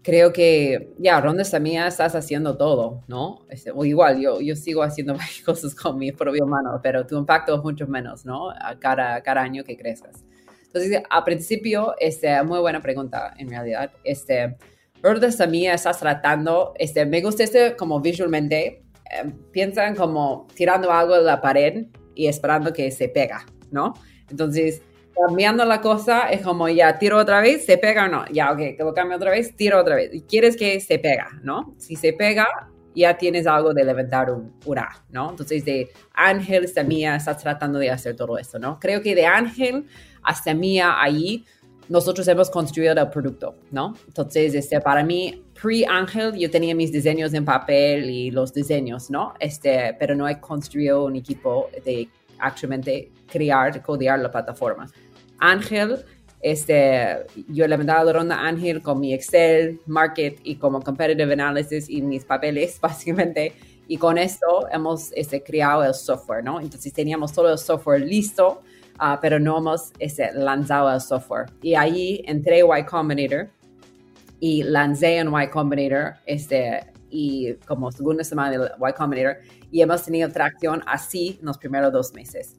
creo 0.02 0.32
que, 0.32 0.94
ya, 0.98 1.20
Ronda 1.20 1.44
mía 1.60 1.86
estás 1.86 2.14
haciendo 2.14 2.56
todo, 2.56 3.02
¿no? 3.08 3.44
Este, 3.50 3.70
o 3.70 3.84
igual, 3.84 4.20
yo, 4.20 4.40
yo 4.40 4.56
sigo 4.56 4.82
haciendo 4.82 5.12
varias 5.16 5.42
cosas 5.42 5.74
con 5.74 5.98
mi 5.98 6.12
propio 6.12 6.46
mano, 6.46 6.80
pero 6.82 7.06
tu 7.06 7.18
impacto 7.18 7.56
es 7.56 7.62
mucho 7.62 7.86
menos, 7.86 8.24
¿no? 8.24 8.50
A 8.50 8.78
cada, 8.78 9.20
cada 9.22 9.42
año 9.42 9.64
que 9.64 9.76
crezcas. 9.76 10.24
Entonces, 10.64 11.02
a 11.08 11.24
principio, 11.24 11.94
este, 11.98 12.42
muy 12.42 12.60
buena 12.60 12.80
pregunta, 12.80 13.34
en 13.38 13.48
realidad. 13.48 13.90
Este, 14.04 14.56
Ronda 15.02 15.28
mía 15.46 15.74
estás 15.74 15.98
tratando, 15.98 16.74
este, 16.78 17.06
me 17.06 17.20
gusta 17.20 17.44
este 17.44 17.76
como 17.76 18.00
visualmente, 18.00 18.84
eh, 19.10 19.32
piensan 19.52 19.94
como 19.94 20.46
tirando 20.54 20.90
algo 20.90 21.14
de 21.14 21.22
la 21.22 21.40
pared 21.40 21.86
y 22.14 22.26
esperando 22.26 22.72
que 22.72 22.90
se 22.90 23.08
pega, 23.08 23.46
¿no? 23.70 23.94
Entonces, 24.30 24.82
cambiando 25.26 25.64
la 25.64 25.80
cosa, 25.80 26.30
es 26.30 26.42
como 26.42 26.68
ya 26.68 26.98
tiro 26.98 27.18
otra 27.18 27.40
vez, 27.40 27.64
se 27.64 27.78
pega 27.78 28.04
o 28.04 28.08
no. 28.08 28.24
Ya, 28.32 28.52
ok, 28.52 28.58
te 28.76 28.78
lo 28.78 28.94
cambio 28.94 29.16
otra 29.16 29.30
vez, 29.30 29.54
tiro 29.56 29.80
otra 29.80 29.96
vez. 29.96 30.14
Y 30.14 30.22
quieres 30.22 30.56
que 30.56 30.80
se 30.80 30.98
pega, 30.98 31.28
¿no? 31.42 31.74
Si 31.78 31.96
se 31.96 32.12
pega, 32.12 32.46
ya 32.94 33.16
tienes 33.16 33.46
algo 33.46 33.72
de 33.72 33.84
levantar 33.84 34.30
un, 34.30 34.52
ura, 34.64 35.04
¿no? 35.10 35.30
Entonces, 35.30 35.64
de 35.64 35.90
Ángel 36.14 36.68
Mía, 36.86 37.16
estás 37.16 37.38
tratando 37.38 37.78
de 37.78 37.90
hacer 37.90 38.16
todo 38.16 38.38
esto, 38.38 38.58
¿no? 38.58 38.78
Creo 38.80 39.02
que 39.02 39.14
de 39.14 39.26
Ángel 39.26 39.86
hasta 40.22 40.54
Mía, 40.54 40.96
ahí, 41.00 41.44
nosotros 41.88 42.28
hemos 42.28 42.50
construido 42.50 42.92
el 42.92 43.08
producto, 43.08 43.56
¿no? 43.70 43.94
Entonces, 44.06 44.54
este, 44.54 44.80
para 44.80 45.02
mí, 45.02 45.42
pre-Ángel, 45.60 46.34
yo 46.34 46.50
tenía 46.50 46.74
mis 46.74 46.92
diseños 46.92 47.32
en 47.32 47.44
papel 47.44 48.10
y 48.10 48.30
los 48.30 48.52
diseños, 48.52 49.10
¿no? 49.10 49.34
Este, 49.40 49.96
pero 49.98 50.14
no 50.14 50.28
he 50.28 50.38
construido 50.38 51.04
un 51.04 51.16
equipo 51.16 51.70
de 51.84 52.08
actualmente 52.38 53.10
crear, 53.30 53.82
codear 53.82 54.18
la 54.18 54.30
plataforma. 54.30 54.86
Ángel, 55.38 56.04
este, 56.40 57.26
yo 57.48 57.66
levantaba 57.66 58.04
la 58.04 58.12
ronda 58.12 58.40
Ángel 58.40 58.80
con 58.82 59.00
mi 59.00 59.12
Excel, 59.12 59.80
Market 59.86 60.38
y 60.44 60.56
como 60.56 60.80
Competitive 60.80 61.32
Analysis 61.32 61.88
y 61.88 62.02
mis 62.02 62.24
papeles, 62.24 62.78
básicamente. 62.82 63.52
Y 63.88 63.96
con 63.96 64.18
esto 64.18 64.68
hemos 64.70 65.10
este, 65.12 65.42
creado 65.42 65.82
el 65.82 65.94
software, 65.94 66.44
¿no? 66.44 66.60
Entonces 66.60 66.92
teníamos 66.92 67.32
todo 67.32 67.50
el 67.50 67.58
software 67.58 68.02
listo, 68.02 68.60
uh, 69.00 69.16
pero 69.20 69.40
no 69.40 69.58
hemos 69.58 69.92
este, 69.98 70.30
lanzado 70.34 70.92
el 70.92 71.00
software. 71.00 71.46
Y 71.62 71.74
ahí 71.74 72.22
entré 72.26 72.60
Y 72.60 72.84
Combinator 72.84 73.48
y 74.40 74.62
lancé 74.62 75.16
en 75.16 75.32
Y 75.32 75.48
Combinator 75.48 76.14
este, 76.26 76.92
y 77.10 77.54
como 77.66 77.90
segunda 77.90 78.22
semana 78.22 78.58
de 78.58 78.70
Y 78.78 78.92
Combinator 78.92 79.38
y 79.70 79.80
hemos 79.80 80.02
tenido 80.02 80.30
tracción 80.30 80.82
así 80.86 81.38
en 81.40 81.46
los 81.46 81.58
primeros 81.58 81.92
dos 81.92 82.12
meses. 82.12 82.56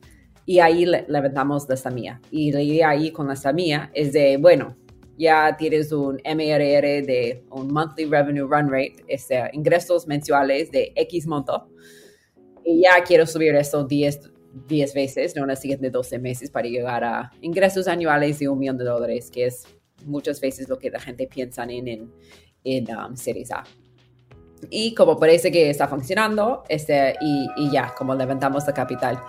Y 0.50 0.62
ahí 0.62 0.84
levantamos 0.84 1.70
la 1.70 1.78
SAMIA. 1.78 2.20
Y 2.32 2.52
la 2.52 2.60
idea 2.60 2.90
ahí 2.90 3.12
con 3.12 3.28
la 3.28 3.36
SAMIA 3.36 3.92
es 3.94 4.14
de, 4.14 4.36
bueno, 4.38 4.76
ya 5.16 5.56
tienes 5.56 5.92
un 5.92 6.16
MRR 6.26 7.06
de 7.06 7.44
un 7.52 7.72
Monthly 7.72 8.06
Revenue 8.06 8.48
Run 8.48 8.68
Rate, 8.68 8.96
este, 9.08 9.48
ingresos 9.54 10.08
mensuales 10.08 10.72
de 10.72 10.92
X 10.96 11.28
monto. 11.28 11.70
Y 12.66 12.82
ya 12.82 13.04
quiero 13.06 13.28
subir 13.28 13.54
eso 13.54 13.84
10, 13.84 14.32
10 14.68 14.94
veces, 14.96 15.36
no 15.36 15.44
en 15.44 15.50
los 15.50 15.60
siguientes 15.60 15.92
12 15.92 16.18
meses 16.18 16.50
para 16.50 16.68
llegar 16.68 17.04
a 17.04 17.32
ingresos 17.42 17.88
anuales 17.88 18.40
de 18.40 18.50
un 18.50 18.58
millón 18.58 18.80
de 18.80 18.86
dólares, 18.86 19.30
que 19.30 19.46
es 19.46 19.68
muchas 20.08 20.42
veces 20.42 20.68
lo 20.68 20.80
que 20.80 20.90
la 20.90 21.00
gente 21.00 21.28
piensa 21.28 21.62
en, 21.66 21.88
en, 21.88 22.12
en 22.64 22.88
um, 22.98 23.16
Series 23.16 23.52
A. 23.52 23.66
Y 24.72 24.96
como 24.96 25.20
parece 25.20 25.52
que 25.52 25.70
está 25.70 25.88
funcionando, 25.88 26.64
este, 26.70 27.18
y, 27.22 27.48
y 27.56 27.70
ya, 27.70 27.94
como 27.96 28.16
levantamos 28.16 28.66
la 28.66 28.74
capital. 28.74 29.20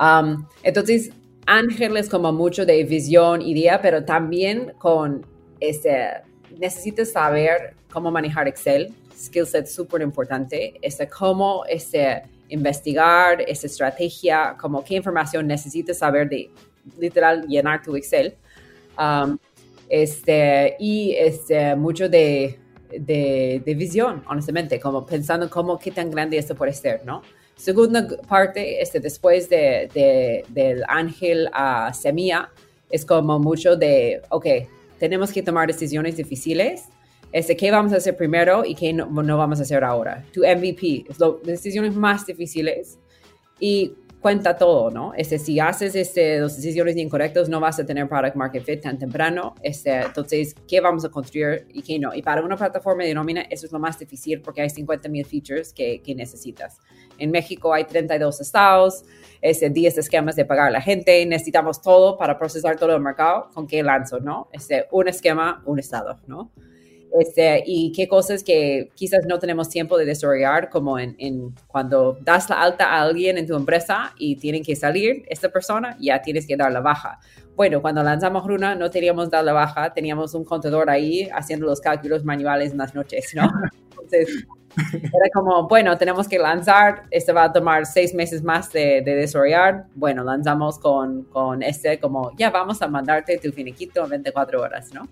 Um, 0.00 0.46
entonces, 0.62 1.10
Ángel 1.46 1.96
es 1.96 2.08
como 2.08 2.32
mucho 2.32 2.64
de 2.64 2.82
visión, 2.84 3.42
idea, 3.42 3.80
pero 3.80 4.04
también 4.04 4.72
con 4.78 5.26
este, 5.60 6.22
necesitas 6.58 7.12
saber 7.12 7.74
cómo 7.92 8.10
manejar 8.10 8.48
Excel, 8.48 8.92
skill 9.16 9.46
set 9.46 9.66
súper 9.66 10.02
importante, 10.02 10.74
este, 10.82 11.08
cómo 11.08 11.64
este, 11.68 12.22
investigar, 12.48 13.42
esa 13.42 13.66
estrategia, 13.66 14.56
como 14.60 14.84
qué 14.84 14.94
información 14.96 15.46
necesitas 15.46 15.98
saber 15.98 16.28
de 16.28 16.50
literal 16.98 17.46
llenar 17.46 17.82
tu 17.82 17.96
Excel. 17.96 18.34
Um, 18.98 19.38
este, 19.88 20.76
y 20.78 21.14
este, 21.16 21.76
mucho 21.76 22.08
de, 22.08 22.58
de, 22.90 23.62
de, 23.64 23.74
visión, 23.74 24.22
honestamente, 24.26 24.80
como 24.80 25.04
pensando 25.04 25.48
cómo, 25.50 25.78
qué 25.78 25.90
tan 25.90 26.10
grande 26.10 26.38
esto 26.38 26.54
puede 26.54 26.72
ser, 26.72 27.04
¿no? 27.04 27.22
Segunda 27.56 28.06
parte, 28.28 28.82
este, 28.82 29.00
después 29.00 29.48
de, 29.48 29.88
de, 29.94 30.44
del 30.48 30.82
ángel 30.88 31.48
a 31.52 31.92
semilla, 31.94 32.50
es 32.90 33.04
como 33.04 33.38
mucho 33.38 33.76
de, 33.76 34.22
ok, 34.28 34.46
tenemos 34.98 35.32
que 35.32 35.42
tomar 35.42 35.66
decisiones 35.66 36.16
difíciles, 36.16 36.84
este, 37.32 37.56
qué 37.56 37.70
vamos 37.70 37.92
a 37.92 37.96
hacer 37.96 38.16
primero 38.16 38.64
y 38.64 38.74
qué 38.74 38.92
no, 38.92 39.06
no 39.06 39.36
vamos 39.36 39.58
a 39.58 39.62
hacer 39.62 39.82
ahora. 39.82 40.24
Tu 40.32 40.42
MVP, 40.42 41.06
es 41.08 41.18
las 41.18 41.42
decisiones 41.42 41.94
más 41.96 42.24
difíciles 42.26 42.98
y 43.58 43.92
cuenta 44.24 44.56
todo, 44.56 44.90
¿no? 44.90 45.12
Este, 45.14 45.38
si 45.38 45.60
haces 45.60 45.94
este, 45.94 46.40
las 46.40 46.56
decisiones 46.56 46.96
incorrectas, 46.96 47.50
no 47.50 47.60
vas 47.60 47.78
a 47.78 47.84
tener 47.84 48.08
product 48.08 48.36
market 48.36 48.64
fit 48.64 48.80
tan 48.80 48.98
temprano. 48.98 49.54
Este, 49.60 50.00
entonces, 50.00 50.54
¿qué 50.66 50.80
vamos 50.80 51.04
a 51.04 51.10
construir 51.10 51.66
y 51.74 51.82
qué 51.82 51.98
no? 51.98 52.14
Y 52.14 52.22
para 52.22 52.42
una 52.42 52.56
plataforma 52.56 53.04
de 53.04 53.12
nómina, 53.12 53.42
eso 53.50 53.66
es 53.66 53.72
lo 53.72 53.78
más 53.78 53.98
difícil 53.98 54.40
porque 54.40 54.62
hay 54.62 54.70
50 54.70 55.10
mil 55.10 55.26
features 55.26 55.74
que, 55.74 56.00
que, 56.00 56.14
necesitas. 56.14 56.80
En 57.18 57.30
México 57.32 57.74
hay 57.74 57.84
32 57.84 58.40
estados, 58.40 59.04
este, 59.42 59.68
10 59.68 59.98
esquemas 59.98 60.36
de 60.36 60.46
pagar 60.46 60.68
a 60.68 60.70
la 60.70 60.80
gente, 60.80 61.26
necesitamos 61.26 61.82
todo 61.82 62.16
para 62.16 62.38
procesar 62.38 62.78
todo 62.78 62.96
el 62.96 63.02
mercado. 63.02 63.50
¿Con 63.52 63.66
qué 63.66 63.82
lanzo, 63.82 64.20
no? 64.20 64.48
Este, 64.52 64.86
un 64.90 65.06
esquema, 65.06 65.62
un 65.66 65.78
estado, 65.78 66.18
¿no? 66.26 66.50
Este, 67.18 67.62
y 67.64 67.92
qué 67.92 68.08
cosas 68.08 68.42
que 68.42 68.90
quizás 68.96 69.24
no 69.24 69.38
tenemos 69.38 69.68
tiempo 69.68 69.96
de 69.96 70.04
desarrollar, 70.04 70.68
como 70.68 70.98
en, 70.98 71.14
en, 71.18 71.54
cuando 71.68 72.18
das 72.20 72.50
la 72.50 72.60
alta 72.60 72.86
a 72.86 73.02
alguien 73.02 73.38
en 73.38 73.46
tu 73.46 73.54
empresa 73.54 74.12
y 74.18 74.34
tienen 74.34 74.64
que 74.64 74.74
salir 74.74 75.24
esta 75.28 75.48
persona, 75.48 75.96
ya 76.00 76.20
tienes 76.22 76.44
que 76.44 76.56
dar 76.56 76.72
la 76.72 76.80
baja. 76.80 77.20
Bueno, 77.54 77.80
cuando 77.80 78.02
lanzamos 78.02 78.44
Runa 78.44 78.74
no 78.74 78.90
teníamos 78.90 79.30
dar 79.30 79.44
la 79.44 79.52
baja, 79.52 79.94
teníamos 79.94 80.34
un 80.34 80.44
contador 80.44 80.90
ahí 80.90 81.28
haciendo 81.32 81.66
los 81.66 81.80
cálculos 81.80 82.24
manuales 82.24 82.72
en 82.72 82.78
las 82.78 82.96
noches, 82.96 83.32
¿no? 83.36 83.44
Entonces, 83.92 84.44
era 84.76 85.30
como, 85.32 85.68
bueno, 85.68 85.96
tenemos 85.96 86.26
que 86.26 86.36
lanzar, 86.40 87.04
este 87.12 87.32
va 87.32 87.44
a 87.44 87.52
tomar 87.52 87.86
seis 87.86 88.12
meses 88.12 88.42
más 88.42 88.72
de, 88.72 89.02
de 89.02 89.14
desarrollar, 89.14 89.86
bueno, 89.94 90.24
lanzamos 90.24 90.80
con, 90.80 91.22
con 91.26 91.62
este 91.62 92.00
como, 92.00 92.32
ya 92.36 92.50
vamos 92.50 92.82
a 92.82 92.88
mandarte 92.88 93.38
tu 93.38 93.52
finiquito 93.52 94.02
en 94.02 94.10
24 94.10 94.60
horas, 94.60 94.92
¿no? 94.92 95.08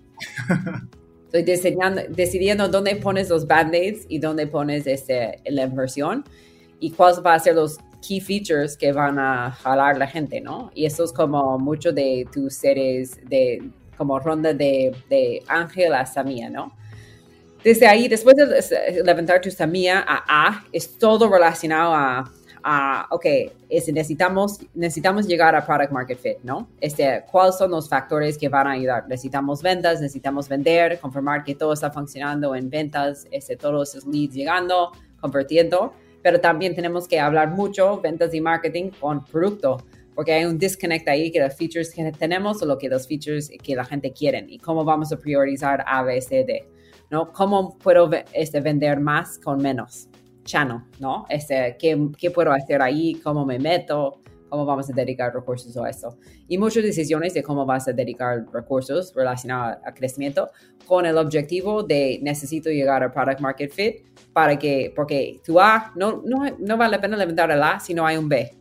Estoy 1.33 1.51
diseñando, 1.51 2.03
decidiendo 2.09 2.67
dónde 2.67 2.95
pones 2.95 3.27
los 3.27 3.47
band-aids 3.47 4.05
y 4.07 4.19
dónde 4.19 4.45
pones 4.45 4.85
este, 4.85 5.39
la 5.45 5.63
inversión 5.63 6.23
y 6.79 6.91
cuáles 6.91 7.23
van 7.23 7.37
a 7.37 7.39
ser 7.39 7.55
los 7.55 7.79
key 8.07 8.21
features 8.21 8.77
que 8.77 8.91
van 8.91 9.17
a 9.17 9.49
jalar 9.49 9.97
la 9.97 10.05
gente, 10.05 10.39
¿no? 10.41 10.69
Y 10.75 10.85
eso 10.85 11.03
es 11.03 11.11
como 11.11 11.57
mucho 11.57 11.91
de 11.91 12.27
tus 12.31 12.53
series 12.53 13.17
de 13.27 13.63
como 13.97 14.19
ronda 14.19 14.53
de, 14.53 14.95
de 15.09 15.41
Ángel 15.47 15.95
a 15.95 16.05
Samia, 16.05 16.51
¿no? 16.51 16.71
Desde 17.63 17.87
ahí, 17.87 18.07
después 18.07 18.35
de 18.35 19.03
levantar 19.03 19.41
tu 19.41 19.49
Samia 19.49 20.05
a 20.07 20.23
A, 20.27 20.65
es 20.71 20.99
todo 20.99 21.27
relacionado 21.31 21.95
a 21.95 22.31
uh, 22.65 23.13
ok, 23.13 23.25
este, 23.69 23.91
necesitamos, 23.91 24.59
necesitamos 24.73 25.27
llegar 25.27 25.55
a 25.55 25.65
product 25.65 25.91
market 25.91 26.19
fit, 26.19 26.37
¿no? 26.43 26.67
Este, 26.79 27.23
¿Cuáles 27.31 27.57
son 27.57 27.71
los 27.71 27.89
factores 27.89 28.37
que 28.37 28.49
van 28.49 28.67
a 28.67 28.71
ayudar? 28.71 29.07
Necesitamos 29.07 29.61
ventas, 29.61 30.01
necesitamos 30.01 30.47
vender, 30.47 30.99
confirmar 30.99 31.43
que 31.43 31.55
todo 31.55 31.73
está 31.73 31.91
funcionando 31.91 32.55
en 32.55 32.69
ventas, 32.69 33.27
este, 33.31 33.55
todos 33.55 33.95
esos 33.95 34.07
leads 34.07 34.33
llegando, 34.33 34.91
convirtiendo, 35.19 35.93
pero 36.21 36.39
también 36.39 36.73
tenemos 36.73 37.07
que 37.07 37.19
hablar 37.19 37.49
mucho 37.49 37.99
ventas 37.99 38.33
y 38.33 38.41
marketing 38.41 38.91
con 38.99 39.25
producto, 39.25 39.77
porque 40.15 40.33
hay 40.33 40.45
un 40.45 40.57
disconnect 40.57 41.07
ahí 41.07 41.31
que 41.31 41.39
los 41.39 41.53
features 41.55 41.93
que 41.93 42.11
tenemos 42.11 42.61
o 42.61 42.65
lo 42.65 42.77
que 42.77 42.87
los 42.87 43.07
features 43.07 43.49
que 43.61 43.75
la 43.75 43.83
gente 43.83 44.11
quiere 44.13 44.45
y 44.47 44.57
cómo 44.59 44.85
vamos 44.85 45.11
a 45.11 45.17
priorizar 45.17 45.83
A, 45.87 46.03
B, 46.03 46.21
C, 46.21 46.43
D, 46.45 46.65
¿no? 47.09 47.31
¿Cómo 47.31 47.77
puedo 47.77 48.09
este, 48.31 48.61
vender 48.61 48.99
más 48.99 49.37
con 49.39 49.61
menos? 49.61 50.07
Channel, 50.43 50.79
¿no? 50.99 51.25
Este, 51.29 51.75
¿qué, 51.79 52.09
¿qué, 52.17 52.31
puedo 52.31 52.51
hacer 52.51 52.81
ahí? 52.81 53.15
¿Cómo 53.15 53.45
me 53.45 53.59
meto? 53.59 54.19
¿Cómo 54.49 54.65
vamos 54.65 54.89
a 54.89 54.93
dedicar 54.93 55.33
recursos 55.33 55.75
a 55.77 55.89
eso? 55.89 56.17
Y 56.47 56.57
muchas 56.57 56.83
decisiones 56.83 57.33
de 57.33 57.41
cómo 57.41 57.65
vas 57.65 57.87
a 57.87 57.93
dedicar 57.93 58.45
recursos 58.53 59.13
relacionados 59.15 59.77
a 59.83 59.93
crecimiento 59.93 60.49
con 60.85 61.05
el 61.05 61.17
objetivo 61.17 61.81
de 61.81 62.19
necesito 62.21 62.69
llegar 62.69 63.03
a 63.03 63.11
product 63.11 63.39
market 63.39 63.71
fit 63.71 63.95
para 64.31 64.57
que, 64.59 64.93
porque 64.95 65.39
tu 65.43 65.59
A 65.59 65.91
no, 65.95 66.21
no, 66.23 66.45
no 66.59 66.77
vale 66.77 66.91
la 66.91 67.01
pena 67.01 67.17
levantar 67.17 67.49
el 67.51 67.63
A 67.63 67.79
si 67.79 67.93
no 67.93 68.05
hay 68.05 68.17
un 68.17 68.29
B. 68.29 68.55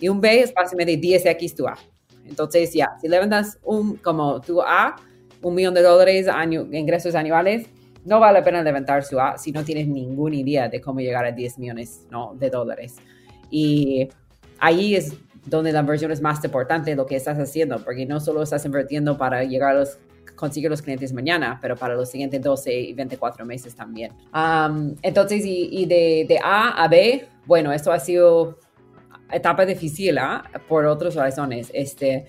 Y 0.00 0.08
un 0.08 0.20
B 0.20 0.40
es 0.40 0.52
básicamente 0.52 1.00
10x 1.00 1.54
tu 1.54 1.66
A. 1.66 1.76
Entonces, 2.24 2.72
ya, 2.72 2.96
si 3.00 3.08
levantas 3.08 3.58
un, 3.62 3.96
como 3.96 4.40
tu 4.40 4.60
A, 4.60 4.96
un 5.42 5.54
millón 5.54 5.74
de 5.74 5.82
dólares 5.82 6.26
año, 6.28 6.66
ingresos 6.72 7.14
anuales, 7.14 7.66
no 8.06 8.20
vale 8.20 8.38
la 8.38 8.44
pena 8.44 8.62
levantar 8.62 9.04
su 9.04 9.20
A 9.20 9.36
si 9.36 9.52
no 9.52 9.64
tienes 9.64 9.88
ninguna 9.88 10.36
idea 10.36 10.68
de 10.68 10.80
cómo 10.80 11.00
llegar 11.00 11.24
a 11.24 11.32
10 11.32 11.58
millones 11.58 12.06
¿no? 12.10 12.34
de 12.34 12.50
dólares. 12.50 12.96
Y 13.50 14.08
ahí 14.58 14.94
es 14.94 15.12
donde 15.44 15.72
la 15.72 15.80
inversión 15.80 16.10
es 16.10 16.20
más 16.20 16.42
importante 16.44 16.94
lo 16.94 17.06
que 17.06 17.16
estás 17.16 17.38
haciendo, 17.38 17.78
porque 17.84 18.06
no 18.06 18.20
solo 18.20 18.42
estás 18.42 18.64
invirtiendo 18.64 19.18
para 19.18 19.44
llegar 19.44 19.72
a 19.72 19.80
los 19.80 19.98
conseguir 20.34 20.70
los 20.70 20.82
clientes 20.82 21.12
mañana, 21.12 21.58
pero 21.60 21.76
para 21.76 21.94
los 21.94 22.10
siguientes 22.10 22.42
12 22.42 22.72
y 22.72 22.92
24 22.92 23.44
meses 23.46 23.74
también. 23.74 24.12
Entonces, 25.02 25.42
y, 25.44 25.86
de, 25.86 26.38
A 26.42 26.82
a 26.82 26.88
B, 26.88 27.26
bueno, 27.46 27.72
esto 27.72 27.90
ha 27.90 27.98
sido 27.98 28.58
etapa 29.32 29.64
difícil 29.64 30.18
¿eh? 30.18 30.58
por 30.68 30.84
otras 30.84 31.14
razones. 31.14 31.70
Este, 31.72 32.26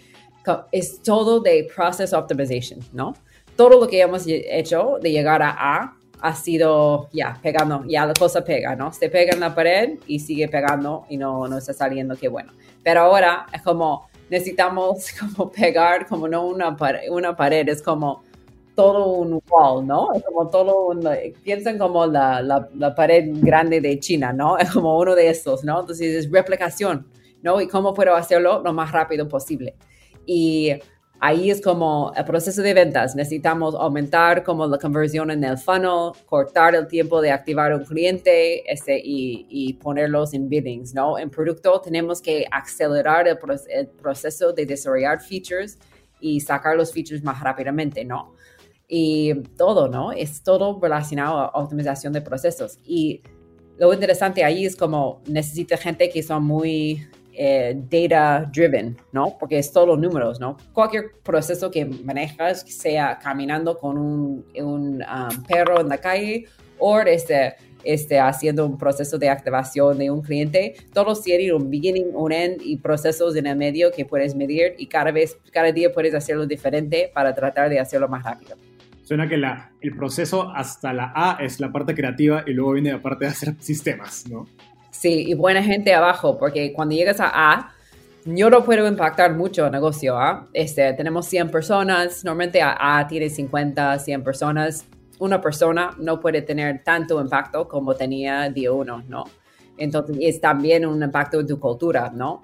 es 0.71 1.01
todo 1.01 1.41
de 1.41 1.67
process 1.75 2.13
optimization, 2.13 2.79
¿no? 2.93 3.13
Todo 3.57 3.81
lo 3.81 3.87
que 3.87 3.99
hemos 3.99 4.23
hecho 4.27 4.99
de 5.01 5.11
llegar 5.11 5.41
a 5.41 5.49
A 5.57 5.97
ha 6.19 6.35
sido 6.35 7.09
ya 7.11 7.37
pegando, 7.41 7.83
ya 7.87 8.05
la 8.05 8.13
cosa 8.13 8.43
pega, 8.43 8.75
¿no? 8.75 8.93
Se 8.93 9.09
pega 9.09 9.33
en 9.33 9.39
la 9.39 9.53
pared 9.53 9.99
y 10.07 10.19
sigue 10.19 10.47
pegando 10.47 11.05
y 11.09 11.17
no, 11.17 11.47
no 11.47 11.57
está 11.57 11.73
saliendo, 11.73 12.15
qué 12.15 12.27
bueno. 12.27 12.53
Pero 12.83 13.01
ahora 13.01 13.45
es 13.53 13.61
como 13.61 14.07
necesitamos 14.29 15.07
como 15.19 15.51
pegar 15.51 16.07
como 16.07 16.27
no 16.27 16.47
una 16.47 16.75
pared, 16.75 17.09
una 17.09 17.35
pared 17.35 17.67
es 17.67 17.81
como 17.81 18.23
todo 18.75 19.07
un 19.07 19.41
wall, 19.49 19.87
¿no? 19.87 20.13
Es 20.13 20.23
como 20.23 20.47
todo 20.49 20.89
un, 20.89 21.03
piensan 21.43 21.79
como 21.79 22.05
la, 22.05 22.41
la, 22.43 22.69
la, 22.75 22.93
pared 22.93 23.29
grande 23.33 23.81
de 23.81 23.99
China, 23.99 24.31
¿no? 24.31 24.59
Es 24.59 24.71
como 24.71 24.99
uno 24.99 25.15
de 25.15 25.29
estos, 25.29 25.63
¿no? 25.63 25.79
Entonces 25.79 26.13
es 26.13 26.31
replicación, 26.31 27.07
¿no? 27.41 27.59
Y 27.59 27.67
cómo 27.67 27.95
puedo 27.95 28.13
hacerlo 28.13 28.61
lo 28.63 28.73
más 28.73 28.91
rápido 28.91 29.27
posible. 29.27 29.75
Y 30.27 30.73
Ahí 31.19 31.49
es 31.49 31.61
como 31.61 32.13
el 32.15 32.23
proceso 32.25 32.61
de 32.61 32.75
ventas. 32.75 33.15
Necesitamos 33.15 33.73
aumentar 33.73 34.43
como 34.43 34.67
la 34.67 34.77
conversión 34.77 35.31
en 35.31 35.43
el 35.43 35.57
funnel, 35.57 36.11
cortar 36.27 36.75
el 36.75 36.85
tiempo 36.87 37.21
de 37.21 37.31
activar 37.31 37.73
un 37.73 37.83
cliente 37.85 38.71
este, 38.71 38.99
y, 39.03 39.47
y 39.49 39.73
ponerlos 39.73 40.35
en 40.35 40.47
billings, 40.47 40.93
¿no? 40.93 41.17
En 41.17 41.31
producto 41.31 41.81
tenemos 41.81 42.21
que 42.21 42.45
acelerar 42.51 43.27
el, 43.27 43.37
el, 43.69 43.87
proceso 43.87 44.53
de 44.53 44.67
desarrollar 44.67 45.19
features 45.19 45.79
y 46.19 46.39
sacar 46.39 46.75
los 46.75 46.93
features 46.93 47.23
más 47.23 47.41
rápidamente, 47.41 48.05
¿no? 48.05 48.35
Y 48.87 49.33
todo, 49.57 49.87
¿no? 49.87 50.11
Es 50.11 50.43
todo 50.43 50.79
relacionado 50.79 51.39
a 51.39 51.47
optimización 51.47 52.13
de 52.13 52.21
procesos. 52.21 52.77
Y 52.85 53.23
lo 53.79 53.91
interesante 53.91 54.43
ahí 54.43 54.65
es 54.65 54.75
como 54.75 55.21
necesita 55.27 55.77
gente 55.77 56.09
que 56.09 56.21
son 56.21 56.43
muy 56.43 57.07
eh, 57.39 57.75
data 57.89 58.49
driven, 58.51 58.97
¿no? 59.11 59.37
Porque 59.39 59.59
es 59.59 59.71
todo 59.71 59.95
números, 59.95 60.39
¿no? 60.39 60.57
Cualquier 60.73 61.11
proceso 61.23 61.69
que 61.69 61.85
manejas, 61.85 62.61
sea 62.61 63.19
caminando 63.19 63.77
con 63.77 63.97
un, 63.97 64.45
un 64.55 65.03
um, 65.03 65.43
perro 65.47 65.79
en 65.79 65.87
la 65.87 65.99
calle 65.99 66.45
o 66.79 66.99
este, 66.99 67.53
este, 67.83 68.19
haciendo 68.19 68.65
un 68.65 68.77
proceso 68.77 69.19
de 69.19 69.29
activación 69.29 69.99
de 69.99 70.09
un 70.09 70.21
cliente, 70.21 70.75
todos 70.93 71.21
tienen 71.21 71.53
un 71.53 71.69
beginning, 71.69 72.09
un 72.15 72.31
end 72.31 72.61
y 72.63 72.77
procesos 72.77 73.35
en 73.35 73.45
el 73.45 73.55
medio 73.55 73.91
que 73.91 74.03
puedes 74.03 74.35
medir 74.35 74.73
y 74.79 74.87
cada 74.87 75.11
vez, 75.11 75.37
cada 75.51 75.71
día 75.71 75.91
puedes 75.93 76.15
hacerlo 76.15 76.47
diferente 76.47 77.11
para 77.13 77.35
tratar 77.35 77.69
de 77.69 77.79
hacerlo 77.79 78.07
más 78.07 78.23
rápido. 78.23 78.57
Suena 79.03 79.29
que 79.29 79.37
la, 79.37 79.71
el 79.79 79.95
proceso 79.95 80.51
hasta 80.53 80.91
la 80.91 81.13
A 81.15 81.37
es 81.39 81.59
la 81.59 81.71
parte 81.71 81.93
creativa 81.93 82.43
y 82.45 82.53
luego 82.53 82.73
viene 82.73 82.91
la 82.91 83.01
parte 83.01 83.25
de 83.25 83.31
hacer 83.31 83.55
sistemas, 83.59 84.25
¿no? 84.27 84.47
Sí, 84.99 85.25
y 85.27 85.35
buena 85.35 85.61
gente 85.61 85.93
abajo, 85.93 86.39
porque 86.39 86.73
cuando 86.73 86.95
llegas 86.95 87.19
a 87.19 87.29
A, 87.31 87.71
yo 88.25 88.49
no 88.49 88.65
puedo 88.65 88.87
impactar 88.87 89.35
mucho 89.35 89.67
el 89.67 89.71
negocio. 89.71 90.17
¿ah? 90.17 90.47
Este, 90.53 90.91
tenemos 90.93 91.27
100 91.27 91.51
personas, 91.51 92.25
normalmente 92.25 92.63
A, 92.63 92.97
A 92.97 93.07
tiene 93.07 93.29
50, 93.29 93.99
100 93.99 94.23
personas. 94.23 94.85
Una 95.19 95.39
persona 95.39 95.91
no 95.99 96.19
puede 96.19 96.41
tener 96.41 96.83
tanto 96.83 97.21
impacto 97.21 97.67
como 97.67 97.93
tenía 97.93 98.49
día 98.49 98.71
uno, 98.71 99.03
¿no? 99.07 99.25
Entonces, 99.77 100.17
es 100.19 100.41
también 100.41 100.83
un 100.85 101.01
impacto 101.03 101.39
en 101.39 101.47
tu 101.47 101.59
cultura, 101.59 102.11
¿no? 102.11 102.43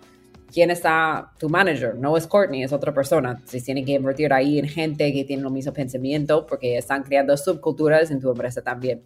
¿Quién 0.51 0.69
está 0.69 1.31
tu 1.39 1.49
manager? 1.49 1.95
No 1.95 2.15
es 2.15 2.27
Courtney, 2.27 2.61
es 2.61 2.71
otra 2.71 2.93
persona. 2.93 3.41
Se 3.45 3.59
tiene 3.61 3.83
que 3.83 3.93
invertir 3.93 4.31
ahí 4.31 4.59
en 4.59 4.67
gente 4.67 5.11
que 5.11 5.23
tiene 5.23 5.41
el 5.41 5.49
mismo 5.49 5.73
pensamiento 5.73 6.45
porque 6.45 6.77
están 6.77 7.01
creando 7.01 7.35
subculturas 7.35 8.11
en 8.11 8.21
tu 8.21 8.29
empresa 8.29 8.61
también. 8.61 9.01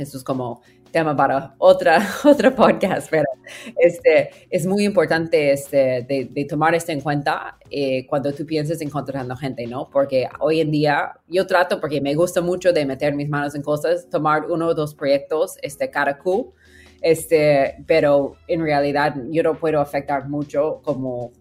Eso 0.00 0.16
es 0.16 0.24
como 0.24 0.62
tema 0.90 1.14
para 1.14 1.54
otra, 1.58 2.00
otra 2.24 2.54
podcast, 2.54 3.08
pero 3.10 3.26
este, 3.76 4.30
es 4.48 4.66
muy 4.66 4.84
importante 4.84 5.52
este, 5.52 6.02
de, 6.08 6.46
tomar 6.48 6.74
esto 6.74 6.90
en 6.92 7.00
cuenta 7.02 7.58
eh, 7.70 8.06
cuando 8.06 8.32
tú 8.32 8.46
pienses 8.46 8.80
en 8.80 8.88
contratando 8.88 9.36
gente, 9.36 9.66
¿no? 9.66 9.88
Porque 9.90 10.26
hoy 10.40 10.60
en 10.60 10.70
día 10.70 11.12
yo 11.28 11.46
trato, 11.46 11.80
porque 11.80 12.00
me 12.00 12.14
gusta 12.14 12.40
mucho 12.40 12.72
de 12.72 12.86
meter 12.86 13.14
mis 13.14 13.28
manos 13.28 13.54
en 13.54 13.62
cosas, 13.62 14.08
tomar 14.08 14.46
uno 14.50 14.68
o 14.68 14.74
dos 14.74 14.94
proyectos 14.94 15.58
este, 15.62 15.90
cada 15.90 16.18
Q, 16.18 16.54
este, 17.02 17.84
pero 17.86 18.36
en 18.48 18.62
realidad 18.62 19.14
yo 19.30 19.42
no 19.42 19.58
puedo 19.58 19.80
afectar 19.80 20.28
mucho 20.28 20.80
como 20.82 21.32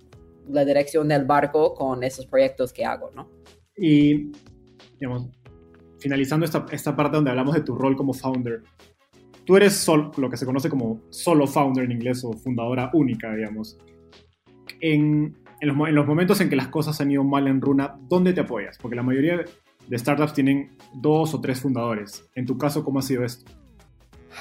la 0.50 0.66
dirección 0.66 1.08
del 1.08 1.24
barco 1.24 1.74
con 1.74 2.04
esos 2.04 2.26
proyectos 2.26 2.74
que 2.74 2.84
hago, 2.84 3.10
¿no? 3.16 3.30
Y, 3.78 4.32
digamos, 5.00 5.30
finalizando 6.00 6.46
esta, 6.46 6.66
esta 6.72 6.96
parte 6.96 7.18
donde 7.18 7.32
hablamos 7.32 7.56
de 7.56 7.62
tu 7.62 7.76
rol 7.76 7.96
como 7.96 8.14
founder, 8.14 8.64
tú 9.46 9.58
eres 9.58 9.74
sol, 9.74 10.12
lo 10.18 10.30
que 10.30 10.38
se 10.38 10.46
conoce 10.46 10.70
como 10.70 11.02
solo 11.10 11.48
founder 11.48 11.86
en 11.86 11.92
inglés 11.92 12.24
o 12.24 12.34
fundadora 12.34 12.92
única, 12.94 13.34
digamos. 13.34 13.78
En, 14.80 15.36
los, 15.62 15.76
momentos 15.76 16.40
en 16.40 16.50
que 16.50 16.56
las 16.56 16.68
cosas 16.68 17.02
han 17.02 17.10
ido 17.10 17.24
mal 17.24 17.48
en 17.48 17.60
Runa, 17.60 17.96
¿dónde 18.08 18.32
te 18.34 18.42
apoyas? 18.42 18.78
Porque 18.78 18.96
la 18.96 19.02
mayoría 19.02 19.44
de 19.88 19.98
startups 19.98 20.34
tienen 20.34 20.78
dos 20.94 21.34
o 21.34 21.42
tres 21.42 21.60
fundadores. 21.60 22.24
En 22.36 22.46
tu 22.46 22.58
caso, 22.58 22.84
¿cómo 22.84 23.00
ha 23.00 23.02
sido 23.02 23.26
esto? 23.26 23.52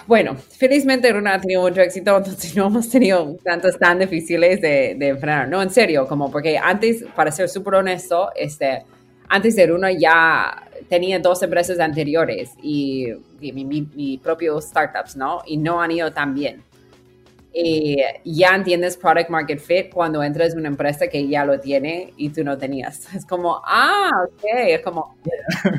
Bueno, 0.06 0.36
felizmente 0.36 1.10
Runa 1.10 1.34
ha 1.34 1.40
tenido 1.40 1.62
mucho 1.62 1.80
éxito, 1.80 2.14
entonces 2.14 2.54
no 2.54 2.66
hemos 2.66 2.90
tenido 2.90 3.34
tantos 3.42 3.78
tan 3.78 3.98
difíciles 3.98 4.60
de, 4.60 4.94
de 4.98 5.08
enfrentar. 5.08 5.48
No, 5.48 5.62
en 5.62 5.70
serio, 5.70 6.06
como 6.06 6.30
porque 6.30 6.58
antes, 6.58 7.04
para 7.16 7.32
ser 7.32 7.48
súper 7.48 7.76
honesto, 7.76 8.28
este, 8.36 8.84
antes 9.28 9.56
de 9.56 9.66
Runa 9.66 9.90
ya 9.90 10.67
tenía 10.88 11.18
dos 11.18 11.42
empresas 11.42 11.78
anteriores 11.78 12.50
y, 12.62 13.08
mi, 13.40 13.64
mi, 13.64 14.18
propio 14.18 14.60
startups, 14.60 15.16
¿no? 15.16 15.42
Y 15.46 15.56
no 15.56 15.80
han 15.80 15.90
ido 15.90 16.10
tan 16.12 16.34
bien. 16.34 16.62
Y 17.52 17.96
ya 18.24 18.54
entiendes 18.54 18.96
product 18.96 19.30
market 19.30 19.58
fit 19.58 19.92
cuando 19.92 20.22
entras 20.22 20.52
en 20.52 20.60
una 20.60 20.68
empresa 20.68 21.08
que 21.08 21.26
ya 21.26 21.44
lo 21.44 21.58
tiene 21.58 22.12
y 22.16 22.28
tú 22.28 22.44
no 22.44 22.56
tenías. 22.56 23.06
Es 23.14 23.24
como, 23.24 23.60
ah, 23.64 24.10
ok, 24.24 24.44
es 24.68 24.82
como, 24.82 25.16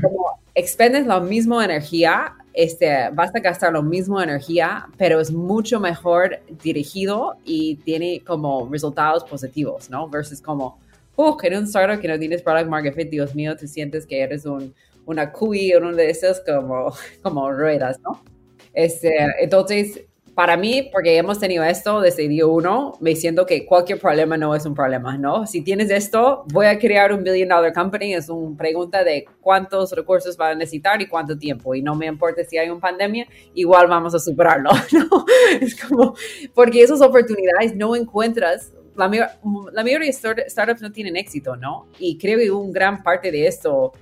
como 0.02 0.40
expendes 0.56 1.06
la 1.06 1.20
misma 1.20 1.64
energía, 1.64 2.36
este, 2.54 3.10
vas 3.14 3.34
a 3.34 3.40
gastar 3.40 3.74
la 3.74 3.82
misma 3.82 4.24
energía, 4.24 4.88
pero 4.98 5.22
es 5.22 5.32
mucho 5.32 5.80
mejor 5.80 6.40
dirigido 6.62 7.38
y 7.46 7.76
tiene 7.78 8.22
como 8.26 8.68
resultados 8.70 9.24
positivos, 9.24 9.90
¿no? 9.90 10.10
Versus 10.10 10.42
como, 10.42 10.78
oh, 11.16 11.38
que 11.38 11.48
en 11.48 11.60
un 11.60 11.64
startup 11.66 12.02
que 12.02 12.08
no 12.08 12.20
tienes 12.20 12.42
product 12.42 12.68
market 12.68 12.96
fit, 12.96 13.10
Dios 13.10 13.36
mío, 13.36 13.56
tú 13.56 13.68
sientes 13.68 14.06
que 14.06 14.22
eres 14.22 14.46
un 14.46 14.74
una 15.10 15.32
QI, 15.32 15.76
uno 15.76 15.96
de 15.96 16.10
esos 16.10 16.42
como, 16.42 16.94
como 17.24 17.52
ruedas, 17.52 18.00
¿no? 18.02 18.24
Este, 18.74 19.10
entonces, 19.40 20.06
para 20.36 20.56
mí, 20.56 20.90
porque 20.94 21.18
hemos 21.18 21.40
tenido 21.40 21.64
esto 21.64 22.00
desde 22.00 22.28
día 22.28 22.46
uno, 22.46 22.94
me 23.02 23.16
siento 23.16 23.46
que 23.46 23.66
cualquier 23.66 24.00
problema 24.00 24.38
no 24.38 24.56
es 24.56 24.66
un 24.66 24.74
problema, 24.74 25.18
¿no? 25.18 25.46
Si 25.48 25.62
tienes 25.62 25.90
esto, 25.90 26.46
voy 26.54 26.68
a 26.68 26.78
crear 26.78 27.12
un 27.12 27.24
billion 27.24 27.50
dollar 27.50 27.74
company, 27.74 28.14
es 28.14 28.30
una 28.30 28.56
pregunta 28.56 29.04
de 29.04 29.26
cuántos 29.42 29.92
recursos 29.92 30.38
van 30.38 30.52
a 30.52 30.56
necesitar 30.56 31.02
y 31.02 31.08
cuánto 31.08 31.38
tiempo, 31.38 31.76
y 31.76 31.82
no 31.82 31.96
me 31.96 32.06
importa 32.06 32.44
si 32.46 32.58
hay 32.58 32.70
una 32.70 32.80
pandemia, 32.80 33.28
igual 33.54 33.88
vamos 33.88 34.14
a 34.16 34.20
superarlo, 34.20 34.70
¿no? 34.94 35.26
Es 35.60 35.76
como, 35.76 36.16
porque 36.54 36.84
esas 36.84 37.02
oportunidades 37.02 37.76
no 37.76 37.96
encuentras 37.96 38.72
la, 38.96 39.08
la 39.74 39.84
mayoría 39.84 40.12
de 40.12 40.50
startups 40.50 40.82
no 40.82 40.92
tienen 40.92 41.18
éxito, 41.18 41.56
¿no? 41.56 41.88
Y 41.98 42.18
creo 42.18 42.38
que 42.38 42.52
un 42.52 42.72
gran 42.72 43.02
parte 43.02 43.32
de 43.32 43.48
esto 43.48 43.94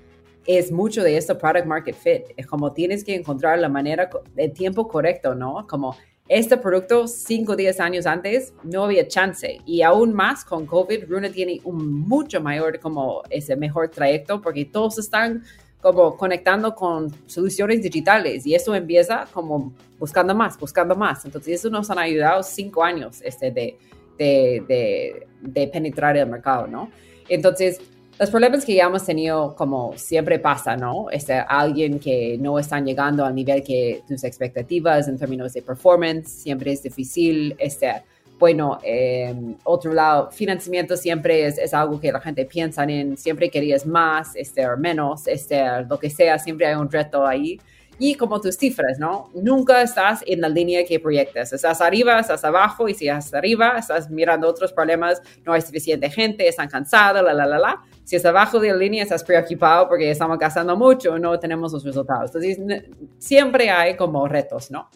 es 0.48 0.72
mucho 0.72 1.04
de 1.04 1.18
esto 1.18 1.38
product 1.38 1.68
market 1.68 1.96
fit. 1.96 2.24
Es 2.38 2.48
como 2.48 2.72
tienes 2.72 3.04
que 3.04 3.14
encontrar 3.14 3.60
la 3.60 3.68
manera, 3.68 4.10
el 4.38 4.54
tiempo 4.54 4.88
correcto, 4.88 5.36
¿no? 5.36 5.68
Como 5.68 5.96
este 6.30 6.58
producto 6.58 7.08
5 7.08 7.52
o 7.52 7.56
10 7.56 7.80
años 7.80 8.06
antes 8.06 8.54
no 8.64 8.86
había 8.86 9.08
chance 9.08 9.60
y 9.66 9.82
aún 9.82 10.14
más 10.14 10.44
con 10.44 10.66
COVID, 10.66 11.06
Runa 11.08 11.30
tiene 11.30 11.62
un 11.64 12.02
mucho 12.02 12.42
mayor 12.42 12.80
como 12.80 13.24
ese 13.30 13.56
mejor 13.56 13.90
trayecto 13.90 14.42
porque 14.42 14.66
todos 14.66 14.98
están 15.00 15.44
como 15.82 16.18
conectando 16.18 16.76
con 16.76 17.14
soluciones 17.28 17.82
digitales 17.82 18.46
y 18.46 18.56
eso 18.56 18.74
empieza 18.74 19.28
como 19.34 19.74
buscando 20.00 20.34
más, 20.34 20.58
buscando 20.58 20.96
más. 20.96 21.24
Entonces 21.26 21.60
eso 21.60 21.70
nos 21.70 21.90
han 21.90 22.00
ayudado 22.00 22.42
cinco 22.44 22.84
años 22.84 23.22
este, 23.22 23.52
de, 23.52 23.78
de, 24.18 25.28
de 25.42 25.68
penetrar 25.68 26.18
el 26.18 26.28
mercado, 26.28 26.68
¿no? 26.68 26.90
Entonces, 27.30 27.80
los 28.20 28.30
problemas 28.32 28.66
que 28.66 28.74
ya 28.74 28.86
hemos 28.86 29.06
tenido, 29.06 29.56
como 29.56 29.94
siempre 29.96 30.40
pasa, 30.40 30.76
¿no? 30.76 31.10
Este, 31.12 31.34
alguien 31.34 32.00
que 32.00 32.38
no 32.40 32.58
están 32.58 32.86
llegando 32.86 33.24
al 33.24 33.36
nivel 33.36 33.64
que 33.64 34.02
tus 34.08 34.24
expectativas 34.24 35.08
en 35.08 35.20
términos 35.20 35.54
de 35.54 35.62
performance, 35.62 36.28
siempre 36.28 36.72
es 36.72 36.82
difícil. 36.82 37.56
Este, 37.60 37.94
bueno, 38.40 38.80
eh, 38.84 39.36
otro 39.64 39.94
lado, 39.94 40.32
financiamiento 40.32 40.98
siempre 40.98 41.46
es, 41.46 41.60
es, 41.60 41.74
algo 41.74 42.00
que 42.00 42.12
la 42.12 42.20
gente 42.20 42.46
piensa 42.46 42.84
en, 42.84 43.18
siempre 43.18 43.50
querías 43.50 43.86
más, 43.86 44.36
este, 44.36 44.66
o 44.68 44.78
menos, 44.78 45.28
este, 45.28 45.84
lo 45.88 46.00
que 46.00 46.10
sea, 46.10 46.40
siempre 46.40 46.66
hay 46.68 46.76
un 46.76 46.90
reto 46.90 47.26
ahí 47.26 47.60
y 48.00 48.16
como 48.16 48.40
tus 48.40 48.58
cifras, 48.58 49.00
¿no? 49.00 49.30
Nunca 49.34 49.82
estás 49.82 50.24
en 50.26 50.42
la 50.42 50.50
línea 50.50 50.86
que 50.86 51.00
proyectas. 51.00 51.52
Estás 51.54 51.82
arriba, 51.82 52.20
estás 52.20 52.44
abajo 52.44 52.88
y 52.88 52.94
si 52.94 53.08
estás 53.08 53.34
arriba, 53.34 53.76
estás 53.78 54.10
mirando 54.10 54.48
otros 54.48 54.72
problemas, 54.72 55.22
no 55.46 55.54
hay 55.54 55.62
suficiente 55.62 56.10
gente, 56.10 56.48
están 56.48 56.70
cansados, 56.70 57.24
la, 57.24 57.34
la, 57.34 57.46
la, 57.46 57.58
la. 57.58 57.84
Si 58.08 58.16
estás 58.16 58.30
abajo 58.30 58.58
de 58.62 58.70
la 58.70 58.78
línea, 58.78 59.04
estás 59.04 59.22
preocupado 59.22 59.90
porque 59.90 60.10
estamos 60.10 60.40
gastando 60.40 60.78
mucho, 60.78 61.20
no 61.20 61.38
tenemos 61.38 61.74
los 61.74 61.84
resultados. 61.84 62.34
Entonces, 62.34 62.86
siempre 63.18 63.70
hay 63.70 63.98
como 63.98 64.26
retos, 64.30 64.72
¿no? 64.72 64.88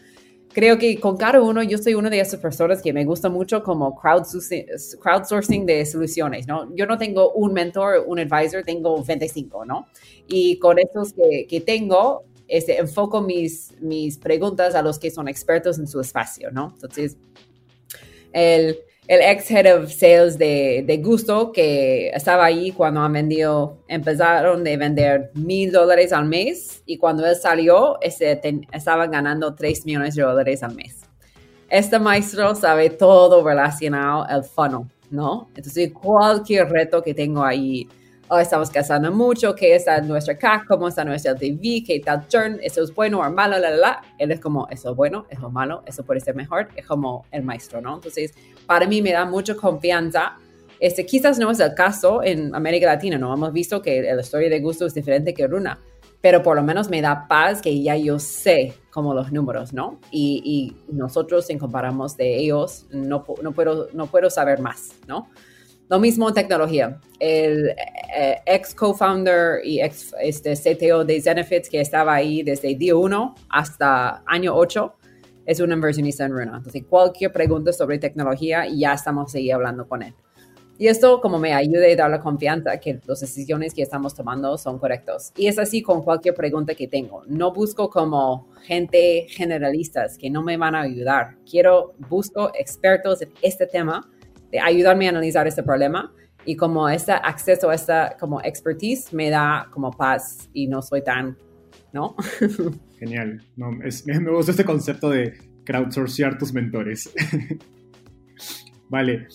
Creo 0.53 0.77
que 0.77 0.97
con 0.97 1.17
cada 1.17 1.41
uno, 1.41 1.61
yo 1.61 1.77
soy 1.77 1.93
una 1.93 2.09
de 2.09 2.21
esas 2.21 2.39
personas 2.39 2.81
que 2.81 2.93
me 2.93 3.03
gusta 3.03 3.27
mucho 3.27 3.63
como 3.63 3.99
crowdsourcing, 3.99 4.65
crowdsourcing 5.01 5.65
de 5.65 5.85
soluciones, 5.85 6.47
¿no? 6.47 6.73
Yo 6.73 6.85
no 6.85 6.97
tengo 6.97 7.33
un 7.33 7.51
mentor, 7.51 8.05
un 8.07 8.17
advisor, 8.17 8.63
tengo 8.63 9.03
25, 9.03 9.65
¿no? 9.65 9.87
Y 10.29 10.57
con 10.59 10.79
estos 10.79 11.11
que, 11.11 11.47
que 11.49 11.59
tengo, 11.59 12.23
este, 12.47 12.79
enfoco 12.79 13.19
mis, 13.19 13.73
mis 13.81 14.17
preguntas 14.19 14.73
a 14.73 14.81
los 14.81 14.97
que 14.97 15.11
son 15.11 15.27
expertos 15.27 15.77
en 15.79 15.87
su 15.87 15.99
espacio, 15.99 16.49
¿no? 16.49 16.69
Entonces, 16.75 17.17
el, 18.31 18.79
el 19.07 19.19
ex 19.21 19.49
head 19.49 19.75
of 19.75 19.91
sales 19.91 20.37
de, 20.37 20.83
de, 20.85 20.97
Gusto, 20.97 21.51
que 21.51 22.09
estaba 22.09 22.45
ahí 22.45 22.71
cuando 22.71 23.01
han 23.01 23.13
vendido, 23.13 23.77
empezaron 23.87 24.63
de 24.63 24.77
vender 24.77 25.31
mil 25.33 25.71
dólares 25.71 26.13
al 26.13 26.25
mes 26.25 26.83
y 26.85 26.97
cuando 26.97 27.25
él 27.25 27.35
salió, 27.35 27.99
ese, 28.01 28.39
estaban 28.71 29.11
ganando 29.11 29.55
tres 29.55 29.85
millones 29.85 30.15
de 30.15 30.23
dólares 30.23 30.61
al 30.63 30.75
mes. 30.75 31.01
Este 31.69 31.97
maestro 31.99 32.53
sabe 32.53 32.89
todo 32.89 33.43
relacionado 33.45 34.23
al 34.23 34.43
funnel, 34.43 34.87
¿no? 35.09 35.49
Entonces, 35.55 35.91
cualquier 35.93 36.69
reto 36.69 37.01
que 37.01 37.13
tengo 37.13 37.43
ahí, 37.43 37.87
oh, 38.27 38.37
estamos 38.37 38.71
gastando 38.71 39.11
mucho, 39.11 39.55
qué 39.55 39.75
está 39.75 39.99
nuestra 40.01 40.37
CAC, 40.37 40.67
cómo 40.67 40.89
está 40.89 41.03
nuestra 41.05 41.31
LTV, 41.31 41.85
qué 41.85 42.01
tal 42.03 42.27
churn, 42.27 42.59
eso 42.61 42.83
es 42.83 42.93
bueno 42.93 43.19
o 43.19 43.31
malo, 43.31 43.57
la, 43.57 43.69
la, 43.69 43.77
la. 43.77 44.01
Él 44.17 44.31
es 44.31 44.39
como, 44.39 44.67
eso 44.69 44.91
es 44.91 44.95
bueno, 44.95 45.25
eso 45.29 45.47
es 45.47 45.53
malo, 45.53 45.81
eso 45.85 46.03
puede 46.03 46.19
ser 46.19 46.35
mejor, 46.35 46.67
es 46.75 46.85
como 46.85 47.25
el 47.31 47.43
maestro, 47.43 47.79
¿no? 47.81 47.95
Entonces, 47.95 48.33
para 48.65 48.87
mí 48.87 49.01
me 49.01 49.11
da 49.11 49.25
mucha 49.25 49.55
confianza 49.55 50.37
Este, 50.79 51.05
quizás 51.05 51.37
no 51.37 51.51
es 51.51 51.59
el 51.59 51.75
caso 51.75 52.23
en 52.23 52.55
América 52.55 52.87
Latina, 52.87 53.17
no 53.17 53.31
hemos 53.33 53.53
visto 53.53 53.81
que 53.81 54.01
la 54.01 54.21
historia 54.21 54.49
de 54.49 54.59
gusto 54.59 54.87
es 54.87 54.95
diferente 54.95 55.31
que 55.33 55.45
Runa, 55.45 55.79
pero 56.21 56.41
por 56.41 56.55
lo 56.55 56.63
menos 56.63 56.89
me 56.89 57.01
da 57.01 57.27
paz 57.27 57.61
que 57.61 57.81
ya 57.81 57.95
yo 57.95 58.17
sé 58.17 58.73
como 58.89 59.13
los 59.13 59.31
números, 59.31 59.73
¿no? 59.73 59.99
Y, 60.09 60.41
y 60.43 60.93
nosotros 60.93 61.49
en 61.49 61.59
comparamos 61.59 62.17
de 62.17 62.37
ellos, 62.37 62.85
no, 62.91 63.23
no, 63.43 63.51
puedo, 63.51 63.89
no 63.93 64.07
puedo 64.07 64.29
saber 64.29 64.59
más, 64.59 64.93
¿no? 65.07 65.29
Lo 65.91 65.99
mismo 65.99 66.29
en 66.29 66.33
tecnología. 66.33 66.99
El 67.19 67.75
eh, 68.15 68.37
ex 68.45 68.73
co-founder 68.73 69.59
y 69.63 69.81
ex 69.81 70.15
este, 70.21 70.53
CTO 70.53 71.03
de 71.03 71.21
Zenefits 71.21 71.69
que 71.69 71.81
estaba 71.81 72.13
ahí 72.13 72.43
desde 72.43 72.73
día 72.75 72.95
1 72.95 73.35
hasta 73.49 74.23
año 74.25 74.55
8 74.55 74.93
es 75.45 75.59
un 75.59 75.71
inversionista 75.71 76.25
en 76.25 76.31
Runa. 76.31 76.57
Entonces, 76.57 76.83
cualquier 76.89 77.31
pregunta 77.31 77.73
sobre 77.73 77.99
tecnología, 77.99 78.65
ya 78.67 78.93
estamos 78.93 79.33
ahí 79.35 79.51
hablando 79.51 79.87
con 79.87 80.03
él. 80.03 80.13
Y 80.81 80.87
esto 80.87 81.21
como 81.21 81.37
me 81.37 81.53
ayuda 81.53 81.85
a 81.85 81.95
dar 81.95 82.09
la 82.09 82.19
confianza 82.19 82.75
que 82.79 82.99
las 83.05 83.19
decisiones 83.19 83.71
que 83.71 83.83
estamos 83.83 84.15
tomando 84.15 84.57
son 84.57 84.79
correctos. 84.79 85.31
Y 85.37 85.45
es 85.45 85.59
así 85.59 85.83
con 85.83 86.01
cualquier 86.01 86.33
pregunta 86.33 86.73
que 86.73 86.87
tengo. 86.87 87.21
No 87.27 87.53
busco 87.53 87.87
como 87.87 88.47
gente 88.63 89.27
generalistas 89.29 90.17
que 90.17 90.31
no 90.31 90.41
me 90.41 90.57
van 90.57 90.73
a 90.73 90.81
ayudar. 90.81 91.35
Quiero, 91.47 91.93
busco 92.09 92.51
expertos 92.55 93.21
en 93.21 93.31
este 93.43 93.67
tema 93.67 94.09
de 94.49 94.59
ayudarme 94.59 95.05
a 95.05 95.09
analizar 95.09 95.45
este 95.47 95.61
problema 95.61 96.11
y 96.45 96.55
como 96.55 96.89
este 96.89 97.11
acceso 97.11 97.69
a 97.69 97.75
esta 97.75 98.17
como 98.19 98.41
expertise 98.41 99.13
me 99.13 99.29
da 99.29 99.67
como 99.71 99.91
paz 99.91 100.49
y 100.51 100.65
no 100.65 100.81
soy 100.81 101.03
tan, 101.03 101.37
¿no? 101.93 102.15
Genial. 103.01 103.41
No, 103.57 103.71
me 104.05 104.31
gusta 104.31 104.51
este 104.51 104.63
concepto 104.63 105.09
de 105.09 105.33
crowdsourcear 105.65 106.37
tus 106.37 106.53
mentores. 106.53 107.11
vale. 108.89 109.27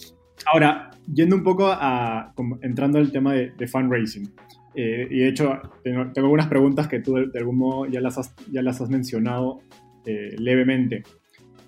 Ahora, 0.52 0.92
yendo 1.12 1.34
un 1.34 1.42
poco 1.42 1.66
a, 1.66 2.32
entrando 2.62 2.98
al 2.98 3.10
tema 3.10 3.34
de, 3.34 3.66
fundraising, 3.66 4.32
eh, 4.76 5.08
y 5.10 5.18
de 5.18 5.28
hecho 5.28 5.60
tengo, 5.82 6.12
algunas 6.14 6.46
preguntas 6.46 6.86
que 6.86 7.00
tú 7.00 7.14
de, 7.14 7.38
algún 7.38 7.58
modo 7.58 7.86
ya 7.86 8.00
las 8.00 8.18
has, 8.18 8.32
ya 8.52 8.62
las 8.62 8.80
has 8.80 8.88
mencionado 8.88 9.60
eh, 10.04 10.36
levemente. 10.38 11.02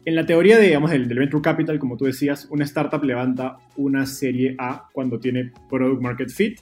En 0.05 0.15
la 0.15 0.25
teoría 0.25 0.59
digamos, 0.61 0.93
del, 0.93 1.07
Venture 1.07 1.43
Capital, 1.43 1.81
como 1.81 1.97
tú 1.97 2.05
decías, 2.05 2.47
una 2.51 2.65
startup 2.65 3.03
levanta 3.03 3.57
una 3.77 4.07
serie 4.07 4.55
A 4.59 4.89
cuando 4.93 5.19
tiene 5.19 5.53
Product 5.69 6.01
Market 6.01 6.31
Fit 6.31 6.61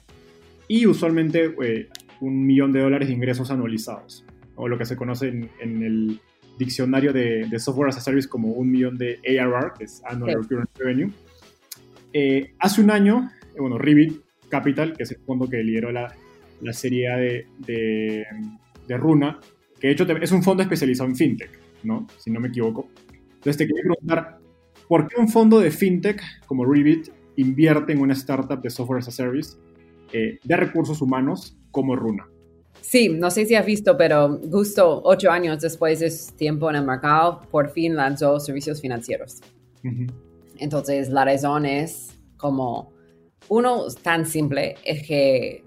y 0.67 0.87
usualmente 0.87 1.53
eh, 1.63 1.89
un 2.21 2.43
millón 2.43 2.73
de 2.73 2.81
dólares 2.81 3.07
de 3.07 3.13
ingresos 3.13 3.51
anualizados, 3.51 4.25
o 4.57 4.67
lo 4.67 4.77
que 4.77 4.85
se 4.85 4.95
conoce 4.95 5.29
en, 5.29 5.83
el 5.83 6.19
diccionario 6.57 7.13
de, 7.13 7.47
Software 7.59 7.89
as 7.89 7.97
a 7.97 8.01
Service 8.01 8.27
como 8.27 8.49
un 8.49 8.69
millón 8.69 8.97
de 8.97 9.19
ARR, 9.23 9.73
que 9.77 9.85
es 9.85 10.01
Annual 10.05 10.41
Recurrent 10.41 10.69
Revenue. 10.77 11.11
Eh, 12.11 12.53
hace 12.59 12.81
un 12.81 12.91
año, 12.91 13.29
eh, 13.55 13.59
bueno, 13.59 13.77
Revit 13.77 14.21
Capital, 14.49 14.97
que 14.97 15.03
es 15.03 15.11
el 15.11 15.19
fondo 15.19 15.47
que 15.47 15.63
lideró 15.63 15.91
la, 15.91 16.13
la 16.61 16.73
serie 16.73 17.45
de, 17.59 18.25
de, 18.87 18.97
Runa, 18.97 19.39
que 19.79 19.87
de 19.87 19.93
hecho 19.93 20.03
es 20.03 20.31
un 20.31 20.41
fondo 20.41 20.63
especializado 20.63 21.07
en 21.09 21.15
fintech, 21.15 21.59
¿no? 21.83 22.07
Si 22.17 22.31
no 22.31 22.39
me 22.39 22.47
equivoco. 22.47 22.89
Entonces 23.35 23.57
te 23.57 23.67
quería 23.67 23.83
preguntar, 23.83 24.39
¿por 24.87 25.07
qué 25.07 25.19
un 25.19 25.27
fondo 25.27 25.59
de 25.59 25.69
fintech 25.69 26.21
como 26.47 26.65
Revit 26.65 27.09
invierte 27.35 27.93
en 27.93 27.99
una 27.99 28.13
startup 28.13 28.61
de 28.61 28.71
software 28.71 28.99
as 28.99 29.07
a 29.09 29.11
service 29.11 29.57
eh, 30.11 30.39
de 30.43 30.57
recursos 30.57 31.01
humanos 31.01 31.55
como 31.69 31.95
Runa? 31.95 32.27
Sí, 32.87 33.09
no 33.09 33.29
sé 33.31 33.45
si 33.45 33.53
has 33.53 33.65
visto, 33.65 33.97
pero 33.97 34.39
justo 34.49 35.01
ocho 35.03 35.29
años 35.29 35.59
después 35.59 35.99
de 35.99 36.09
su 36.09 36.33
tiempo 36.37 36.69
en 36.69 36.77
el 36.77 36.85
mercado, 36.85 37.41
por 37.51 37.69
fin 37.69 37.97
lanzó 37.97 38.39
servicios 38.39 38.79
financieros. 38.79 39.41
Entonces, 40.57 41.09
la 41.09 41.25
razón 41.25 41.65
es 41.65 42.17
como, 42.37 42.93
uno 43.49 43.87
tan 44.01 44.25
simple, 44.25 44.75
es 44.85 45.05
que 45.05 45.65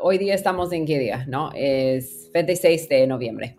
hoy 0.00 0.16
día 0.16 0.34
estamos 0.34 0.72
en 0.72 0.86
qué 0.86 0.98
día, 0.98 1.26
¿no? 1.28 1.50
Es 1.54 2.30
26 2.32 2.88
de 2.88 3.06
noviembre. 3.06 3.58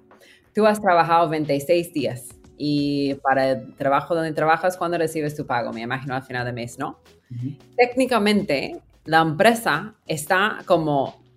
Tú 0.55 0.65
has 0.65 0.81
trabajado 0.81 1.29
26 1.29 1.93
días 1.93 2.29
y 2.57 3.13
para 3.21 3.51
el 3.51 3.75
trabajo 3.75 4.15
donde 4.15 4.33
trabajas, 4.33 4.77
¿cuándo 4.77 4.97
recibes 4.97 5.35
tu 5.35 5.45
pago? 5.45 5.71
Me 5.73 5.81
imagino 5.81 6.15
al 6.15 6.23
final 6.23 6.43
de 6.43 6.53
mes, 6.53 6.79
¿no? 6.79 6.97
Técnicamente, 7.77 8.81
la 9.05 9.21
empresa 9.21 9.93
está 10.07 10.63
como 10.65 11.28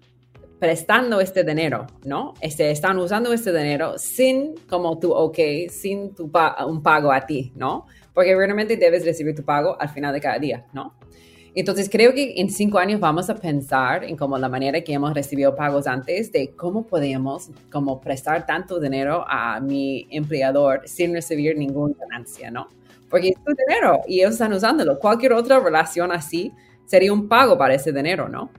prestando 0.63 1.21
este 1.21 1.43
dinero, 1.43 1.89
¿no? 2.05 2.35
Este, 2.41 2.71
están 2.71 2.97
usando 2.99 3.33
este 3.33 3.51
dinero 3.51 3.99
sin 3.99 4.55
como 4.71 4.97
tu 5.01 5.11
ok, 5.11 5.37
sin 5.69 6.15
tu 6.15 6.31
un 6.69 6.83
pago 6.85 7.11
a 7.11 7.27
ti, 7.27 7.53
¿no? 7.57 7.87
porque 8.15 8.37
realmente 8.37 8.77
debes 8.77 9.05
recibir 9.05 9.35
tu 9.35 9.43
pago 9.43 9.77
al 9.81 9.89
final 9.89 10.13
de 10.13 10.21
cada 10.21 10.39
día, 10.39 10.65
¿no? 10.73 10.95
Entonces 11.55 11.91
creo 11.91 12.15
que 12.15 12.35
en 12.37 12.49
cinco 12.49 12.79
años 12.79 13.01
vamos 13.01 13.29
a 13.29 13.35
pensar 13.35 14.05
en 14.05 14.17
como 14.17 14.39
la 14.39 14.49
manera 14.49 14.81
que 14.83 14.93
hemos 14.93 15.13
recibido 15.13 15.57
pagos 15.57 15.87
antes 15.87 16.31
de 16.31 16.55
cómo 16.55 16.87
podemos 16.87 17.51
como 17.73 18.01
prestar 18.01 18.47
tanto 18.47 18.79
dinero 18.81 19.25
a 19.29 19.61
mi 19.61 20.07
empleador 20.11 20.83
sin 20.87 21.13
recibir 21.13 21.59
ninguna 21.59 21.95
ganancia, 21.99 22.51
¿no? 22.51 22.69
Porque 23.11 23.31
es 23.31 23.45
tu 23.45 23.53
dinero 23.67 24.01
y 24.07 24.21
ellos 24.21 24.33
están 24.33 24.53
usándolo. 24.53 24.99
Cualquier 24.99 25.35
otra 25.35 25.61
relación 25.61 26.11
así 26.13 26.53
sería 26.87 27.13
un 27.13 27.29
pago 27.29 27.59
para 27.59 27.75
ese 27.75 27.93
dinero, 27.93 28.29
¿no? 28.29 28.51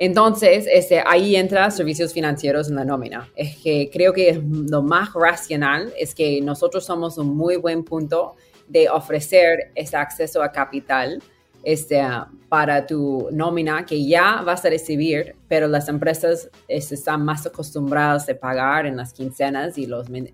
Entonces, 0.00 0.66
este, 0.72 1.02
ahí 1.06 1.36
entra 1.36 1.70
servicios 1.70 2.14
financieros 2.14 2.70
en 2.70 2.76
la 2.76 2.86
nómina. 2.86 3.28
Es 3.36 3.56
que 3.58 3.90
creo 3.92 4.14
que 4.14 4.42
lo 4.42 4.80
más 4.80 5.12
racional 5.12 5.92
es 5.98 6.14
que 6.14 6.40
nosotros 6.40 6.86
somos 6.86 7.18
un 7.18 7.36
muy 7.36 7.56
buen 7.56 7.84
punto 7.84 8.34
de 8.66 8.88
ofrecer 8.88 9.72
ese 9.74 9.98
acceso 9.98 10.42
a 10.42 10.52
capital 10.52 11.22
este, 11.64 12.02
para 12.48 12.86
tu 12.86 13.28
nómina 13.30 13.84
que 13.84 14.06
ya 14.06 14.40
vas 14.40 14.64
a 14.64 14.70
recibir, 14.70 15.36
pero 15.48 15.68
las 15.68 15.86
empresas 15.90 16.48
este, 16.66 16.94
están 16.94 17.22
más 17.22 17.44
acostumbradas 17.44 18.26
a 18.30 18.34
pagar 18.34 18.86
en 18.86 18.96
las 18.96 19.12
quincenas 19.12 19.76
y 19.76 19.86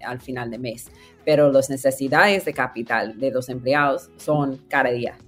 al 0.05 0.21
final 0.21 0.49
de 0.49 0.59
mes. 0.59 0.87
Pero 1.25 1.51
las 1.51 1.71
necesidades 1.71 2.45
de 2.45 2.53
capital 2.53 3.19
de 3.19 3.33
los 3.33 3.49
empleados 3.49 4.11
son 4.17 4.61
cada 4.69 4.91
día 4.91 5.19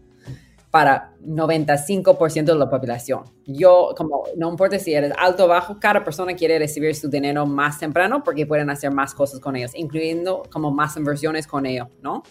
para 0.71 1.15
95% 1.25 2.45
de 2.45 2.55
la 2.55 2.69
población. 2.69 3.25
Yo, 3.47 3.95
como, 3.97 4.25
no 4.37 4.51
importa 4.51 4.79
si 4.79 4.93
eres 4.93 5.13
alto 5.17 5.47
o 5.47 5.49
bajo, 5.49 5.79
cada 5.81 6.05
persona 6.05 6.35
quiere 6.35 6.59
recibir 6.59 6.95
su 6.95 7.09
dinero 7.09 7.47
más 7.47 7.79
temprano 7.79 8.23
porque 8.23 8.47
pueden 8.47 8.69
hacer 8.69 8.91
más 8.91 9.15
cosas 9.15 9.41
con 9.41 9.57
ellos, 9.57 9.73
incluyendo 9.75 10.43
como 10.51 10.71
más 10.71 10.97
inversiones 10.97 11.47
con 11.47 11.65
ellos, 11.65 11.89
¿no? 12.03 12.23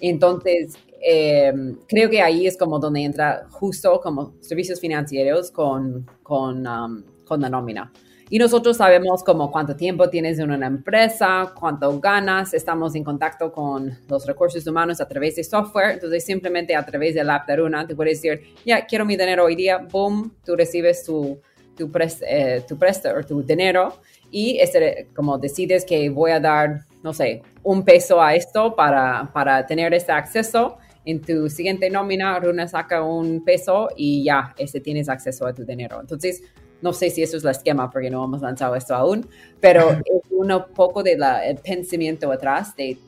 Entonces, 0.00 0.74
em, 1.02 1.76
creo 1.86 2.08
que 2.08 2.22
ahí 2.22 2.46
es 2.46 2.56
como 2.56 2.78
donde 2.78 3.04
entra 3.04 3.46
justo 3.50 4.00
como 4.00 4.34
servicios 4.40 4.80
financieros 4.80 5.50
con, 5.50 6.06
con, 6.22 6.66
um, 6.66 7.04
con 7.24 7.40
la 7.40 7.50
nómina. 7.50 7.92
Y 8.30 8.38
nosotros 8.38 8.78
sabemos 8.78 9.22
como 9.22 9.50
cuánto 9.52 9.76
tiempo 9.76 10.08
tienes 10.08 10.38
en 10.38 10.50
una 10.50 10.66
empresa, 10.66 11.52
cuánto 11.58 12.00
ganas, 12.00 12.54
estamos 12.54 12.94
en 12.94 13.04
contacto 13.04 13.52
con 13.52 13.98
los 14.08 14.26
recursos 14.26 14.66
humanos 14.66 15.00
a 15.00 15.06
través 15.06 15.36
de 15.36 15.44
software, 15.44 15.92
entonces 15.92 16.24
simplemente 16.24 16.74
a 16.74 16.84
través 16.84 17.14
del 17.14 17.28
app 17.28 17.46
de 17.46 17.56
Runa 17.56 17.86
te 17.86 17.94
puedes 17.94 18.22
decir, 18.22 18.42
ya, 18.64 18.86
quiero 18.86 19.04
mi 19.04 19.16
dinero 19.16 19.44
hoy 19.44 19.56
día, 19.56 19.78
boom, 19.78 20.34
tú 20.44 20.56
recibes 20.56 21.04
tu, 21.04 21.38
tu, 21.76 21.90
eh, 22.26 22.62
tu 22.66 22.78
préstamo 22.78 23.20
o 23.20 23.22
tu 23.22 23.42
dinero. 23.42 23.94
Y 24.30 24.58
este, 24.58 25.08
como 25.14 25.38
decides 25.38 25.84
que 25.84 26.08
voy 26.10 26.32
a 26.32 26.40
dar, 26.40 26.86
no 27.02 27.12
sé, 27.12 27.42
un 27.62 27.84
peso 27.84 28.20
a 28.20 28.34
esto 28.34 28.74
para, 28.74 29.30
para 29.32 29.64
tener 29.66 29.94
este 29.94 30.12
acceso, 30.12 30.78
en 31.04 31.20
tu 31.20 31.48
siguiente 31.50 31.90
nómina, 31.90 32.38
Runa 32.40 32.66
saca 32.66 33.02
un 33.02 33.44
peso 33.44 33.90
y 33.94 34.24
ya, 34.24 34.54
este, 34.56 34.80
tienes 34.80 35.08
acceso 35.08 35.46
a 35.46 35.52
tu 35.52 35.64
dinero. 35.64 36.00
Entonces, 36.00 36.42
no 36.84 36.92
sé 36.92 37.08
si 37.08 37.22
eso 37.22 37.38
es 37.38 37.44
el 37.44 37.50
esquema 37.50 37.90
porque 37.90 38.10
no 38.10 38.22
hemos 38.22 38.42
lanzado 38.42 38.76
esto 38.76 38.94
aún, 38.94 39.26
pero 39.58 39.90
es 39.90 40.30
un 40.30 40.52
poco 40.74 41.02
del 41.02 41.18
pensamiento 41.64 42.30
atrás 42.30 42.76
de 42.76 42.98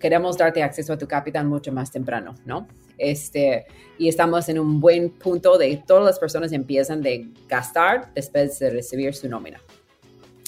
queremos 0.00 0.36
darte 0.36 0.64
acceso 0.64 0.92
a 0.92 0.98
tu 0.98 1.06
capital 1.06 1.46
mucho 1.46 1.70
más 1.72 1.92
temprano, 1.92 2.34
¿no? 2.44 2.66
Este, 2.98 3.66
y 3.98 4.08
estamos 4.08 4.48
en 4.48 4.58
un 4.58 4.80
buen 4.80 5.10
punto 5.10 5.56
de 5.58 5.80
todas 5.86 6.04
las 6.04 6.18
personas 6.18 6.50
empiezan 6.50 7.02
de 7.02 7.28
gastar 7.48 8.12
después 8.14 8.58
de 8.58 8.70
recibir 8.70 9.14
su 9.14 9.28
nómina. 9.28 9.60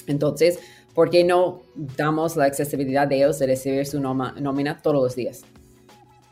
Entonces, 0.05 0.59
¿por 0.93 1.09
qué 1.09 1.23
no 1.23 1.61
damos 1.95 2.35
la 2.35 2.43
accesibilidad 2.43 3.07
de 3.07 3.15
ellos 3.15 3.39
de 3.39 3.47
recibir 3.47 3.85
su 3.85 4.01
nómina 4.01 4.81
todos 4.81 5.01
los 5.01 5.15
días? 5.15 5.45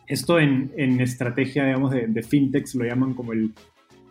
Esto 0.06 0.38
en, 0.38 0.74
en 0.76 1.00
estrategia, 1.00 1.64
digamos, 1.64 1.92
de, 1.92 2.08
de 2.08 2.24
fintechs 2.24 2.76
lo 2.76 2.84
llaman 2.84 3.14
como 3.14 3.32
el 3.32 3.54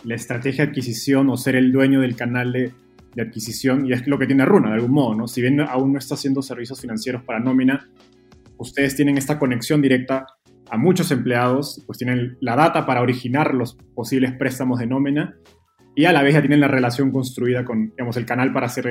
la 0.05 0.15
estrategia 0.15 0.65
de 0.65 0.71
adquisición 0.71 1.29
o 1.31 1.37
ser 1.37 1.57
el 1.57 1.73
dueño 1.73 2.01
del 2.01 2.17
canal 2.17 2.53
de, 2.53 2.73
adquisición, 3.21 3.87
y 3.87 3.93
es 3.93 4.07
lo 4.07 4.19
que 4.19 4.27
tiene 4.27 4.45
Runa, 4.45 4.69
de 4.69 4.77
algún 4.77 4.93
modo, 4.93 5.15
¿no? 5.15 5.29
Si 5.29 5.43
bien 5.43 5.61
aún 5.61 5.93
no 5.93 5.99
está 5.99 6.15
haciendo 6.15 6.43
servicios 6.43 6.81
financieros 6.81 7.23
para 7.25 7.41
nómina, 7.41 7.91
ustedes 8.57 8.95
tienen 8.95 9.19
esta 9.19 9.39
conexión 9.39 9.83
directa 9.83 10.27
a 10.71 10.79
muchos 10.79 11.11
empleados, 11.11 11.83
pues 11.87 11.99
tienen 11.99 12.39
la 12.41 12.55
data 12.55 12.87
para 12.87 13.03
originar 13.03 13.53
los 13.53 13.75
posibles 13.95 14.33
préstamos 14.33 14.79
de 14.79 14.87
nómina 14.87 15.35
y 15.97 16.05
a 16.05 16.13
la 16.13 16.23
vez 16.23 16.35
ya 16.35 16.41
tienen 16.41 16.61
la 16.61 16.69
relación 16.69 17.11
construida 17.11 17.65
con, 17.65 17.91
digamos, 17.91 18.17
el 18.17 18.25
canal 18.25 18.53
para 18.53 18.67
hacer 18.67 18.87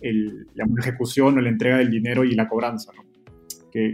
la 0.00 0.66
ejecución 0.78 1.36
o 1.36 1.40
la 1.40 1.48
entrega 1.48 1.78
del 1.78 1.90
dinero 1.90 2.22
y 2.24 2.34
la 2.36 2.48
cobranza, 2.48 2.92
¿no? 2.96 3.02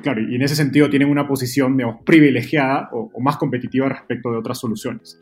Claro, 0.03 0.23
y 0.23 0.37
en 0.37 0.43
ese 0.43 0.55
sentido 0.55 0.89
tienen 0.89 1.09
una 1.09 1.27
posición, 1.27 1.77
digamos, 1.77 2.03
privilegiada 2.05 2.91
o 2.93 3.21
más 3.21 3.39
competitiva 3.39 3.89
respecto 3.89 4.31
de 4.31 4.39
otras 4.39 4.59
soluciones. 4.59 5.21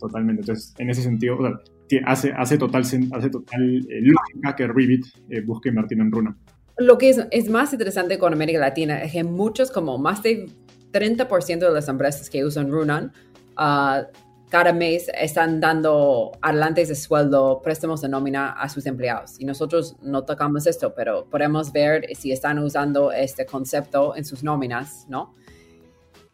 Totalmente. 0.00 0.42
Entonces, 0.42 0.74
en 0.78 0.90
ese 0.90 1.02
sentido, 1.02 1.38
hace, 2.06 2.32
hace 2.32 2.58
total, 2.58 2.82
hace 2.82 3.30
total 3.30 3.86
eh, 3.88 4.00
lógica 4.00 4.56
que 4.56 4.66
Revit 4.66 5.06
eh, 5.28 5.40
busque 5.42 5.68
invertir 5.68 6.00
en 6.00 6.10
Runa. 6.10 6.36
Lo 6.78 6.98
que 6.98 7.10
es, 7.10 7.20
es, 7.30 7.48
más 7.50 7.72
interesante 7.72 8.18
con 8.18 8.32
América 8.32 8.58
Latina 8.58 9.02
es 9.02 9.12
que 9.12 9.22
muchos, 9.22 9.70
como 9.70 9.98
más 9.98 10.22
de 10.22 10.46
30% 10.92 11.58
de 11.58 11.70
las 11.70 11.88
empresas 11.88 12.30
que 12.30 12.44
usan 12.44 12.70
Runan, 12.70 13.12
uh, 13.58 14.06
cada 14.50 14.72
mes 14.72 15.08
están 15.14 15.60
dando 15.60 16.32
adelantes 16.42 16.88
de 16.88 16.96
sueldo, 16.96 17.60
préstamos 17.62 18.00
de 18.00 18.08
nómina 18.08 18.50
a 18.50 18.68
sus 18.68 18.84
empleados. 18.86 19.38
Y 19.38 19.44
nosotros 19.44 19.96
no 20.02 20.24
tocamos 20.24 20.66
esto, 20.66 20.92
pero 20.92 21.24
podemos 21.30 21.72
ver 21.72 22.06
si 22.16 22.32
están 22.32 22.58
usando 22.58 23.12
este 23.12 23.46
concepto 23.46 24.16
en 24.16 24.24
sus 24.24 24.42
nóminas, 24.42 25.06
¿no? 25.08 25.34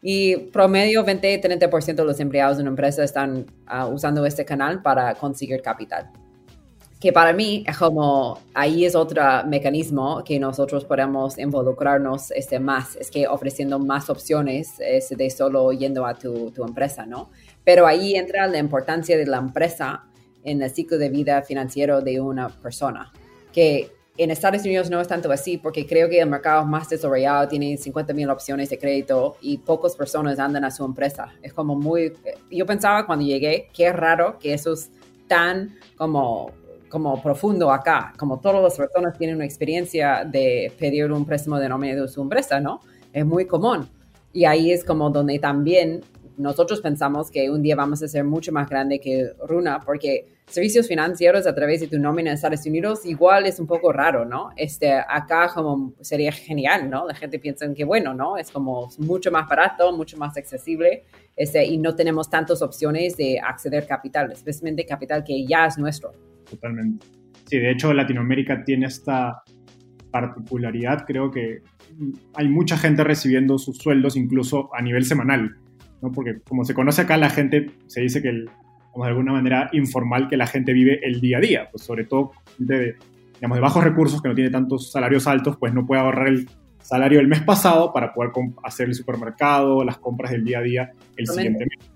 Y 0.01 0.37
promedio 0.37 1.03
20-30% 1.05 1.95
de 1.95 2.05
los 2.05 2.19
empleados 2.19 2.57
de 2.57 2.63
una 2.63 2.69
empresa 2.69 3.03
están 3.03 3.45
ah, 3.65 3.87
usando 3.87 4.25
este 4.25 4.45
canal 4.45 4.81
para 4.81 5.15
conseguir 5.15 5.61
capital. 5.61 6.09
Que 6.99 7.13
para 7.13 7.33
mí 7.33 7.63
es 7.67 7.77
como, 7.77 8.39
ahí 8.53 8.85
es 8.85 8.95
otro 8.95 9.21
mecanismo 9.47 10.23
que 10.23 10.39
nosotros 10.39 10.85
podemos 10.85 11.37
involucrarnos 11.37 12.31
este, 12.31 12.59
más, 12.59 12.95
es 12.95 13.11
que 13.11 13.27
ofreciendo 13.27 13.77
más 13.77 14.09
opciones 14.09 14.73
este, 14.79 15.15
de 15.15 15.29
solo 15.29 15.71
yendo 15.73 16.05
a 16.05 16.15
tu, 16.15 16.51
tu 16.51 16.63
empresa, 16.63 17.05
¿no? 17.05 17.29
Pero 17.63 17.85
ahí 17.85 18.15
entra 18.15 18.47
la 18.47 18.57
importancia 18.57 19.17
de 19.17 19.27
la 19.27 19.37
empresa 19.37 20.05
en 20.43 20.61
el 20.61 20.71
ciclo 20.71 20.97
de 20.97 21.09
vida 21.09 21.41
financiero 21.43 22.01
de 22.01 22.19
una 22.21 22.49
persona, 22.49 23.11
que 23.51 23.91
en 24.17 24.31
Estados 24.31 24.63
Unidos 24.63 24.89
no 24.89 24.99
es 24.99 25.07
tanto 25.07 25.31
así 25.31 25.57
porque 25.57 25.85
creo 25.85 26.09
que 26.09 26.19
el 26.19 26.29
mercado 26.29 26.65
más 26.65 26.89
desarrollado 26.89 27.47
tiene 27.47 27.77
50 27.77 28.13
mil 28.13 28.29
opciones 28.29 28.69
de 28.69 28.77
crédito 28.77 29.37
y 29.41 29.59
pocas 29.59 29.95
personas 29.95 30.39
andan 30.39 30.63
a 30.63 30.71
su 30.71 30.83
empresa. 30.83 31.33
Es 31.41 31.53
como 31.53 31.75
muy... 31.75 32.13
Yo 32.51 32.65
pensaba 32.65 33.05
cuando 33.05 33.25
llegué, 33.25 33.69
qué 33.73 33.93
raro 33.93 34.37
que 34.39 34.53
eso 34.53 34.73
es 34.73 34.89
tan 35.27 35.75
como, 35.95 36.51
como 36.89 37.21
profundo 37.21 37.71
acá, 37.71 38.13
como 38.17 38.39
todas 38.39 38.63
las 38.63 38.75
personas 38.75 39.17
tienen 39.17 39.35
una 39.35 39.45
experiencia 39.45 40.25
de 40.25 40.71
pedir 40.79 41.11
un 41.11 41.25
préstamo 41.25 41.59
de 41.59 41.69
nómina 41.69 42.01
de 42.01 42.07
su 42.07 42.21
empresa, 42.21 42.59
¿no? 42.59 42.81
Es 43.13 43.25
muy 43.25 43.45
común. 43.45 43.87
Y 44.33 44.45
ahí 44.45 44.71
es 44.71 44.83
como 44.83 45.09
donde 45.09 45.37
también 45.39 46.01
nosotros 46.37 46.81
pensamos 46.81 47.31
que 47.31 47.49
un 47.49 47.61
día 47.61 47.75
vamos 47.75 48.01
a 48.03 48.07
ser 48.07 48.23
mucho 48.23 48.51
más 48.51 48.69
grande 48.69 48.99
que 48.99 49.31
Runa 49.45 49.81
porque 49.85 50.36
servicios 50.47 50.87
financieros 50.87 51.45
a 51.45 51.53
través 51.53 51.81
de 51.81 51.87
tu 51.87 51.99
nómina 51.99 52.29
en 52.29 52.35
Estados 52.35 52.65
Unidos 52.65 53.05
igual 53.05 53.45
es 53.45 53.59
un 53.59 53.67
poco 53.67 53.91
raro, 53.91 54.25
¿no? 54.25 54.51
Este, 54.55 54.93
acá 54.93 55.51
como 55.53 55.93
sería 56.01 56.31
genial, 56.31 56.89
¿no? 56.89 57.05
La 57.05 57.13
gente 57.13 57.37
piensa 57.37 57.71
que 57.73 57.83
bueno, 57.83 58.13
¿no? 58.13 58.37
Es 58.37 58.49
como 58.49 58.89
mucho 58.99 59.29
más 59.29 59.47
barato, 59.47 59.95
mucho 59.95 60.17
más 60.17 60.37
accesible 60.37 61.03
este, 61.35 61.65
y 61.65 61.77
no 61.77 61.95
tenemos 61.95 62.29
tantas 62.29 62.61
opciones 62.61 63.17
de 63.17 63.39
acceder 63.39 63.85
capital, 63.85 64.31
especialmente 64.31 64.85
capital 64.85 65.23
que 65.23 65.45
ya 65.45 65.65
es 65.65 65.77
nuestro. 65.77 66.13
Totalmente. 66.49 67.05
Sí, 67.45 67.59
de 67.59 67.71
hecho 67.71 67.93
Latinoamérica 67.93 68.63
tiene 68.63 68.87
esta 68.87 69.43
particularidad, 70.11 71.05
creo 71.05 71.29
que 71.29 71.59
hay 72.35 72.47
mucha 72.47 72.77
gente 72.77 73.03
recibiendo 73.03 73.57
sus 73.57 73.77
sueldos 73.77 74.15
incluso 74.15 74.69
a 74.73 74.81
nivel 74.81 75.03
semanal, 75.03 75.57
¿no? 76.01 76.11
Porque 76.11 76.39
como 76.47 76.63
se 76.63 76.73
conoce 76.73 77.01
acá, 77.01 77.17
la 77.17 77.29
gente 77.29 77.69
se 77.87 78.01
dice 78.01 78.21
que 78.21 78.29
el 78.29 78.49
de 79.03 79.09
alguna 79.09 79.33
manera 79.33 79.69
informal 79.73 80.27
que 80.27 80.37
la 80.37 80.47
gente 80.47 80.73
vive 80.73 80.99
el 81.03 81.21
día 81.21 81.37
a 81.37 81.41
día, 81.41 81.69
pues 81.71 81.83
sobre 81.83 82.05
todo 82.05 82.31
de, 82.57 82.95
digamos, 83.35 83.57
de 83.57 83.61
bajos 83.61 83.83
recursos 83.83 84.21
que 84.21 84.29
no 84.29 84.35
tiene 84.35 84.49
tantos 84.49 84.91
salarios 84.91 85.27
altos, 85.27 85.57
pues 85.57 85.73
no 85.73 85.85
puede 85.85 86.01
ahorrar 86.01 86.27
el 86.27 86.49
salario 86.81 87.19
del 87.19 87.27
mes 87.27 87.41
pasado 87.41 87.91
para 87.93 88.13
poder 88.13 88.31
hacer 88.63 88.87
el 88.87 88.95
supermercado, 88.95 89.83
las 89.83 89.97
compras 89.97 90.31
del 90.31 90.43
día 90.43 90.59
a 90.59 90.61
día 90.61 90.91
el 91.15 91.27
siguiente 91.27 91.65
mes. 91.65 91.89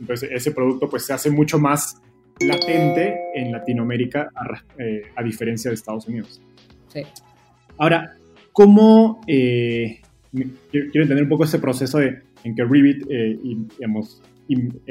Entonces 0.00 0.30
ese 0.32 0.50
producto 0.52 0.88
pues 0.88 1.04
se 1.04 1.12
hace 1.12 1.30
mucho 1.30 1.58
más 1.58 2.00
latente 2.40 3.18
en 3.34 3.52
Latinoamérica 3.52 4.30
a, 4.34 4.62
eh, 4.78 5.02
diferencia 5.24 5.70
de 5.70 5.74
Estados 5.74 6.08
Unidos. 6.08 6.40
Sí. 6.88 7.02
Ahora, 7.78 8.14
¿cómo... 8.52 9.20
Eh, 9.26 10.00
quiero 10.32 11.02
entender 11.02 11.24
un 11.24 11.28
poco 11.28 11.44
ese 11.44 11.58
proceso 11.58 11.98
de, 11.98 12.22
en 12.44 12.54
que 12.54 12.64
Revit, 12.64 13.04
eh, 13.10 13.38
digamos, 13.78 14.22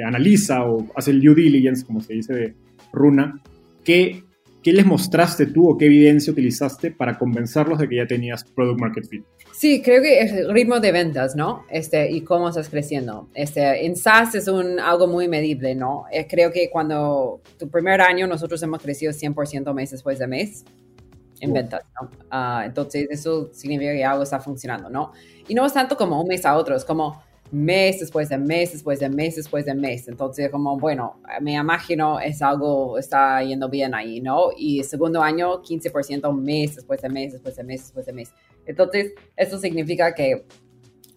analiza 0.03 0.65
o 0.65 0.87
hace 0.95 1.11
el 1.11 1.21
due 1.21 1.35
diligence, 1.35 1.85
como 1.85 2.01
se 2.01 2.13
dice 2.13 2.33
de 2.33 2.55
Runa, 2.91 3.41
¿qué, 3.83 4.23
¿qué 4.63 4.73
les 4.73 4.85
mostraste 4.85 5.47
tú 5.47 5.69
o 5.69 5.77
qué 5.77 5.85
evidencia 5.85 6.31
utilizaste 6.31 6.91
para 6.91 7.17
convencerlos 7.17 7.79
de 7.79 7.87
que 7.87 7.97
ya 7.97 8.07
tenías 8.07 8.43
product 8.43 8.79
market 8.79 9.07
fit? 9.07 9.23
Sí, 9.59 9.81
creo 9.81 10.01
que 10.01 10.21
es 10.21 10.31
el 10.31 10.53
ritmo 10.53 10.79
de 10.79 10.91
ventas, 10.91 11.35
¿no? 11.35 11.65
Este, 11.69 12.09
y 12.09 12.21
cómo 12.21 12.47
estás 12.47 12.69
creciendo. 12.69 13.29
Este, 13.33 13.85
en 13.85 13.95
SaaS 13.95 14.35
es 14.35 14.47
un, 14.47 14.79
algo 14.79 15.07
muy 15.07 15.27
medible, 15.27 15.75
¿no? 15.75 16.05
Eh, 16.11 16.27
creo 16.29 16.51
que 16.51 16.69
cuando 16.69 17.41
tu 17.57 17.69
primer 17.69 17.99
año 17.99 18.25
nosotros 18.25 18.63
hemos 18.63 18.81
crecido 18.81 19.11
100% 19.11 19.73
mes 19.73 19.91
después 19.91 20.17
de 20.17 20.27
mes 20.27 20.63
en 21.41 21.53
ventas, 21.53 21.83
¿no? 21.99 22.09
Ah, 22.29 22.63
entonces 22.65 23.07
eso 23.09 23.49
significa 23.53 23.91
que 23.91 24.05
algo 24.05 24.23
está 24.23 24.39
funcionando, 24.39 24.89
¿no? 24.89 25.11
Y 25.47 25.53
no 25.53 25.65
es 25.65 25.73
tanto 25.73 25.97
como 25.97 26.21
un 26.21 26.27
mes 26.27 26.45
a 26.45 26.55
otro, 26.55 26.75
es 26.75 26.85
como 26.85 27.21
mes 27.51 27.99
después 27.99 28.29
de 28.29 28.37
mes, 28.37 28.73
después 28.73 28.99
de 28.99 29.09
mes, 29.09 29.35
después 29.35 29.65
de 29.65 29.73
mes. 29.73 30.07
Entonces, 30.07 30.49
como, 30.49 30.77
bueno, 30.77 31.19
me 31.41 31.53
imagino 31.53 32.19
es 32.19 32.41
algo, 32.41 32.97
está 32.97 33.41
yendo 33.43 33.69
bien 33.69 33.93
ahí, 33.93 34.21
¿no? 34.21 34.49
Y 34.55 34.83
segundo 34.83 35.21
año, 35.21 35.61
15% 35.61 36.33
mes 36.33 36.75
después 36.75 37.01
de 37.01 37.09
mes, 37.09 37.33
después 37.33 37.55
de 37.55 37.63
mes, 37.63 37.81
después 37.81 38.05
de 38.05 38.13
mes. 38.13 38.33
Entonces, 38.65 39.13
eso 39.35 39.57
significa 39.57 40.13
que, 40.13 40.45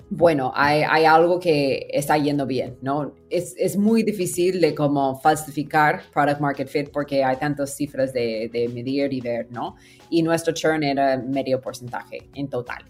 bueno, 0.08 0.52
hay, 0.54 0.82
hay 0.88 1.04
algo 1.04 1.38
que 1.38 1.88
está 1.90 2.16
yendo 2.16 2.46
bien, 2.46 2.78
¿no? 2.82 3.14
Es, 3.30 3.54
es, 3.58 3.76
muy 3.76 4.02
difícil 4.02 4.60
de 4.60 4.74
como 4.74 5.18
falsificar 5.20 6.02
product 6.12 6.40
market 6.40 6.68
fit 6.68 6.90
porque 6.90 7.24
hay 7.24 7.36
tantas 7.36 7.74
cifras 7.74 8.12
de, 8.12 8.50
de 8.52 8.68
medir 8.68 9.12
y 9.12 9.20
ver, 9.20 9.50
¿no? 9.50 9.76
Y 10.10 10.22
nuestro 10.22 10.52
churn 10.52 10.82
era 10.82 11.16
medio 11.16 11.60
porcentaje 11.60 12.28
en 12.34 12.48
total. 12.48 12.84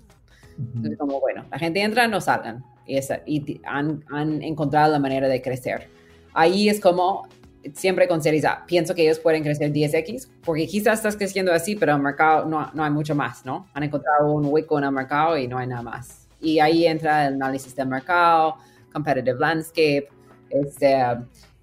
Entonces, 0.58 0.98
como, 0.98 1.18
bueno, 1.20 1.44
la 1.50 1.58
gente 1.58 1.80
entra, 1.80 2.06
no 2.06 2.20
salgan 2.20 2.64
y, 2.86 2.98
y 3.26 3.60
han, 3.64 4.04
han, 4.10 4.42
encontrado 4.42 4.92
la 4.92 4.98
manera 4.98 5.28
de 5.28 5.40
crecer. 5.40 5.88
Ahí 6.34 6.68
es 6.68 6.80
como 6.80 7.28
siempre 7.74 8.08
con 8.08 8.22
Series 8.22 8.44
A, 8.44 8.64
pienso 8.66 8.94
que 8.94 9.02
ellos 9.02 9.18
pueden 9.18 9.42
crecer 9.42 9.72
10x, 9.72 10.28
porque 10.44 10.66
quizás 10.66 10.98
estás 10.98 11.16
creciendo 11.16 11.52
así, 11.52 11.76
pero 11.76 11.94
el 11.94 12.02
mercado 12.02 12.44
no, 12.46 12.70
no 12.74 12.84
hay 12.84 12.90
mucho 12.90 13.14
más, 13.14 13.44
¿no? 13.44 13.66
Han 13.74 13.84
encontrado 13.84 14.32
un 14.32 14.46
hueco 14.46 14.78
en 14.78 14.84
el 14.84 14.92
mercado 14.92 15.38
y 15.38 15.46
no 15.46 15.58
hay 15.58 15.66
nada 15.66 15.82
más. 15.82 16.28
Y 16.40 16.58
ahí 16.58 16.86
entra 16.86 17.26
el 17.28 17.34
análisis 17.34 17.74
del 17.76 17.88
mercado, 17.88 18.56
competitive 18.92 19.38
landscape, 19.38 20.08
este, 20.50 21.02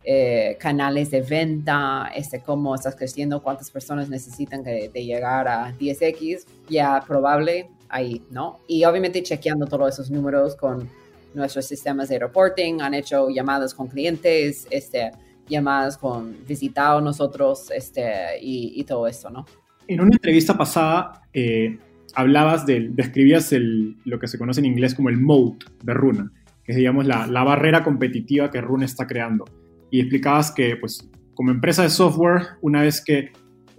eh, 0.03 0.57
canales 0.59 1.11
de 1.11 1.21
venta, 1.21 2.09
este, 2.15 2.41
cómo 2.41 2.75
estás 2.75 2.95
creciendo, 2.95 3.43
cuántas 3.43 3.69
personas 3.69 4.09
necesitan 4.09 4.63
de, 4.63 4.89
de 4.89 5.05
llegar 5.05 5.47
a 5.47 5.73
10x, 5.77 6.45
ya 6.69 7.03
probable 7.05 7.69
ahí, 7.89 8.25
¿no? 8.29 8.59
Y 8.67 8.85
obviamente 8.85 9.21
chequeando 9.21 9.65
todos 9.65 9.93
esos 9.93 10.09
números 10.09 10.55
con 10.55 10.89
nuestros 11.33 11.65
sistemas 11.65 12.09
de 12.09 12.19
reporting, 12.19 12.81
han 12.81 12.93
hecho 12.93 13.29
llamadas 13.29 13.73
con 13.73 13.87
clientes, 13.87 14.67
este, 14.69 15.11
llamadas 15.47 15.97
con 15.97 16.37
visitados 16.47 17.03
nosotros 17.03 17.71
este, 17.75 18.39
y, 18.41 18.83
todo 18.83 19.07
eso, 19.07 19.29
¿no? 19.29 19.45
En 19.87 20.01
una 20.01 20.11
entrevista 20.13 20.55
pasada 20.57 21.23
eh, 21.33 21.77
hablabas 22.13 22.65
del, 22.65 22.95
describías 22.95 23.51
el, 23.51 23.97
lo 24.05 24.19
que 24.19 24.27
se 24.27 24.37
conoce 24.37 24.59
en 24.59 24.67
inglés 24.67 24.93
como 24.93 25.09
el 25.09 25.17
moat 25.17 25.63
de 25.83 25.93
Runa, 25.93 26.31
que 26.63 26.73
es 26.73 26.77
digamos 26.77 27.05
la, 27.05 27.27
la 27.27 27.43
barrera 27.43 27.83
competitiva 27.83 28.51
que 28.51 28.61
Runa 28.61 28.85
está 28.85 29.07
creando. 29.07 29.45
Y 29.91 29.99
explicabas 29.99 30.51
que 30.51 30.75
pues 30.77 31.09
como 31.33 31.51
empresa 31.51 31.83
de 31.83 31.89
software, 31.89 32.43
una 32.61 32.81
vez 32.81 33.03
que 33.03 33.31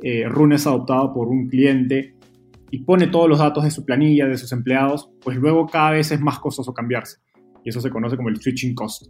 eh, 0.03 0.25
es 0.53 0.67
adoptado 0.67 1.13
por 1.13 1.29
un 1.29 1.49
cliente 1.49 2.15
y 2.71 2.79
pone 2.81 3.07
todos 3.07 3.29
los 3.29 3.39
datos 3.39 3.65
de 3.65 3.71
su 3.71 3.85
planilla, 3.85 4.27
de 4.27 4.39
sus 4.39 4.51
empleados, 4.53 5.11
pues 5.23 5.37
luego 5.37 5.67
cada 5.67 5.91
vez 5.93 6.11
es 6.11 6.21
más 6.21 6.39
costoso 6.39 6.73
cambiarse 6.73 7.19
y 7.65 7.71
eso 7.71 7.81
se 7.81 7.91
conoce 7.91 8.17
como 8.17 8.29
el 8.29 8.41
switching 8.41 8.75
cost. 8.75 9.07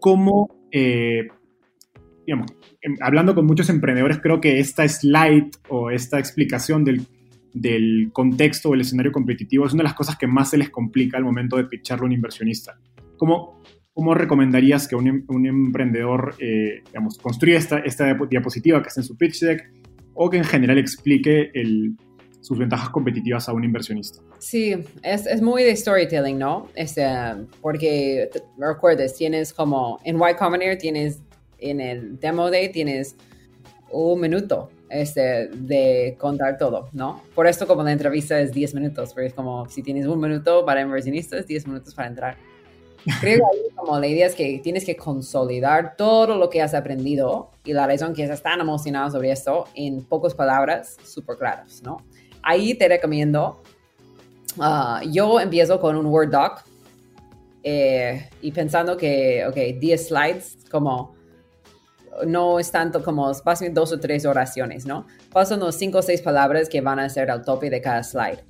¿Cómo, 0.00 0.48
eh, 0.70 1.28
digamos, 2.26 2.52
em, 2.80 2.96
hablando 3.00 3.34
con 3.34 3.46
muchos 3.46 3.68
emprendedores, 3.70 4.18
creo 4.18 4.40
que 4.40 4.58
esta 4.58 4.86
slide 4.86 5.50
o 5.68 5.90
esta 5.90 6.18
explicación 6.18 6.84
del, 6.84 7.06
del 7.52 8.10
contexto 8.12 8.70
o 8.70 8.74
el 8.74 8.82
escenario 8.82 9.12
competitivo 9.12 9.66
es 9.66 9.72
una 9.72 9.82
de 9.82 9.88
las 9.88 9.94
cosas 9.94 10.16
que 10.16 10.26
más 10.26 10.50
se 10.50 10.58
les 10.58 10.70
complica 10.70 11.16
al 11.16 11.24
momento 11.24 11.56
de 11.56 11.64
pitcharle 11.64 12.04
a 12.04 12.06
un 12.06 12.12
inversionista. 12.12 12.78
¿Cómo, 13.16 13.60
cómo 13.92 14.14
recomendarías 14.14 14.86
que 14.86 14.96
un, 14.96 15.08
em, 15.08 15.24
un 15.28 15.46
emprendedor, 15.46 16.34
eh, 16.38 16.82
digamos, 16.86 17.18
construya 17.18 17.58
esta, 17.58 17.78
esta 17.78 18.14
diapositiva 18.28 18.82
que 18.82 18.88
está 18.88 19.00
en 19.00 19.06
su 19.06 19.16
pitch 19.16 19.40
deck 19.40 19.72
o 20.14 20.30
que 20.30 20.36
en 20.36 20.44
general 20.44 20.78
explique 20.78 21.50
el, 21.54 21.96
sus 22.40 22.58
ventajas 22.58 22.90
competitivas 22.90 23.48
a 23.48 23.52
un 23.52 23.64
inversionista. 23.64 24.20
Sí, 24.38 24.76
es, 25.02 25.26
es 25.26 25.42
muy 25.42 25.64
de 25.64 25.74
storytelling, 25.74 26.38
¿no? 26.38 26.68
Este, 26.74 27.04
porque 27.60 28.30
recuerdes, 28.56 29.14
tienes 29.14 29.52
como 29.52 29.98
en 30.04 30.16
Y 30.16 30.34
Combinator 30.34 30.76
tienes 30.76 31.20
en 31.58 31.80
el 31.80 32.18
demo 32.18 32.50
day 32.50 32.70
tienes 32.70 33.16
un 33.90 34.20
minuto 34.20 34.70
este, 34.90 35.48
de 35.48 36.16
contar 36.18 36.56
todo, 36.58 36.88
¿no? 36.92 37.22
Por 37.34 37.46
esto 37.46 37.66
como 37.66 37.82
la 37.82 37.92
entrevista 37.92 38.40
es 38.40 38.52
10 38.52 38.74
minutos, 38.74 39.12
porque 39.12 39.26
es 39.28 39.34
como 39.34 39.68
si 39.68 39.82
tienes 39.82 40.06
un 40.06 40.20
minuto 40.20 40.64
para 40.64 40.80
inversionistas, 40.80 41.46
10 41.46 41.66
minutos 41.66 41.94
para 41.94 42.08
entrar. 42.08 42.36
Creo 43.20 43.38
que 43.38 43.74
como 43.74 43.98
la 43.98 44.06
idea 44.06 44.26
es 44.26 44.34
que 44.34 44.60
tienes 44.62 44.84
que 44.84 44.96
consolidar 44.96 45.96
todo 45.96 46.36
lo 46.36 46.50
que 46.50 46.60
has 46.60 46.74
aprendido 46.74 47.50
y 47.64 47.72
la 47.72 47.86
razón 47.86 48.12
que 48.12 48.22
estás 48.22 48.42
tan 48.42 48.60
emocionado 48.60 49.10
sobre 49.10 49.30
esto 49.30 49.66
en 49.74 50.04
pocas 50.04 50.34
palabras 50.34 50.96
súper 51.04 51.36
claras, 51.36 51.82
¿no? 51.82 51.98
Ahí 52.42 52.74
te 52.74 52.88
recomiendo, 52.88 53.62
ah, 54.60 55.02
yo 55.10 55.40
empiezo 55.40 55.80
con 55.80 55.96
un 55.96 56.06
Word 56.06 56.30
Doc 56.30 56.62
eh, 57.62 58.28
y 58.40 58.52
pensando 58.52 58.96
que, 58.96 59.44
ok, 59.46 59.80
10 59.80 60.08
slides, 60.08 60.58
como 60.70 61.16
no 62.26 62.58
es 62.58 62.70
tanto 62.70 63.02
como 63.02 63.32
pasan 63.44 63.74
dos 63.74 63.92
o 63.92 64.00
tres 64.00 64.24
oraciones, 64.26 64.86
¿no? 64.86 65.06
Pasan 65.32 65.62
unos 65.62 65.76
cinco 65.76 65.98
o 65.98 66.02
seis 66.02 66.20
palabras 66.20 66.68
que 66.68 66.80
van 66.80 66.98
a 66.98 67.08
ser 67.08 67.30
al 67.30 67.44
tope 67.44 67.70
de 67.70 67.80
cada 67.80 68.02
slide. 68.02 68.40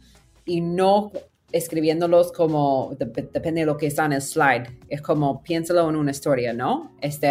Y 0.45 0.61
no 0.61 1.13
escribiéndolos 1.53 2.33
como, 2.33 2.95
depende 2.99 3.61
de 3.61 3.67
lo 3.67 3.77
que 3.77 3.87
está 3.87 4.05
en 4.05 4.13
el 4.13 4.23
slide, 4.23 4.67
es 4.89 5.01
como 5.01 5.43
piénsalo 5.43 5.89
en 5.89 5.97
una 5.97 6.11
historia, 6.11 6.53
¿no? 6.53 6.95
Este, 7.01 7.29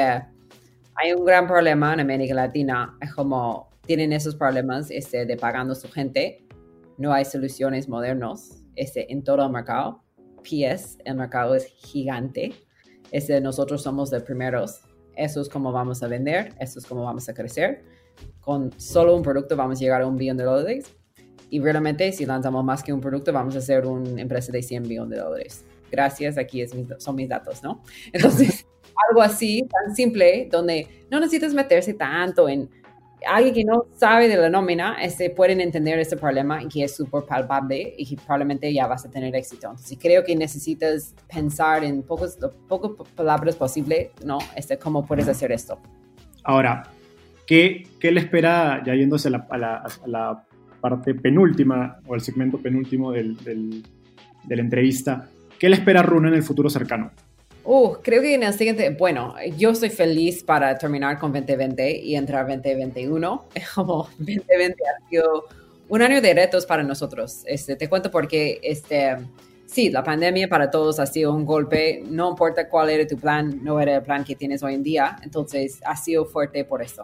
hay 0.96 1.14
un 1.16 1.24
gran 1.26 1.48
problema 1.48 1.94
en 1.94 2.00
América 2.00 2.34
Latina, 2.34 2.98
es 3.00 3.14
como 3.14 3.70
tienen 3.86 4.12
esos 4.12 4.36
problemas 4.36 4.90
este, 4.90 5.26
de 5.26 5.38
pagando 5.38 5.76
su 5.76 5.90
gente, 5.90 6.47
no 6.98 7.14
hay 7.14 7.26
soluciones 7.26 7.88
modernas 7.88 8.64
este, 8.76 9.12
en 9.12 9.24
todo 9.24 9.46
el 9.46 9.52
mercado. 9.52 10.04
PS, 10.44 10.98
el 11.06 11.16
mercado 11.16 11.56
es 11.56 11.66
gigante. 11.66 12.54
Este, 13.12 13.40
nosotros 13.42 13.82
somos 13.82 14.10
de 14.10 14.20
primeros. 14.22 14.82
Eso 15.16 15.42
es 15.42 15.50
como 15.50 15.72
vamos 15.72 16.04
a 16.04 16.08
vender, 16.08 16.54
eso 16.60 16.80
es 16.80 16.86
como 16.86 17.04
vamos 17.04 17.28
a 17.28 17.34
crecer. 17.34 17.84
Con 18.42 18.72
solo 18.80 19.16
un 19.16 19.24
producto 19.24 19.56
vamos 19.56 19.80
a 19.80 19.82
llegar 19.82 20.02
a 20.02 20.08
un 20.08 20.16
billón 20.16 20.38
de 20.38 20.44
dólares 20.44 20.96
y 21.50 21.60
realmente 21.60 22.12
si 22.12 22.26
lanzamos 22.26 22.64
más 22.64 22.84
que 22.84 22.92
un 22.92 23.02
producto, 23.02 23.32
vamos 23.32 23.56
a 23.56 23.62
ser 23.62 23.86
una 23.86 24.22
empresa 24.22 24.52
de 24.52 24.62
100 24.62 24.84
millones 24.84 25.18
de 25.18 25.24
dólares. 25.24 25.66
Gracias, 25.92 26.38
aquí 26.38 26.62
es 26.62 26.72
son 26.98 27.16
mis 27.16 27.30
datos, 27.30 27.64
¿no? 27.64 27.82
Entonces, 28.12 28.66
algo 29.10 29.22
así, 29.22 29.68
tan 29.70 29.96
simple, 29.96 30.50
donde 30.52 31.06
no 31.10 31.20
necesitas 31.20 31.54
meterse 31.54 31.94
tanto 31.94 32.50
en 32.50 32.70
alguien 33.26 33.54
que 33.54 33.64
no 33.64 33.86
sabe 33.96 34.28
de 34.28 34.38
la 34.38 34.50
nómina, 34.50 34.98
este, 35.02 35.30
pueden 35.30 35.62
entender 35.62 35.98
este 36.00 36.18
problema 36.18 36.62
y 36.62 36.68
que 36.68 36.84
es 36.84 36.96
súper 36.96 37.24
palpable 37.24 37.96
y 37.98 38.06
que 38.06 38.16
probablemente 38.16 38.72
ya 38.74 38.88
vas 38.88 39.06
a 39.06 39.10
tener 39.10 39.36
éxito. 39.36 39.68
Entonces, 39.70 39.98
creo 40.00 40.24
que 40.24 40.36
necesitas 40.36 41.16
pensar 41.34 41.84
en 41.84 42.04
pocas, 42.04 42.38
pocas 42.68 42.92
palabras 43.16 43.56
posible, 43.56 44.12
¿no? 44.24 44.38
Este, 44.56 44.78
¿Cómo 44.78 45.06
puedes 45.06 45.28
hacer 45.28 45.52
esto? 45.52 45.80
Ahora, 46.44 46.84
¿qué, 47.46 47.88
qué 48.00 48.12
le 48.12 48.20
espera, 48.20 48.84
ya 48.86 48.94
yéndose 48.94 49.30
a 49.30 49.32
la, 49.32 49.48
a 49.50 50.08
la 50.08 50.48
parte 50.80 51.14
penúltima 51.16 52.00
o 52.06 52.16
el 52.16 52.22
segmento 52.22 52.58
penúltimo 52.60 53.12
del, 53.12 53.36
de 53.44 54.56
la 54.56 54.62
entrevista. 54.62 55.30
¿Qué 55.60 55.70
le 55.70 55.76
espera 55.76 56.02
a 56.02 56.04
Runa 56.04 56.30
en 56.30 56.36
el 56.36 56.44
futuro 56.44 56.70
cercano? 56.70 57.12
Uh, 57.70 57.98
creo 58.02 58.22
que 58.22 58.34
en 58.34 58.44
el 58.44 58.54
siguiente, 58.54 58.90
bueno, 58.92 59.36
yo 59.58 59.72
estoy 59.72 59.90
feliz 59.90 60.42
para 60.42 60.78
terminar 60.78 61.20
con 61.20 61.34
2020 61.34 61.98
y 61.98 62.16
entrar 62.16 62.48
2021. 62.48 63.46
Como 63.76 64.08
2020 64.20 64.84
ha 64.86 65.10
sido 65.10 65.44
un 65.90 66.02
año 66.02 66.22
de 66.22 66.34
retos 66.34 66.66
para 66.66 66.82
nosotros. 66.82 67.42
Este, 67.46 67.76
te 67.76 67.90
cuento 67.90 68.10
porque, 68.10 68.62
este, 68.64 69.18
sí, 69.66 69.90
la 69.90 70.02
pandemia 70.02 70.48
para 70.48 70.72
todos 70.72 70.98
ha 71.02 71.06
sido 71.06 71.34
un 71.34 71.46
golpe. 71.46 72.02
No 72.10 72.30
importa 72.30 72.70
cuál 72.70 72.90
era 72.90 73.06
tu 73.06 73.18
plan, 73.18 73.60
no 73.62 73.82
era 73.82 73.98
el 73.98 74.02
plan 74.02 74.24
que 74.24 74.38
tienes 74.38 74.64
hoy 74.64 74.76
en 74.76 74.84
día. 74.84 75.18
Entonces, 75.22 75.82
ha 75.84 75.98
sido 75.98 76.24
fuerte 76.24 76.64
por 76.64 76.82
eso. 76.82 77.04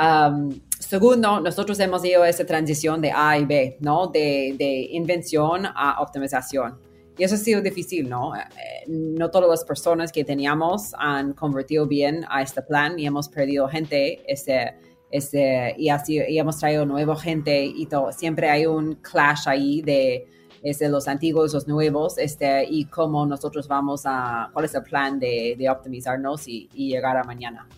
Um, 0.00 0.58
Segundo, 0.78 1.40
nosotros 1.40 1.78
hemos 1.78 2.02
ido 2.06 2.22
a 2.22 2.28
esa 2.30 2.46
transición 2.46 3.02
de 3.02 3.12
A 3.14 3.38
y 3.38 3.44
B, 3.44 3.76
¿no? 3.80 4.06
De, 4.06 4.54
de 4.56 4.88
invención 4.92 5.66
a 5.66 6.00
optimización. 6.00 6.78
Y 7.20 7.24
eso 7.24 7.34
ha 7.34 7.38
sido 7.38 7.60
difícil, 7.60 8.08
¿no? 8.08 8.34
Eh, 8.34 8.40
no 8.88 9.30
todas 9.30 9.50
las 9.50 9.62
personas 9.62 10.10
que 10.10 10.24
teníamos 10.24 10.94
han 10.96 11.34
convertido 11.34 11.86
bien 11.86 12.24
a 12.30 12.40
este 12.40 12.62
plan 12.62 12.98
y 12.98 13.04
hemos 13.04 13.28
perdido 13.28 13.68
gente 13.68 14.22
este, 14.26 14.74
este, 15.10 15.74
y, 15.76 15.90
así, 15.90 16.18
y 16.26 16.38
hemos 16.38 16.58
traído 16.58 16.86
nueva 16.86 17.14
gente 17.16 17.62
y 17.62 17.84
todo. 17.84 18.10
Siempre 18.10 18.48
hay 18.48 18.64
un 18.64 18.94
clash 18.94 19.46
ahí 19.48 19.82
de 19.82 20.26
este, 20.62 20.88
los 20.88 21.08
antiguos, 21.08 21.52
los 21.52 21.68
nuevos, 21.68 22.16
este, 22.16 22.64
y 22.64 22.86
cómo 22.86 23.26
nosotros 23.26 23.68
vamos 23.68 24.04
a, 24.06 24.48
cuál 24.54 24.64
es 24.64 24.74
el 24.74 24.82
plan 24.82 25.20
de, 25.20 25.56
de 25.58 25.68
optimizarnos 25.68 26.48
y, 26.48 26.70
y 26.72 26.88
llegar 26.88 27.18
a 27.18 27.24
mañana. 27.24 27.68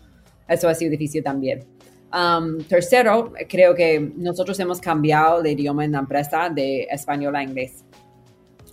Eso 0.47 0.68
ha 0.68 0.74
sido 0.76 0.93
difícil 0.93 1.24
también. 1.24 1.66
Um, 2.14 2.62
tercero, 2.62 3.32
creo 3.49 3.74
que 3.74 4.12
nosotros 4.14 4.61
hemos 4.61 4.80
cambiado 4.80 5.40
el 5.40 5.49
idioma 5.49 5.84
en 5.84 5.90
la 5.90 5.99
empresa 5.99 6.49
de 6.49 6.82
español 6.84 7.34
a 7.34 7.43
inglés. 7.43 7.84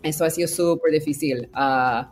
Eso 0.03 0.25
ha 0.25 0.29
sido 0.29 0.47
súper 0.47 0.93
difícil 0.93 1.49
uh, 1.55 2.05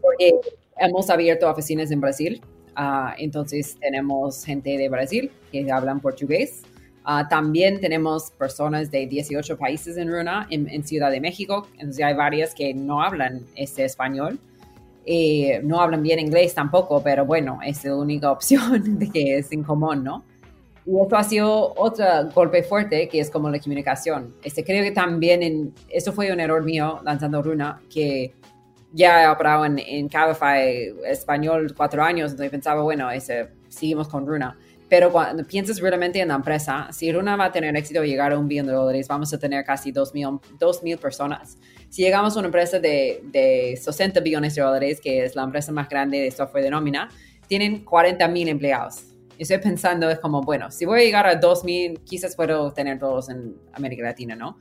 porque 0.00 0.34
hemos 0.78 1.08
abierto 1.10 1.48
oficinas 1.48 1.90
en 1.90 2.00
Brasil. 2.00 2.42
Uh, 2.76 3.12
entonces 3.18 3.76
tenemos 3.80 4.44
gente 4.44 4.76
de 4.76 4.88
Brasil 4.88 5.30
que 5.50 5.70
hablan 5.70 6.00
portugués. 6.00 6.62
Uh, 7.06 7.28
también 7.28 7.80
tenemos 7.80 8.30
personas 8.30 8.90
de 8.90 9.06
18 9.06 9.56
países 9.56 9.96
en 9.96 10.10
Runa, 10.10 10.46
en, 10.50 10.84
Ciudad 10.84 11.10
de 11.10 11.20
México. 11.20 11.68
Entonces 11.74 12.04
hay 12.04 12.14
varias 12.14 12.54
que 12.54 12.74
no 12.74 13.02
hablan 13.02 13.44
este 13.54 13.84
español. 13.84 14.38
y 15.04 15.48
no 15.64 15.80
hablan 15.80 16.00
bien 16.00 16.20
inglés 16.20 16.54
tampoco, 16.54 17.02
pero 17.02 17.26
bueno, 17.26 17.58
es 17.64 17.84
la 17.84 17.96
única 17.96 18.30
opción 18.36 18.98
de 19.00 19.10
que 19.10 19.38
es 19.38 19.50
en 19.50 19.64
común, 19.64 20.04
¿no? 20.04 20.24
Y 20.84 20.90
eso 20.98 21.16
ha 21.16 21.22
sido 21.22 21.74
otro 21.76 22.04
golpe 22.34 22.62
fuerte, 22.62 23.08
que 23.08 23.20
es 23.20 23.30
como 23.30 23.48
la 23.48 23.58
comunicación. 23.60 24.34
Este, 24.42 24.64
creo 24.64 24.82
que 24.82 24.90
también, 24.90 25.42
en, 25.42 25.74
eso 25.88 26.12
fue 26.12 26.32
un 26.32 26.40
error 26.40 26.64
mío 26.64 27.00
lanzando 27.04 27.40
Runa, 27.40 27.80
que 27.88 28.34
ya 28.92 29.22
he 29.22 29.28
operado 29.28 29.64
en, 29.64 29.78
en 29.78 30.08
Cabify 30.08 30.92
español 31.06 31.72
cuatro 31.76 32.02
años, 32.02 32.32
entonces 32.32 32.50
pensaba, 32.50 32.82
bueno, 32.82 33.10
ese, 33.10 33.48
seguimos 33.68 34.08
con 34.08 34.26
Runa. 34.26 34.58
Pero 34.88 35.10
cuando 35.10 35.44
piensas 35.44 35.80
realmente 35.80 36.20
en 36.20 36.28
la 36.28 36.34
empresa, 36.34 36.88
si 36.90 37.10
Runa 37.10 37.36
va 37.36 37.46
a 37.46 37.52
tener 37.52 37.74
éxito 37.76 38.04
llegar 38.04 38.32
a 38.32 38.38
un 38.38 38.46
billón 38.46 38.66
de 38.66 38.72
dólares, 38.72 39.08
vamos 39.08 39.32
a 39.32 39.38
tener 39.38 39.64
casi 39.64 39.90
dos 39.90 40.12
mil, 40.12 40.38
dos 40.58 40.82
mil 40.82 40.98
personas. 40.98 41.56
Si 41.88 42.02
llegamos 42.02 42.36
a 42.36 42.40
una 42.40 42.48
empresa 42.48 42.78
de, 42.78 43.22
de 43.24 43.78
60 43.80 44.20
billones 44.20 44.54
de 44.54 44.62
dólares, 44.62 45.00
que 45.00 45.24
es 45.24 45.34
la 45.34 45.44
empresa 45.44 45.72
más 45.72 45.88
grande 45.88 46.18
de 46.18 46.30
software 46.30 46.64
de 46.64 46.70
nómina, 46.70 47.08
tienen 47.46 47.84
40 47.84 48.28
mil 48.28 48.48
empleados 48.48 49.11
estoy 49.42 49.58
pensando, 49.58 50.10
es 50.10 50.18
como, 50.18 50.42
bueno, 50.42 50.70
si 50.70 50.84
voy 50.84 51.00
a 51.00 51.04
llegar 51.04 51.26
a 51.26 51.36
2000, 51.36 52.00
quizás 52.00 52.36
puedo 52.36 52.72
tener 52.72 52.98
todos 52.98 53.28
en 53.28 53.56
América 53.72 54.02
Latina, 54.02 54.36
¿no? 54.36 54.58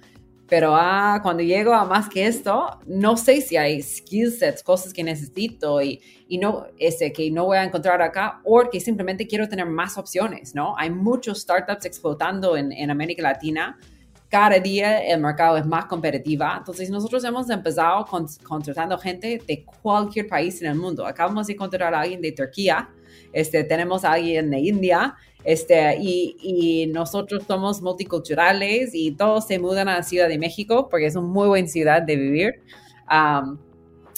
Pero 0.51 0.75
ah, 0.75 1.21
cuando 1.23 1.43
llego 1.43 1.73
a 1.73 1.85
más 1.85 2.09
que 2.09 2.27
esto, 2.27 2.77
no 2.85 3.15
sé 3.15 3.39
si 3.39 3.55
hay 3.55 3.81
skill 3.81 4.33
sets, 4.33 4.61
cosas 4.61 4.91
que 4.91 5.01
necesito 5.01 5.81
y, 5.81 6.01
y 6.27 6.37
no, 6.39 6.65
ese, 6.77 7.13
que 7.13 7.31
no 7.31 7.45
voy 7.45 7.57
a 7.57 7.63
encontrar 7.63 8.01
acá, 8.01 8.41
o 8.43 8.69
que 8.69 8.81
simplemente 8.81 9.25
quiero 9.27 9.47
tener 9.47 9.65
más 9.65 9.97
opciones, 9.97 10.53
¿no? 10.53 10.75
Hay 10.77 10.89
muchos 10.89 11.39
startups 11.39 11.85
explotando 11.85 12.57
en, 12.57 12.73
en 12.73 12.91
América 12.91 13.21
Latina. 13.21 13.79
Cada 14.27 14.59
día 14.59 15.01
el 15.01 15.21
mercado 15.21 15.55
es 15.55 15.65
más 15.65 15.85
competitiva. 15.85 16.55
Entonces 16.57 16.89
nosotros 16.89 17.23
hemos 17.23 17.49
empezado 17.49 18.05
con, 18.05 18.27
contratando 18.43 18.97
gente 18.97 19.41
de 19.47 19.63
cualquier 19.81 20.27
país 20.27 20.61
en 20.61 20.67
el 20.71 20.75
mundo. 20.75 21.05
Acabamos 21.05 21.47
de 21.47 21.53
encontrar 21.53 21.93
a 21.93 22.01
alguien 22.01 22.19
de 22.19 22.33
Turquía 22.33 22.89
este, 23.33 23.63
tenemos 23.63 24.03
a 24.03 24.13
alguien 24.13 24.49
de 24.49 24.59
India, 24.59 25.15
este, 25.43 25.97
y, 25.99 26.37
y, 26.39 26.87
nosotros 26.87 27.43
somos 27.47 27.81
multiculturales 27.81 28.91
y 28.93 29.13
todos 29.13 29.47
se 29.47 29.57
mudan 29.57 29.89
a 29.89 29.95
la 29.97 30.03
Ciudad 30.03 30.29
de 30.29 30.37
México 30.37 30.87
porque 30.87 31.07
es 31.07 31.15
una 31.15 31.27
muy 31.27 31.47
buena 31.47 31.67
ciudad 31.67 32.03
de 32.03 32.15
vivir. 32.15 32.61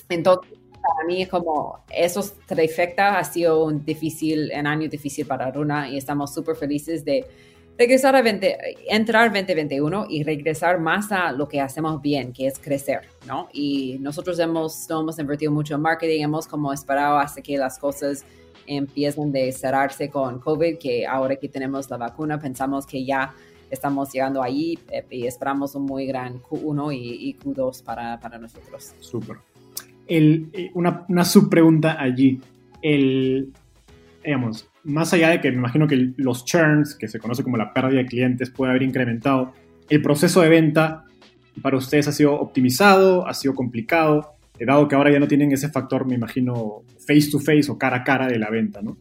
entonces, 0.09 0.51
para 0.83 1.07
mí 1.07 1.25
como 1.27 1.79
esos 1.89 2.33
trifecta 2.45 3.17
ha 3.17 3.23
sido 3.23 3.63
un 3.63 3.85
difícil, 3.85 4.51
un 4.53 4.67
año 4.67 4.89
difícil 4.89 5.25
para 5.25 5.49
Runa 5.49 5.87
y 5.87 5.97
estamos 5.97 6.33
súper 6.33 6.57
felices 6.57 7.05
de 7.05 7.25
regresar 7.77 8.15
a 8.15 8.21
20, 8.21 8.57
entrar 8.89 9.31
2021 9.31 10.07
y 10.09 10.23
regresar 10.23 10.79
más 10.79 11.11
a 11.11 11.31
lo 11.31 11.47
que 11.47 11.59
hacemos 11.59 12.01
bien, 12.01 12.33
que 12.33 12.47
es 12.47 12.59
crecer, 12.59 13.07
¿no? 13.27 13.47
Y 13.51 13.97
nosotros 13.99 14.37
hemos, 14.39 14.87
no 14.89 15.01
hemos 15.01 15.17
invertido 15.17 15.51
mucho 15.51 15.75
en 15.75 15.81
marketing, 15.81 16.21
hemos 16.21 16.47
como 16.47 16.71
esperado 16.71 17.17
hasta 17.17 17.41
que 17.41 17.57
las 17.57 17.79
cosas 17.79 18.25
empiezan 18.67 19.31
de 19.31 19.51
cerrarse 19.51 20.09
con 20.09 20.39
COVID, 20.39 20.77
que 20.77 21.05
ahora 21.05 21.35
que 21.35 21.49
tenemos 21.49 21.89
la 21.89 21.97
vacuna 21.97 22.39
pensamos 22.39 22.85
que 22.85 23.03
ya 23.05 23.33
estamos 23.69 24.11
llegando 24.11 24.41
ahí 24.41 24.77
eh, 24.91 25.03
y 25.09 25.25
esperamos 25.25 25.75
un 25.75 25.83
muy 25.83 26.05
gran 26.05 26.41
Q1 26.41 26.93
y, 26.95 27.35
Q2 27.35 27.83
para, 27.83 28.19
para 28.19 28.37
nosotros. 28.37 28.93
Súper. 28.99 29.37
Eh, 30.07 30.69
una, 30.73 31.05
una 31.09 31.25
subpregunta 31.25 31.99
allí. 31.99 32.39
El, 32.81 33.51
digamos, 34.23 34.69
más 34.83 35.13
allá 35.13 35.29
de 35.29 35.41
que 35.41 35.51
me 35.51 35.57
imagino 35.57 35.87
que 35.87 36.13
los 36.17 36.45
churns, 36.45 36.95
que 36.95 37.07
se 37.07 37.19
conoce 37.19 37.43
como 37.43 37.57
la 37.57 37.73
pérdida 37.73 37.99
de 37.99 38.05
clientes, 38.05 38.49
puede 38.49 38.71
haber 38.71 38.83
incrementado, 38.83 39.53
el 39.89 40.01
proceso 40.01 40.41
de 40.41 40.49
venta 40.49 41.05
para 41.61 41.77
ustedes 41.77 42.07
ha 42.07 42.11
sido 42.11 42.33
optimizado, 42.39 43.27
ha 43.27 43.33
sido 43.33 43.53
complicado 43.55 44.32
dado 44.59 44.87
que 44.87 44.95
ahora 44.95 45.11
ya 45.11 45.19
no 45.19 45.27
tienen 45.27 45.51
ese 45.51 45.69
factor, 45.69 46.05
me 46.05 46.15
imagino, 46.15 46.83
face 47.05 47.29
to 47.31 47.39
face 47.39 47.69
o 47.69 47.77
cara 47.77 47.97
a 47.97 48.03
cara 48.03 48.27
de 48.27 48.39
la 48.39 48.49
venta, 48.49 48.81
¿no? 48.81 48.97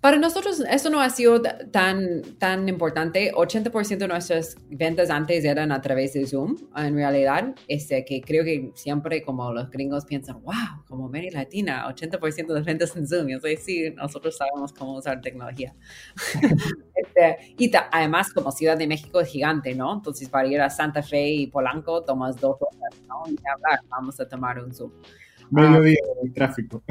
Para 0.00 0.16
nosotros 0.16 0.62
eso 0.70 0.90
no 0.90 1.00
ha 1.00 1.10
sido 1.10 1.42
tan, 1.42 2.22
tan 2.38 2.68
importante. 2.68 3.32
80% 3.32 3.98
de 3.98 4.06
nuestras 4.06 4.56
ventas 4.70 5.10
antes 5.10 5.44
eran 5.44 5.72
a 5.72 5.80
través 5.80 6.12
de 6.12 6.24
Zoom, 6.24 6.56
en 6.76 6.94
realidad, 6.94 7.52
este, 7.66 8.04
que 8.04 8.20
creo 8.20 8.44
que 8.44 8.70
siempre 8.76 9.22
como 9.22 9.52
los 9.52 9.68
gringos 9.70 10.04
piensan, 10.04 10.40
wow, 10.42 10.84
como 10.86 11.06
América 11.06 11.38
Latina, 11.38 11.84
80% 11.88 12.54
de 12.54 12.60
ventas 12.62 12.94
en 12.96 13.08
Zoom. 13.08 13.26
Yo 13.26 13.40
sé, 13.40 13.56
sí, 13.56 13.90
nosotros 13.90 14.36
sabemos 14.36 14.72
cómo 14.72 14.98
usar 14.98 15.20
tecnología. 15.20 15.74
este, 16.94 17.54
y 17.58 17.68
además 17.90 18.32
como 18.32 18.52
Ciudad 18.52 18.78
de 18.78 18.86
México 18.86 19.20
es 19.20 19.28
gigante, 19.28 19.74
¿no? 19.74 19.94
Entonces 19.94 20.28
para 20.28 20.46
ir 20.46 20.60
a 20.60 20.70
Santa 20.70 21.02
Fe 21.02 21.28
y 21.28 21.48
Polanco 21.48 22.04
tomas 22.04 22.40
dos 22.40 22.56
horas, 22.60 22.87
¿no? 23.08 23.22
Y 23.26 23.36
hablar, 23.48 23.80
vamos 23.88 24.20
a 24.20 24.28
tomar 24.28 24.62
un 24.62 24.72
Zoom. 24.72 24.92
Medio 25.50 25.78
ah, 25.78 25.80
de 26.22 26.30
tráfico. 26.30 26.82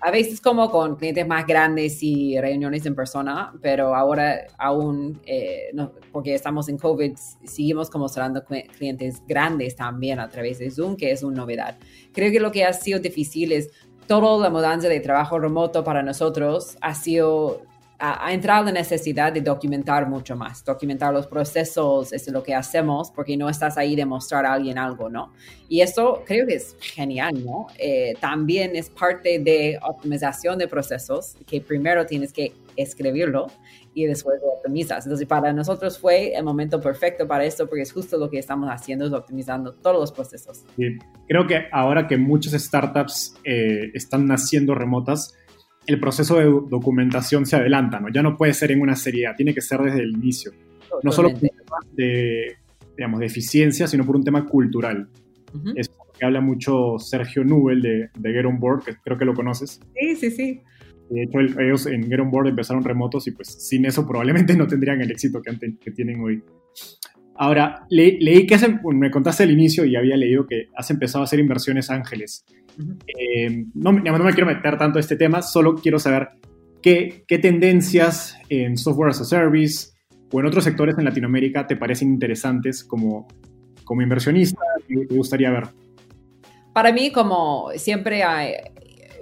a 0.00 0.10
veces 0.10 0.40
como 0.40 0.68
con 0.68 0.96
clientes 0.96 1.26
más 1.28 1.46
grandes 1.46 2.02
y 2.02 2.40
reuniones 2.40 2.84
en 2.86 2.94
persona, 2.96 3.52
pero 3.62 3.94
ahora 3.94 4.46
aún, 4.58 5.20
eh, 5.24 5.70
no, 5.74 5.92
porque 6.10 6.34
estamos 6.34 6.68
en 6.68 6.76
COVID, 6.76 7.12
seguimos 7.44 7.88
como 7.88 8.04
mostrando 8.04 8.44
clientes 8.44 9.22
grandes 9.28 9.76
también 9.76 10.18
a 10.18 10.28
través 10.28 10.58
de 10.58 10.72
Zoom, 10.72 10.96
que 10.96 11.12
es 11.12 11.22
una 11.22 11.36
novedad. 11.36 11.78
Creo 12.12 12.32
que 12.32 12.40
lo 12.40 12.50
que 12.50 12.64
ha 12.64 12.72
sido 12.72 12.98
difícil 12.98 13.52
es 13.52 13.70
toda 14.08 14.42
la 14.42 14.50
mudanza 14.50 14.88
de 14.88 14.98
trabajo 14.98 15.38
remoto 15.38 15.84
para 15.84 16.02
nosotros 16.02 16.76
ha 16.80 16.94
sido 16.94 17.62
ha, 18.04 18.32
entrado 18.32 18.64
la 18.64 18.72
necesidad 18.72 19.32
de 19.32 19.40
documentar 19.40 20.08
mucho 20.08 20.34
más, 20.34 20.64
documentar 20.64 21.14
los 21.14 21.28
procesos, 21.28 22.12
es 22.12 22.26
lo 22.32 22.42
que 22.42 22.52
hacemos, 22.52 23.12
porque 23.12 23.36
no 23.36 23.48
estás 23.48 23.78
ahí 23.78 23.94
de 23.94 24.04
mostrar 24.04 24.44
a 24.44 24.54
alguien 24.54 24.76
algo, 24.76 25.08
¿no? 25.08 25.32
Y 25.68 25.82
eso 25.82 26.24
creo 26.26 26.44
que 26.44 26.56
es 26.56 26.76
genial, 26.80 27.44
¿no? 27.44 27.68
Eh, 27.78 28.14
también 28.20 28.74
es 28.74 28.90
parte 28.90 29.38
de 29.38 29.78
optimización 29.80 30.58
de 30.58 30.66
procesos, 30.66 31.36
que 31.46 31.60
primero 31.60 32.04
tienes 32.04 32.32
que 32.32 32.52
escribirlo 32.74 33.46
y 33.94 34.06
después 34.06 34.40
lo 34.42 34.48
optimizas. 34.48 35.06
Entonces, 35.06 35.28
para 35.28 35.52
nosotros 35.52 35.96
fue 35.96 36.34
el 36.34 36.42
momento 36.42 36.80
perfecto 36.80 37.28
para 37.28 37.44
esto, 37.44 37.68
porque 37.68 37.82
es 37.82 37.92
justo 37.92 38.18
lo 38.18 38.28
que 38.28 38.38
estamos 38.38 38.68
haciendo, 38.68 39.06
es 39.06 39.12
optimizando 39.12 39.74
todos 39.74 40.00
los 40.00 40.10
procesos. 40.10 40.64
Sí. 40.76 40.98
Creo 41.28 41.46
que 41.46 41.66
ahora 41.70 42.08
que 42.08 42.16
muchas 42.16 42.54
startups 42.60 43.36
eh, 43.44 43.92
están 43.94 44.26
naciendo 44.26 44.74
remotas, 44.74 45.36
el 45.86 46.00
proceso 46.00 46.36
de 46.36 46.44
documentación 46.44 47.46
se 47.46 47.56
adelanta, 47.56 48.00
¿no? 48.00 48.08
Ya 48.08 48.22
no 48.22 48.36
puede 48.36 48.54
ser 48.54 48.72
en 48.72 48.80
una 48.80 48.96
serie 48.96 49.28
tiene 49.36 49.54
que 49.54 49.60
ser 49.60 49.80
desde 49.80 50.00
el 50.00 50.10
inicio. 50.10 50.52
No 51.02 51.10
solo 51.10 51.30
por 51.30 51.42
un 51.42 51.48
tema 51.48 51.76
de, 51.92 52.56
digamos, 52.96 53.20
de 53.20 53.26
eficiencia, 53.26 53.86
sino 53.86 54.04
por 54.04 54.16
un 54.16 54.24
tema 54.24 54.46
cultural. 54.46 55.08
Es 55.74 55.90
lo 55.90 56.12
que 56.18 56.24
habla 56.24 56.40
mucho 56.40 56.98
Sergio 56.98 57.44
Nubel 57.44 57.82
de, 57.82 58.10
de 58.16 58.32
Get 58.32 58.46
On 58.46 58.58
Board, 58.58 58.84
que 58.84 58.94
creo 58.96 59.18
que 59.18 59.24
lo 59.24 59.34
conoces. 59.34 59.80
Sí, 59.98 60.16
sí, 60.16 60.30
sí. 60.30 60.60
De 61.10 61.24
hecho, 61.24 61.40
ellos 61.40 61.86
en 61.86 62.08
Get 62.08 62.20
On 62.20 62.30
Board 62.30 62.48
empezaron 62.48 62.84
remotos 62.84 63.26
y 63.26 63.32
pues 63.32 63.48
sin 63.48 63.84
eso 63.84 64.06
probablemente 64.06 64.56
no 64.56 64.66
tendrían 64.66 65.00
el 65.00 65.10
éxito 65.10 65.42
que, 65.42 65.76
que 65.78 65.90
tienen 65.90 66.20
hoy. 66.20 66.42
Ahora, 67.34 67.86
leí 67.90 68.46
que 68.46 68.56
me 68.94 69.10
contaste 69.10 69.42
al 69.42 69.50
inicio 69.50 69.84
y 69.84 69.96
había 69.96 70.16
leído 70.16 70.46
que 70.46 70.68
has 70.76 70.90
empezado 70.90 71.22
a 71.22 71.24
hacer 71.24 71.40
inversiones 71.40 71.90
ángeles. 71.90 72.44
Eh, 73.06 73.64
no, 73.74 73.92
no, 73.92 74.18
me 74.18 74.32
quiero 74.32 74.46
meter 74.46 74.78
tanto 74.78 74.98
a 74.98 75.00
este 75.00 75.16
tema, 75.16 75.42
solo 75.42 75.74
quiero 75.74 75.98
saber 75.98 76.30
qué, 76.80 77.24
qué 77.26 77.38
tendencias 77.38 78.36
en 78.48 78.76
software 78.76 79.10
as 79.10 79.20
a 79.20 79.24
service 79.24 79.90
o 80.32 80.40
en 80.40 80.46
otros 80.46 80.64
sectores 80.64 80.96
en 80.98 81.04
Latinoamérica 81.04 81.66
te 81.66 81.76
parecen 81.76 82.08
interesantes 82.08 82.82
como, 82.82 83.28
como 83.84 84.02
inversionista 84.02 84.62
y 84.88 85.06
te 85.06 85.14
gustaría 85.14 85.50
ver. 85.50 85.64
Para 86.72 86.92
mí, 86.92 87.12
como 87.12 87.68
siempre 87.76 88.22
hay, 88.22 88.54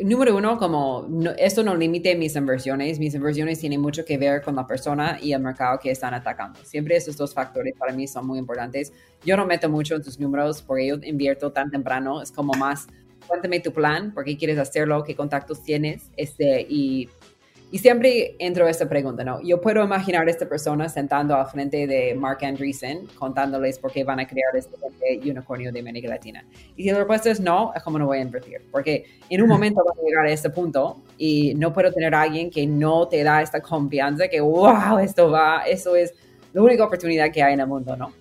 número 0.03 0.37
uno, 0.37 0.59
como 0.59 1.07
esto 1.37 1.63
no 1.63 1.75
limite 1.75 2.15
mis 2.15 2.37
inversiones. 2.37 2.99
Mis 2.99 3.15
inversiones 3.15 3.59
tienen 3.59 3.81
mucho 3.81 4.05
que 4.05 4.19
ver 4.19 4.43
con 4.43 4.57
la 4.57 4.67
persona 4.67 5.19
y 5.21 5.33
el 5.33 5.41
mercado 5.41 5.79
que 5.79 5.91
están 5.91 6.15
atacando. 6.15 6.61
Siempre 6.63 6.97
esos 6.97 7.17
dos 7.17 7.35
factores 7.35 7.75
para 7.77 7.93
mí 7.93 8.07
son 8.07 8.27
muy 8.27 8.39
importantes. 8.39 8.93
Yo 9.25 9.37
no 9.37 9.47
meto 9.47 9.69
mucho 9.69 9.97
en 9.97 10.03
tus 10.03 10.19
números 10.19 10.63
porque 10.63 10.87
yo 10.87 10.97
invierto 11.03 11.53
tan 11.53 11.71
temprano. 11.71 12.23
Es 12.23 12.33
como 12.33 12.53
más, 12.55 12.87
cuéntame 13.31 13.61
tu 13.61 13.73
plan, 13.73 14.13
por 14.13 14.25
qué 14.25 14.37
quieres 14.37 14.59
hacerlo, 14.59 15.05
qué 15.05 15.15
contactos 15.15 15.63
tienes, 15.63 16.11
este, 16.17 16.67
y 16.69 17.09
y 17.73 17.79
siempre 17.79 18.35
entro 18.41 18.67
a 18.67 18.71
esta 18.71 18.89
pregunta, 18.89 19.23
¿no? 19.23 19.41
Yo 19.43 19.61
puedo 19.61 19.85
imaginar 19.85 20.27
a 20.27 20.31
esta 20.31 20.49
persona 20.49 20.89
sentando 20.89 21.37
al 21.37 21.47
frente 21.47 21.87
de 21.87 22.17
Mark 22.17 22.45
Andreessen 22.45 23.07
contándoles 23.17 23.79
por 23.79 23.93
qué 23.93 24.03
van 24.03 24.19
a 24.19 24.27
crear 24.27 24.57
este 24.57 24.77
unicornio 25.23 25.71
de 25.71 25.79
América 25.79 26.09
Latina. 26.09 26.45
Y 26.75 26.83
si 26.83 26.91
la 26.91 26.99
respuesta 26.99 27.31
es 27.31 27.39
no, 27.39 27.73
es 27.75 27.83
como 27.85 27.99
no 27.99 28.07
voy 28.07 28.19
a 28.19 28.23
invertir, 28.23 28.63
porque 28.73 29.05
en 29.29 29.43
un 29.43 29.49
momento 29.49 29.85
van 29.85 29.97
a 29.97 30.03
llegar 30.03 30.27
a 30.27 30.33
este 30.33 30.51
punto 30.51 31.01
y 31.17 31.55
no 31.55 31.73
puedo 31.73 31.93
tener 31.93 32.13
a 32.13 32.23
alguien 32.23 32.51
que 32.51 32.67
no 32.67 33.07
te 33.07 33.23
da 33.23 33.41
esta 33.41 33.61
confianza 33.61 34.27
que, 34.27 34.41
wow, 34.41 34.99
esto 34.99 35.31
va, 35.31 35.63
eso 35.63 35.95
es 35.95 36.13
la 36.53 36.63
única 36.63 36.85
oportunidad 36.85 37.31
que 37.31 37.41
hay 37.41 37.55
en 37.55 37.61
el 37.61 37.69
mundo, 37.69 37.97
¿no? 37.97 38.13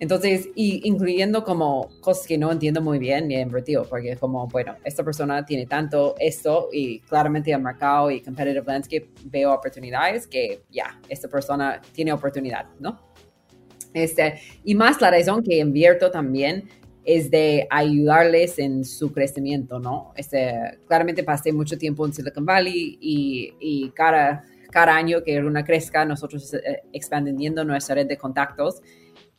Entonces, 0.00 0.48
y 0.54 0.86
incluyendo 0.88 1.42
como 1.42 1.88
cosas 2.00 2.26
que 2.26 2.38
no 2.38 2.52
entiendo 2.52 2.80
muy 2.80 3.00
bien 3.00 3.30
y 3.30 3.36
he 3.36 3.40
invertido, 3.40 3.84
porque 3.84 4.16
como, 4.16 4.46
bueno, 4.46 4.76
esta 4.84 5.04
persona 5.04 5.44
tiene 5.44 5.66
tanto 5.66 6.14
esto 6.20 6.68
y 6.72 7.00
claramente 7.00 7.50
el 7.50 7.60
mercado 7.60 8.10
y 8.10 8.20
competitive 8.20 8.64
landscape 8.64 9.08
veo 9.24 9.52
oportunidades 9.52 10.28
que 10.28 10.62
ya, 10.70 11.00
esta 11.08 11.26
persona 11.28 11.80
tiene 11.92 12.12
oportunidad, 12.12 12.66
¿no? 12.78 13.00
Este, 13.92 14.40
y 14.64 14.74
más 14.76 15.00
la 15.00 15.10
razón 15.10 15.42
que 15.42 15.58
invierto 15.58 16.10
también 16.10 16.68
es 17.04 17.30
de 17.30 17.66
ayudarles 17.70 18.58
en 18.58 18.84
su 18.84 19.10
crecimiento, 19.12 19.80
¿no? 19.80 20.12
Este, 20.14 20.78
claramente 20.86 21.24
pasé 21.24 21.52
mucho 21.52 21.76
tiempo 21.76 22.06
en 22.06 22.12
Silicon 22.12 22.44
Valley 22.44 22.98
y, 23.00 23.54
y 23.58 23.90
cada, 23.90 24.44
cada 24.70 24.94
año 24.94 25.24
que 25.24 25.40
una 25.40 25.64
crezca, 25.64 26.04
nosotros 26.04 26.54
eh, 26.54 26.82
expandiendo 26.92 27.64
nuestra 27.64 27.96
red 27.96 28.06
de 28.06 28.18
contactos 28.18 28.82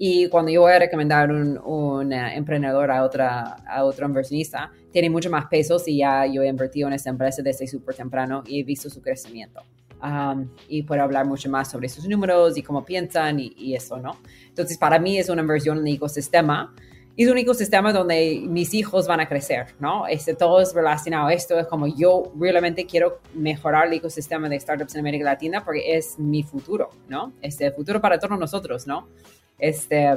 y 0.01 0.29
cuando 0.29 0.49
yo 0.49 0.61
voy 0.61 0.71
a 0.71 0.79
recomendar 0.79 1.29
un, 1.29 1.57
un 1.57 2.13
eh, 2.13 2.37
emprendedor 2.37 2.89
a, 2.89 3.03
otra, 3.03 3.57
a 3.67 3.83
otro 3.83 4.07
inversionista, 4.07 4.71
tiene 4.93 5.09
mucho 5.09 5.29
más 5.29 5.47
peso 5.47 5.77
si 5.77 5.97
ya 5.97 6.25
yo 6.25 6.41
he 6.41 6.47
invertido 6.47 6.87
en 6.87 6.93
esta 6.93 7.09
empresa 7.09 7.41
desde 7.41 7.67
súper 7.67 7.95
temprano 7.95 8.41
y 8.47 8.61
he 8.61 8.63
visto 8.63 8.89
su 8.89 9.01
crecimiento. 9.01 9.61
Um, 10.01 10.47
y 10.69 10.83
puedo 10.83 11.03
hablar 11.03 11.25
mucho 11.25 11.49
más 11.49 11.69
sobre 11.69 11.89
sus 11.89 12.07
números 12.07 12.57
y 12.57 12.63
cómo 12.63 12.85
piensan 12.85 13.41
y, 13.41 13.53
y, 13.57 13.75
eso, 13.75 13.97
¿no? 13.97 14.15
Entonces, 14.47 14.77
para 14.77 14.99
mí 14.99 15.17
es 15.17 15.27
una 15.27 15.41
inversión 15.41 15.79
en 15.79 15.87
el 15.87 15.95
ecosistema. 15.95 16.73
Y 17.17 17.25
es 17.25 17.29
un 17.29 17.37
ecosistema 17.37 17.91
donde 17.91 18.45
mis 18.47 18.73
hijos 18.73 19.05
van 19.05 19.19
a 19.19 19.27
crecer, 19.27 19.75
¿no? 19.81 20.07
Este, 20.07 20.33
todo 20.33 20.61
es 20.61 20.73
relacionado 20.73 21.27
a 21.27 21.33
esto. 21.33 21.59
Es 21.59 21.67
como 21.67 21.87
yo 21.87 22.31
realmente 22.39 22.85
quiero 22.85 23.19
mejorar 23.33 23.87
el 23.87 23.93
ecosistema 23.95 24.47
de 24.47 24.57
startups 24.57 24.95
en 24.95 25.01
América 25.01 25.25
Latina 25.25 25.65
porque 25.65 25.97
es 25.97 26.17
mi 26.17 26.43
futuro, 26.43 26.91
¿no? 27.09 27.33
Es 27.41 27.59
el 27.59 27.73
futuro 27.73 27.99
para 27.99 28.17
todos 28.17 28.39
nosotros, 28.39 28.87
¿no? 28.87 29.09
Este, 29.59 30.07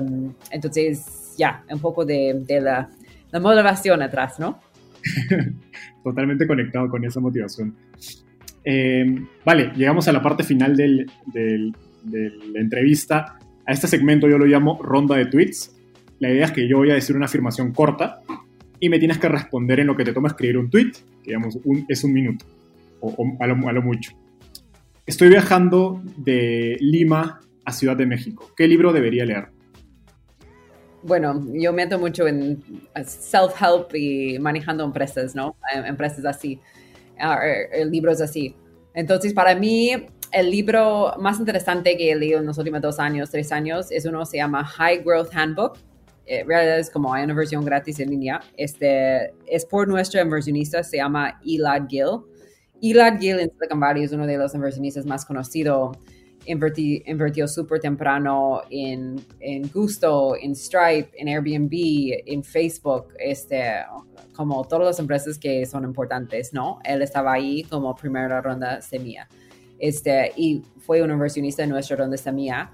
entonces, 0.51 1.35
ya, 1.37 1.65
un 1.69 1.81
poco 1.81 2.05
de, 2.05 2.45
la, 2.61 2.89
motivación 3.41 4.03
atrás, 4.03 4.39
¿no? 4.39 4.61
Totalmente 6.05 6.47
conectado 6.47 6.89
con 6.89 7.05
esa 7.05 7.21
motivación. 7.21 7.75
Eh, 8.65 9.05
vale, 9.45 9.73
llegamos 9.75 10.07
a 10.09 10.13
la 10.13 10.23
parte 10.23 10.45
final 10.45 10.77
de 10.77 11.07
la 12.05 12.61
entrevista. 12.61 13.39
A 13.67 13.73
este 13.73 13.87
segmento 13.87 14.29
yo 14.29 14.39
lo 14.39 14.47
llamo 14.47 14.81
ronda 14.83 15.17
de 15.17 15.27
tweets. 15.27 15.77
La 16.19 16.31
idea 16.31 16.47
es 16.47 16.53
que 16.53 16.69
yo 16.69 16.79
voy 16.79 16.91
a 16.91 16.95
decir 16.95 17.17
una 17.17 17.27
afirmación 17.27 17.73
corta 17.73 18.21
y 18.79 18.89
me 18.89 18.99
tienes 18.99 19.19
que 19.19 19.29
responder 19.29 19.81
en 19.81 19.87
lo 19.87 19.97
que 19.97 20.05
te 20.05 20.13
toma 20.13 20.29
escribir 20.29 20.59
un 20.59 20.69
tweet, 20.69 20.93
que 21.23 21.31
digamos 21.31 21.59
es 21.89 22.05
un 22.05 22.13
minuto, 22.13 22.45
o, 23.01 23.37
a, 23.39 23.47
lo, 23.47 23.69
a 23.69 23.73
lo 23.73 23.83
mucho. 23.83 24.13
Estoy 25.07 25.29
viajando 25.29 26.03
de 26.17 26.77
Lima 26.81 27.41
a 27.65 27.73
Ciudad 27.73 27.97
de 27.97 28.07
México? 28.07 28.51
¿Qué 28.57 28.67
libro 28.67 28.93
debería 28.93 29.25
leer? 29.25 29.49
Bueno, 31.03 31.45
yo 31.53 31.73
meto 31.73 31.99
mucho 31.99 32.29
en 32.29 32.63
self-help 32.95 33.95
y 33.95 34.39
manejando 34.39 34.85
empresas, 34.85 35.35
¿no? 35.35 35.57
Em, 35.75 35.85
empresas 35.85 36.25
así, 36.25 36.61
ah, 37.19 37.41
er, 37.45 37.87
libros 37.89 38.21
así. 38.21 38.55
Entonces, 38.95 39.35
para 39.35 39.55
mí, 39.57 39.91
el 40.33 40.51
libro 40.51 41.15
más 41.19 41.41
interesante 41.41 41.97
que 41.97 42.13
he 42.13 42.15
leído 42.15 42.39
en 42.39 42.47
los 42.47 42.57
últimos 42.59 42.81
dos 42.81 42.99
años, 43.01 43.31
tres 43.31 43.51
años, 43.51 43.91
es 43.91 44.07
uno 44.07 44.21
que 44.21 44.27
se 44.27 44.37
llama 44.37 44.65
High 44.65 45.03
Growth 45.03 45.35
Handbook. 45.35 45.79
Eh, 46.25 46.41
en 46.41 46.49
realidad 46.49 46.79
es 46.79 46.89
como 46.89 47.13
hay 47.13 47.25
una 47.25 47.35
versión 47.35 47.65
gratis 47.65 47.99
en 47.99 48.11
línea. 48.11 48.41
Este, 48.57 49.35
es 49.47 49.67
por 49.67 49.89
nuestro 49.89 50.21
inversionista, 50.21 50.85
se 50.85 50.99
llama 50.99 51.41
Elad 51.45 51.89
Gill. 51.89 52.21
Elad 52.81 53.19
Gill 53.19 53.41
en 53.41 53.51
Silicon 53.51 53.81
Valley 53.81 54.05
es 54.05 54.13
uno 54.13 54.27
de 54.27 54.37
los 54.37 54.55
inversionistas 54.55 55.05
más 55.05 55.25
conocidos 55.25 55.97
invertí, 56.47 57.03
invirtió 57.07 57.47
súper 57.47 57.81
temprano 57.81 58.63
en, 58.71 59.21
en, 59.41 59.71
Gusto, 59.71 60.37
en 60.37 60.55
Stripe, 60.55 61.11
en 61.17 61.29
Airbnb, 61.29 62.23
en 62.27 62.43
Facebook, 62.43 63.09
este, 63.19 63.63
como 64.35 64.65
todas 64.65 64.87
las 64.87 64.99
empresas 64.99 65.39
que 65.39 65.65
son 65.67 65.85
importantes, 65.85 66.53
¿no? 66.53 66.81
Él 66.85 67.03
estaba 67.03 67.33
ahí 67.33 67.63
como 67.65 67.95
primera 67.95 68.41
ronda 68.41 68.81
semilla. 68.81 69.29
Este, 69.79 70.33
y 70.37 70.63
fue 70.81 71.03
un 71.03 71.11
inversionista 71.11 71.63
en 71.63 71.71
nuestra 71.71 71.97
ronda 71.97 72.17
semilla. 72.17 72.71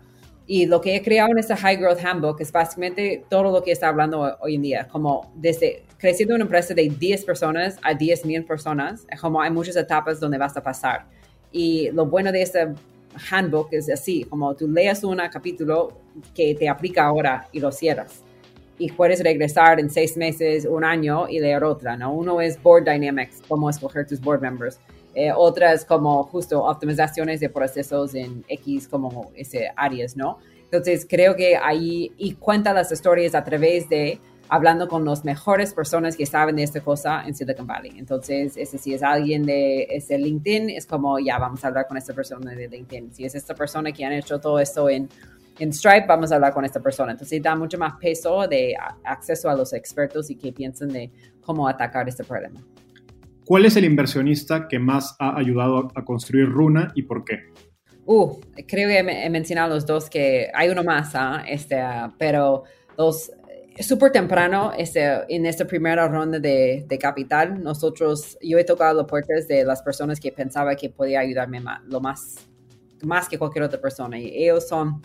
Y 0.47 0.65
lo 0.67 0.81
que 0.81 0.97
he 0.97 1.03
creado 1.03 1.31
en 1.31 1.39
este 1.39 1.55
High 1.55 1.77
Growth 1.77 2.03
Handbook 2.03 2.41
es 2.41 2.51
básicamente 2.51 3.25
todo 3.29 3.45
lo 3.45 3.63
que 3.63 3.73
está 3.73 3.89
hablando 3.89 4.37
hoy 4.41 4.55
en 4.55 4.63
día, 4.63 4.89
como 4.89 5.31
desde 5.35 5.85
creciendo 5.99 6.35
una 6.35 6.45
empresa 6.45 6.73
de 6.73 6.89
10 6.89 7.25
personas 7.25 7.77
a 7.83 7.93
10 7.93 8.25
mil 8.25 8.45
personas, 8.45 9.07
como 9.21 9.43
hay 9.43 9.51
muchas 9.51 9.77
etapas 9.77 10.21
donde 10.21 10.39
vas 10.39 10.57
a 10.57 10.63
pasar 10.63 11.07
Y 11.53 11.91
lo 11.91 12.07
bueno 12.07 12.33
de 12.33 12.43
este 12.43 12.69
handbook 13.31 13.69
es 13.73 13.91
así, 13.91 14.25
como 14.25 14.55
tú 14.55 14.69
leas 14.69 15.05
un 15.05 15.19
capítulo 15.31 15.93
que 16.35 16.55
te 16.55 16.69
aplica 16.69 17.05
ahora 17.05 17.49
y 17.53 17.61
lo 17.61 17.73
cierras. 17.73 18.25
Y 18.79 18.93
puedes 18.93 19.23
regresar 19.23 19.81
en 19.81 19.91
seis 19.91 20.17
meses, 20.17 20.65
un 20.65 20.85
año 20.85 21.29
y 21.29 21.41
leer 21.41 21.65
otra, 21.65 21.97
¿no? 21.97 22.13
Uno 22.13 22.41
es 22.41 22.63
Board 22.63 22.85
Dynamics, 22.85 23.43
cómo 23.49 23.69
escoger 23.69 24.07
tus 24.07 24.21
board 24.21 24.41
members. 24.41 24.79
Eh, 25.15 25.33
otra 25.35 25.73
es 25.73 25.85
como 25.85 26.23
justo 26.25 26.63
optimizaciones 26.63 27.41
de 27.41 27.49
procesos 27.49 28.15
en 28.15 28.45
X 28.49 28.87
como 28.87 29.33
ese 29.35 29.73
áreas, 29.75 30.17
¿no? 30.17 30.39
Entonces 30.71 31.07
creo 31.09 31.35
que 31.35 31.57
ahí, 31.57 32.13
y 32.19 32.35
cuenta 32.35 32.73
las 32.73 32.93
historias 32.93 33.35
a 33.35 33.43
través 33.43 33.89
de 33.89 34.21
hablando 34.49 34.89
con 34.89 35.05
las 35.05 35.25
mejores 35.25 35.75
personas 35.75 36.17
que 36.17 36.27
saben 36.27 36.57
de 36.57 36.63
esta 36.63 36.81
cosa 36.81 37.23
en 37.27 37.35
Silicon 37.35 37.67
Valley. 37.67 37.93
Entonces, 37.97 38.57
ese, 38.57 38.79
si 38.79 38.95
es 38.95 39.03
alguien 39.03 39.45
de 39.45 39.85
ese 39.91 40.19
LinkedIn, 40.19 40.71
es 40.71 40.87
como, 40.87 41.19
ya, 41.19 41.39
vamos 41.39 41.65
a 41.65 41.69
hablar 41.69 41.87
con 41.87 41.97
esta 41.97 42.15
persona 42.15 42.53
de 42.53 42.69
LinkedIn. 42.69 43.13
Si 43.13 43.25
es 43.25 43.35
esta 43.35 43.55
persona 43.55 43.93
que 43.93 44.05
han 44.05 44.13
hecho 44.13 44.41
todo 44.41 44.59
esto 44.59 44.89
en, 44.89 45.09
en 45.59 45.73
Stripe, 45.73 46.07
vamos 46.07 46.33
a 46.33 46.37
hablar 46.37 46.53
con 46.53 46.65
esta 46.65 46.81
persona. 46.81 47.13
Entonces, 47.13 47.43
da 47.43 47.55
mucho 47.55 47.79
más 47.79 47.95
peso 48.01 48.47
de 48.49 48.75
acceso 49.05 49.51
a 49.51 49.55
los 49.55 49.73
expertos 49.73 50.31
y 50.31 50.37
que 50.37 50.53
piensen 50.53 50.89
de 50.89 51.11
cómo 51.43 51.69
atacar 51.69 52.09
este 52.09 52.25
problema. 52.25 52.61
¿Cuál 53.45 53.65
es 53.65 53.77
el 53.77 53.85
inversionista 53.85 54.69
que 54.69 54.79
más 54.79 55.17
ha 55.19 55.39
ayudado 55.39 55.91
a 55.95 56.05
construir 56.05 56.49
Runa 56.51 56.93
y 56.95 57.03
por 57.03 57.25
qué? 57.25 57.45
Uh, 58.05 58.39
creo 58.67 58.89
que 58.89 58.99
he, 58.99 59.31
mencionado 59.31 59.75
los 59.75 59.85
dos 59.85 60.09
que 60.09 60.51
hay 60.55 60.71
uno 60.71 60.83
más, 60.83 61.15
¿ah? 61.15 61.45
este, 61.47 61.79
pero 62.19 62.65
los 62.97 63.31
súper 63.87 64.13
temprano 64.13 64.73
este, 64.77 65.05
en 65.29 65.47
esta 65.47 65.67
primera 65.67 66.09
ronda 66.09 66.39
de, 66.39 66.85
de, 66.87 66.99
capital, 66.99 67.63
nosotros, 67.63 68.37
yo 68.43 68.59
he 68.59 68.65
tocado 68.65 68.95
las 68.95 69.07
puertas 69.07 69.47
de 69.47 69.65
las 69.65 69.83
personas 69.83 70.19
que 70.19 70.33
pensaba 70.33 70.75
que 70.75 70.91
podía 70.91 71.21
ayudarme 71.21 71.61
más, 71.61 71.83
lo 71.85 72.01
más, 72.01 72.37
más 73.03 73.29
que 73.29 73.39
cualquier 73.39 73.65
otra 73.65 73.81
persona. 73.81 74.19
Y 74.19 74.45
ellos 74.45 74.67
son 74.67 75.03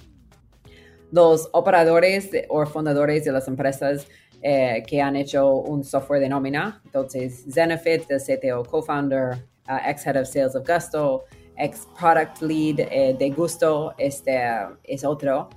los 1.11 1.47
operadores 1.51 2.31
o 2.49 2.65
fundadores 2.65 3.23
de 3.23 3.31
las 3.31 3.47
empresas 3.47 4.07
eh, 4.41 4.83
que 4.87 5.01
han 5.01 5.15
hecho 5.15 5.53
un 5.53 5.83
software 5.83 6.19
de 6.19 6.27
nómina. 6.27 6.81
Entonces, 6.85 7.45
Zenefit, 7.49 8.09
el 8.09 8.19
CTO 8.19 8.63
co-founder, 8.63 9.37
uh, 9.69 9.89
ex-head 9.89 10.19
of 10.19 10.27
sales 10.27 10.55
of 10.55 10.67
Gusto, 10.67 11.23
ex-product 11.57 12.41
lead 12.41 12.79
eh, 12.79 13.15
de 13.17 13.29
Gusto, 13.29 13.93
este 13.97 14.41
es 14.83 15.05
otro. 15.05 15.49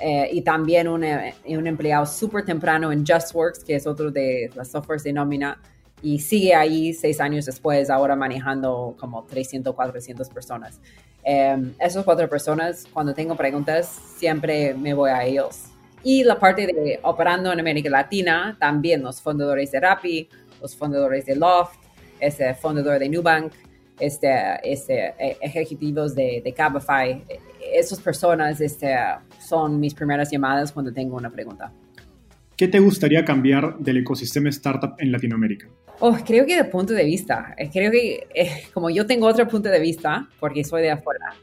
Eh, 0.00 0.30
y 0.32 0.42
también 0.42 0.88
un, 0.88 1.04
eh, 1.04 1.34
un 1.46 1.66
empleado 1.66 2.06
súper 2.06 2.44
temprano 2.44 2.92
en 2.92 3.04
JustWorks, 3.04 3.64
que 3.64 3.76
es 3.76 3.86
otro 3.86 4.10
de 4.10 4.50
las 4.54 4.70
softwares 4.70 5.04
de 5.04 5.12
nómina, 5.12 5.60
y 6.02 6.18
sigue 6.18 6.54
ahí 6.54 6.92
seis 6.92 7.20
años 7.20 7.46
después, 7.46 7.88
ahora 7.90 8.16
manejando 8.16 8.96
como 8.98 9.24
300, 9.24 9.74
400 9.74 10.28
personas. 10.30 10.80
Eh, 11.24 11.56
esas 11.78 12.04
cuatro 12.04 12.28
personas, 12.28 12.86
cuando 12.92 13.14
tengo 13.14 13.36
preguntas, 13.36 13.86
siempre 14.16 14.74
me 14.74 14.94
voy 14.94 15.10
a 15.10 15.24
ellos. 15.24 15.66
Y 16.02 16.24
la 16.24 16.38
parte 16.38 16.66
de 16.66 16.98
operando 17.02 17.52
en 17.52 17.60
América 17.60 17.88
Latina, 17.88 18.56
también 18.58 19.02
los 19.02 19.20
fundadores 19.20 19.70
de 19.70 19.78
Rappi, 19.78 20.28
los 20.60 20.74
fundadores 20.74 21.26
de 21.26 21.36
Loft, 21.36 21.76
ese 22.18 22.54
fundador 22.54 22.98
de 22.98 23.08
Nubank, 23.08 23.52
este, 24.00 24.32
este, 24.64 25.14
ejecutivos 25.40 26.16
de, 26.16 26.42
de 26.44 26.52
Cabify, 26.52 27.24
esas 27.72 28.00
personas 28.00 28.60
este, 28.60 28.96
son 29.52 29.78
mis 29.78 29.92
primeras 29.92 30.30
llamadas 30.30 30.72
cuando 30.72 30.90
tengo 30.94 31.14
una 31.14 31.28
pregunta. 31.28 31.70
¿Qué 32.56 32.68
te 32.68 32.78
gustaría 32.78 33.22
cambiar 33.22 33.76
del 33.78 33.98
ecosistema 33.98 34.48
startup 34.48 34.94
en 34.96 35.12
Latinoamérica? 35.12 35.68
Oh, 36.00 36.16
creo 36.24 36.46
que 36.46 36.56
de 36.56 36.64
punto 36.64 36.94
de 36.94 37.04
vista. 37.04 37.54
Eh, 37.58 37.68
creo 37.70 37.90
que 37.90 38.26
eh, 38.34 38.62
como 38.72 38.88
yo 38.88 39.04
tengo 39.04 39.26
otro 39.26 39.46
punto 39.46 39.68
de 39.68 39.78
vista, 39.78 40.26
porque 40.40 40.64
soy 40.64 40.80
de 40.80 40.92
afuera, 40.92 41.34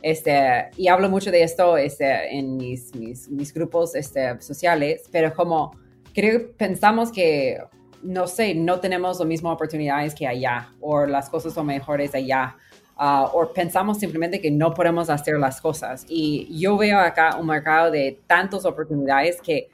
este, 0.00 0.70
y 0.78 0.88
hablo 0.88 1.10
mucho 1.10 1.30
de 1.30 1.42
esto 1.42 1.76
este, 1.76 2.34
en 2.34 2.56
mis, 2.56 2.94
mis, 2.94 3.28
mis 3.28 3.52
grupos 3.52 3.94
este, 3.94 4.40
sociales, 4.40 5.02
pero 5.12 5.34
como 5.34 5.76
creo 6.14 6.38
que 6.38 6.44
pensamos 6.56 7.12
que, 7.12 7.58
no 8.02 8.26
sé, 8.26 8.54
no 8.54 8.80
tenemos 8.80 9.18
las 9.18 9.28
mismas 9.28 9.52
oportunidades 9.52 10.14
que 10.14 10.26
allá, 10.26 10.70
o 10.80 11.04
las 11.04 11.28
cosas 11.28 11.52
son 11.52 11.66
mejores 11.66 12.14
allá, 12.14 12.56
uh, 13.00 13.24
o 13.32 13.52
pensamos 13.52 13.98
simplemente 13.98 14.40
que 14.40 14.50
no 14.50 14.74
podemos 14.74 15.08
hacer 15.08 15.38
las 15.38 15.60
cosas. 15.60 16.04
Y 16.08 16.46
yo 16.60 16.76
veo 16.76 16.98
acá 16.98 17.36
un 17.36 17.46
mercado 17.46 17.90
de 17.90 18.20
tantas 18.26 18.64
oportunidades 18.64 19.40
que 19.40 19.68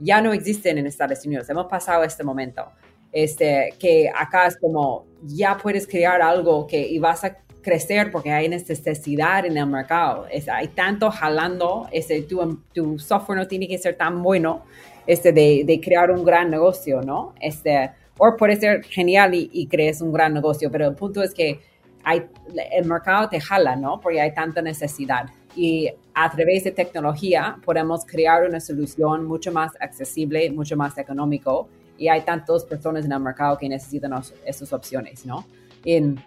ya 0.00 0.20
no 0.20 0.32
existen 0.32 0.78
en 0.78 0.86
Estados 0.86 1.24
Unidos. 1.24 1.48
Hemos 1.48 1.66
pasado 1.66 2.02
este 2.02 2.24
momento. 2.24 2.64
Este, 3.12 3.74
que 3.78 4.10
acá 4.14 4.46
es 4.46 4.56
como 4.56 5.04
ya 5.22 5.58
puedes 5.58 5.86
crear 5.86 6.22
algo 6.22 6.66
que 6.66 6.80
y 6.80 6.98
vas 6.98 7.24
a 7.24 7.36
crecer 7.60 8.10
porque 8.10 8.30
hay 8.32 8.48
necesidad 8.48 9.44
en 9.44 9.56
el 9.56 9.66
mercado. 9.66 10.26
Es, 10.30 10.48
hay 10.48 10.68
tanto 10.68 11.10
jalando, 11.10 11.88
este, 11.92 12.22
tu, 12.22 12.58
tu, 12.72 12.98
software 12.98 13.38
no 13.38 13.46
tiene 13.46 13.68
que 13.68 13.78
ser 13.78 13.96
tan 13.96 14.22
bueno 14.22 14.62
este, 15.06 15.32
de, 15.32 15.62
de 15.64 15.80
crear 15.80 16.10
un 16.10 16.24
gran 16.24 16.50
negocio, 16.50 17.02
¿no? 17.02 17.34
Este, 17.38 17.90
o 18.18 18.34
puede 18.36 18.56
ser 18.56 18.82
genial 18.84 19.34
y, 19.34 19.50
y 19.52 19.66
crees 19.66 20.00
un 20.00 20.12
gran 20.12 20.32
negocio, 20.32 20.70
pero 20.70 20.88
el 20.88 20.94
punto 20.94 21.22
es 21.22 21.34
que 21.34 21.60
hay, 22.04 22.26
el 22.72 22.84
mercado 22.86 23.28
te 23.28 23.40
jala, 23.40 23.76
¿no? 23.76 24.00
Porque 24.00 24.20
hay 24.20 24.34
tanta 24.34 24.62
necesidad. 24.62 25.30
Y 25.54 25.90
a 26.14 26.30
través 26.30 26.64
de 26.64 26.70
tecnología 26.72 27.58
podemos 27.64 28.04
crear 28.04 28.48
una 28.48 28.60
solución 28.60 29.26
mucho 29.26 29.52
más 29.52 29.72
accesible, 29.80 30.50
mucho 30.50 30.76
más 30.76 30.96
económico. 30.98 31.68
Y 31.98 32.08
hay 32.08 32.22
tantas 32.22 32.64
personas 32.64 33.04
en 33.04 33.12
el 33.12 33.20
mercado 33.20 33.58
que 33.58 33.68
necesitan 33.68 34.12
esas 34.44 34.72
opciones, 34.72 35.24
¿no? 35.26 35.44
En, 35.84 36.22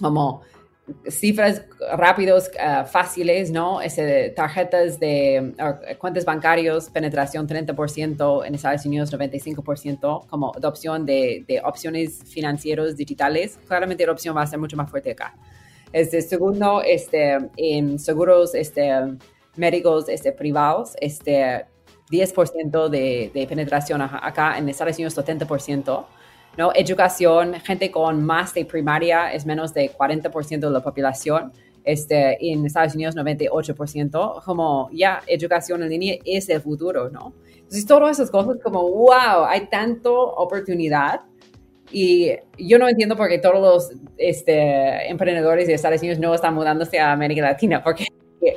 como 0.00 0.42
cifras 1.08 1.64
rápidos, 1.96 2.48
uh, 2.54 2.86
fáciles, 2.86 3.50
¿no? 3.50 3.80
Ese, 3.80 4.30
tarjetas 4.30 5.00
de 5.00 5.54
uh, 5.58 5.98
cuentas 5.98 6.24
bancarios, 6.24 6.90
penetración 6.90 7.48
30%, 7.48 8.46
en 8.46 8.54
Estados 8.54 8.86
Unidos 8.86 9.12
95%, 9.12 10.26
como 10.28 10.54
adopción 10.54 11.04
de, 11.04 11.44
de 11.48 11.60
opciones 11.64 12.22
financieros 12.24 12.96
digitales. 12.96 13.58
Claramente 13.66 14.06
la 14.06 14.12
opción 14.12 14.36
va 14.36 14.42
a 14.42 14.46
ser 14.46 14.58
mucho 14.58 14.76
más 14.76 14.90
fuerte 14.90 15.10
acá. 15.12 15.34
Este, 15.92 16.22
segundo, 16.22 16.82
este, 16.82 17.38
en 17.56 17.98
seguros 17.98 18.54
este, 18.54 18.90
médicos 19.56 20.08
este, 20.08 20.32
privados, 20.32 20.94
este, 21.00 21.66
10% 22.10 22.88
de, 22.88 23.30
de 23.34 23.46
penetración 23.46 24.00
acá, 24.02 24.58
en 24.58 24.68
Estados 24.68 24.96
Unidos 24.96 25.16
70%. 25.16 26.06
¿No? 26.56 26.72
Educación, 26.74 27.54
gente 27.54 27.90
con 27.90 28.24
más 28.24 28.54
de 28.54 28.64
primaria 28.64 29.32
es 29.32 29.46
menos 29.46 29.74
de 29.74 29.90
40% 29.92 30.60
de 30.60 30.70
la 30.70 30.80
población. 30.80 31.52
Este, 31.84 32.36
en 32.40 32.66
Estados 32.66 32.96
Unidos 32.96 33.14
98%, 33.14 34.42
como 34.44 34.90
ya 34.92 35.22
educación 35.28 35.84
en 35.84 35.88
línea 35.90 36.16
es 36.24 36.48
el 36.48 36.60
futuro, 36.60 37.10
¿no? 37.10 37.32
Entonces, 37.54 37.86
todas 37.86 38.18
esas 38.18 38.28
cosas 38.28 38.56
como, 38.60 38.82
wow, 38.90 39.44
hay 39.46 39.68
tanto 39.68 40.12
oportunidad 40.34 41.20
y 41.92 42.32
yo 42.58 42.78
no 42.78 42.88
entiendo 42.88 43.16
por 43.16 43.28
qué 43.28 43.38
todos 43.38 43.60
los 43.60 44.00
este, 44.16 45.08
emprendedores 45.08 45.68
de 45.68 45.74
Estados 45.74 46.00
Unidos 46.00 46.18
no 46.18 46.34
están 46.34 46.54
mudándose 46.54 46.98
a 46.98 47.12
América 47.12 47.42
Latina, 47.42 47.82
porque 47.82 48.06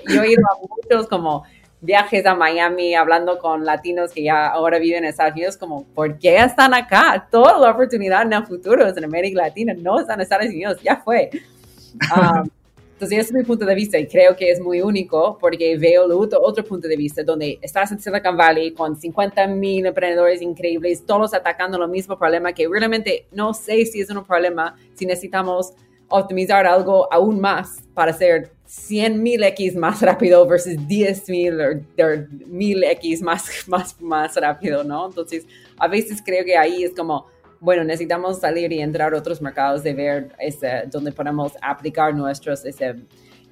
yo 0.08 0.24
he 0.24 0.32
ido 0.32 0.42
a 0.52 0.58
muchos 0.60 1.08
como 1.08 1.44
viajes 1.82 2.26
a 2.26 2.36
Miami 2.36 2.96
hablando 2.96 3.40
con 3.40 3.66
latinos 3.66 4.12
que 4.12 4.24
ya 4.24 4.48
ahora 4.48 4.80
viven 4.80 5.04
en 5.04 5.10
Estados 5.10 5.34
Unidos, 5.34 5.58
como, 5.58 5.86
¿por 5.96 6.18
qué 6.18 6.38
están 6.38 6.74
acá? 6.74 7.28
Toda 7.32 7.58
la 7.58 7.72
oportunidad 7.72 8.24
en 8.24 8.34
el 8.34 8.46
futuro 8.46 8.88
en 8.88 9.04
América 9.04 9.42
Latina 9.42 9.74
no 9.78 10.00
están 10.00 10.20
en 10.20 10.24
Estados 10.24 10.48
Unidos, 10.48 10.78
ya 10.84 10.98
fue. 10.98 11.30
Um, 12.16 12.48
entonces, 13.00 13.20
ese 13.20 13.30
es 13.30 13.34
mi 13.34 13.44
punto 13.46 13.66
de 13.66 13.74
vista 13.76 13.98
y 13.98 14.06
creo 14.08 14.36
que 14.36 14.52
es 14.52 14.60
muy 14.60 14.82
único 14.82 15.38
porque 15.40 15.78
veo 15.78 16.06
otro, 16.20 16.42
otro 16.42 16.66
punto 16.66 16.86
de 16.86 16.98
vista 16.98 17.24
donde 17.24 17.58
estás 17.62 17.94
en 17.94 18.00
Silicon 18.00 18.36
Valley 18.36 18.74
con 18.74 18.98
50 18.98 19.48
mil 19.48 19.86
emprendedores 19.86 20.42
increíbles, 20.42 21.06
todos 21.06 21.34
atacando 21.34 21.82
el 21.82 21.90
mismo 21.90 22.18
problema 22.18 22.52
que 22.52 22.68
realmente 22.68 23.26
no 23.32 23.54
sé 23.54 23.86
si 23.86 24.02
es 24.02 24.10
un 24.10 24.26
problema, 24.26 24.76
si 24.96 25.06
necesitamos 25.06 25.74
optimizar 26.10 26.66
algo 26.66 27.12
aún 27.12 27.40
más 27.40 27.82
para 27.94 28.14
ser 28.14 28.52
100 28.66 29.22
mil 29.22 29.44
X 29.44 29.76
más 29.76 30.02
rápido 30.02 30.46
versus 30.48 30.88
10 30.88 31.30
mil 31.30 31.60
o 31.60 31.66
1000 32.48 32.84
X 32.84 33.22
más, 33.22 33.50
más, 33.68 34.00
más 34.02 34.36
rápido, 34.36 34.84
¿no? 34.84 35.08
Entonces, 35.08 35.46
a 35.78 35.88
veces 35.88 36.22
creo 36.24 36.46
que 36.46 36.58
ahí 36.58 36.84
es 36.84 36.92
como, 36.92 37.26
bueno, 37.60 37.84
necesitamos 37.84 38.40
salir 38.40 38.72
y 38.72 38.80
entrar 38.80 39.14
a 39.14 39.18
otros 39.18 39.42
mercados 39.42 39.84
de 39.84 39.94
ver 39.94 40.32
este, 40.40 40.84
donde 40.92 41.12
podemos 41.12 41.54
aplicar 41.62 42.14
nuestras 42.16 42.64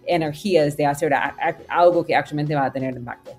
energías 0.06 0.78
de 0.78 0.86
hacer 0.86 1.14
algo 1.68 2.06
que 2.06 2.16
actualmente 2.16 2.56
va 2.56 2.66
a 2.66 2.72
tener 2.72 2.96
impacto. 2.96 3.32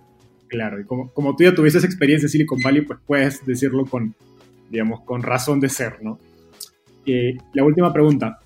Claro, 0.48 0.80
y 0.80 0.84
como, 0.84 1.12
como 1.12 1.36
tú 1.36 1.44
ya 1.44 1.54
tuviste 1.54 1.78
esa 1.78 1.86
experiencia 1.86 2.26
en 2.26 2.30
Silicon 2.30 2.60
Valley, 2.62 2.82
pues 2.82 2.98
puedes 3.06 3.44
decirlo 3.44 3.84
con, 3.84 4.14
digamos, 4.70 5.00
con 5.02 5.22
razón 5.22 5.60
de 5.60 5.68
ser, 5.68 6.02
¿no? 6.02 6.18
Eh, 7.06 7.36
la 7.54 7.64
última 7.64 7.92
pregunta, 7.92 8.38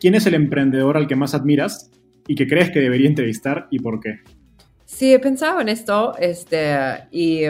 ¿quién 0.00 0.14
es 0.14 0.26
el 0.26 0.34
emprendedor 0.34 0.96
al 0.96 1.06
que 1.06 1.16
más 1.16 1.34
admiras 1.34 1.90
y 2.26 2.34
que 2.34 2.46
crees 2.46 2.70
que 2.70 2.80
debería 2.80 3.08
entrevistar 3.08 3.68
y 3.70 3.78
por 3.78 4.00
qué? 4.00 4.20
Sí, 4.84 5.12
he 5.12 5.18
pensado 5.18 5.60
en 5.60 5.68
esto 5.68 6.16
este, 6.18 6.76
y 7.10 7.42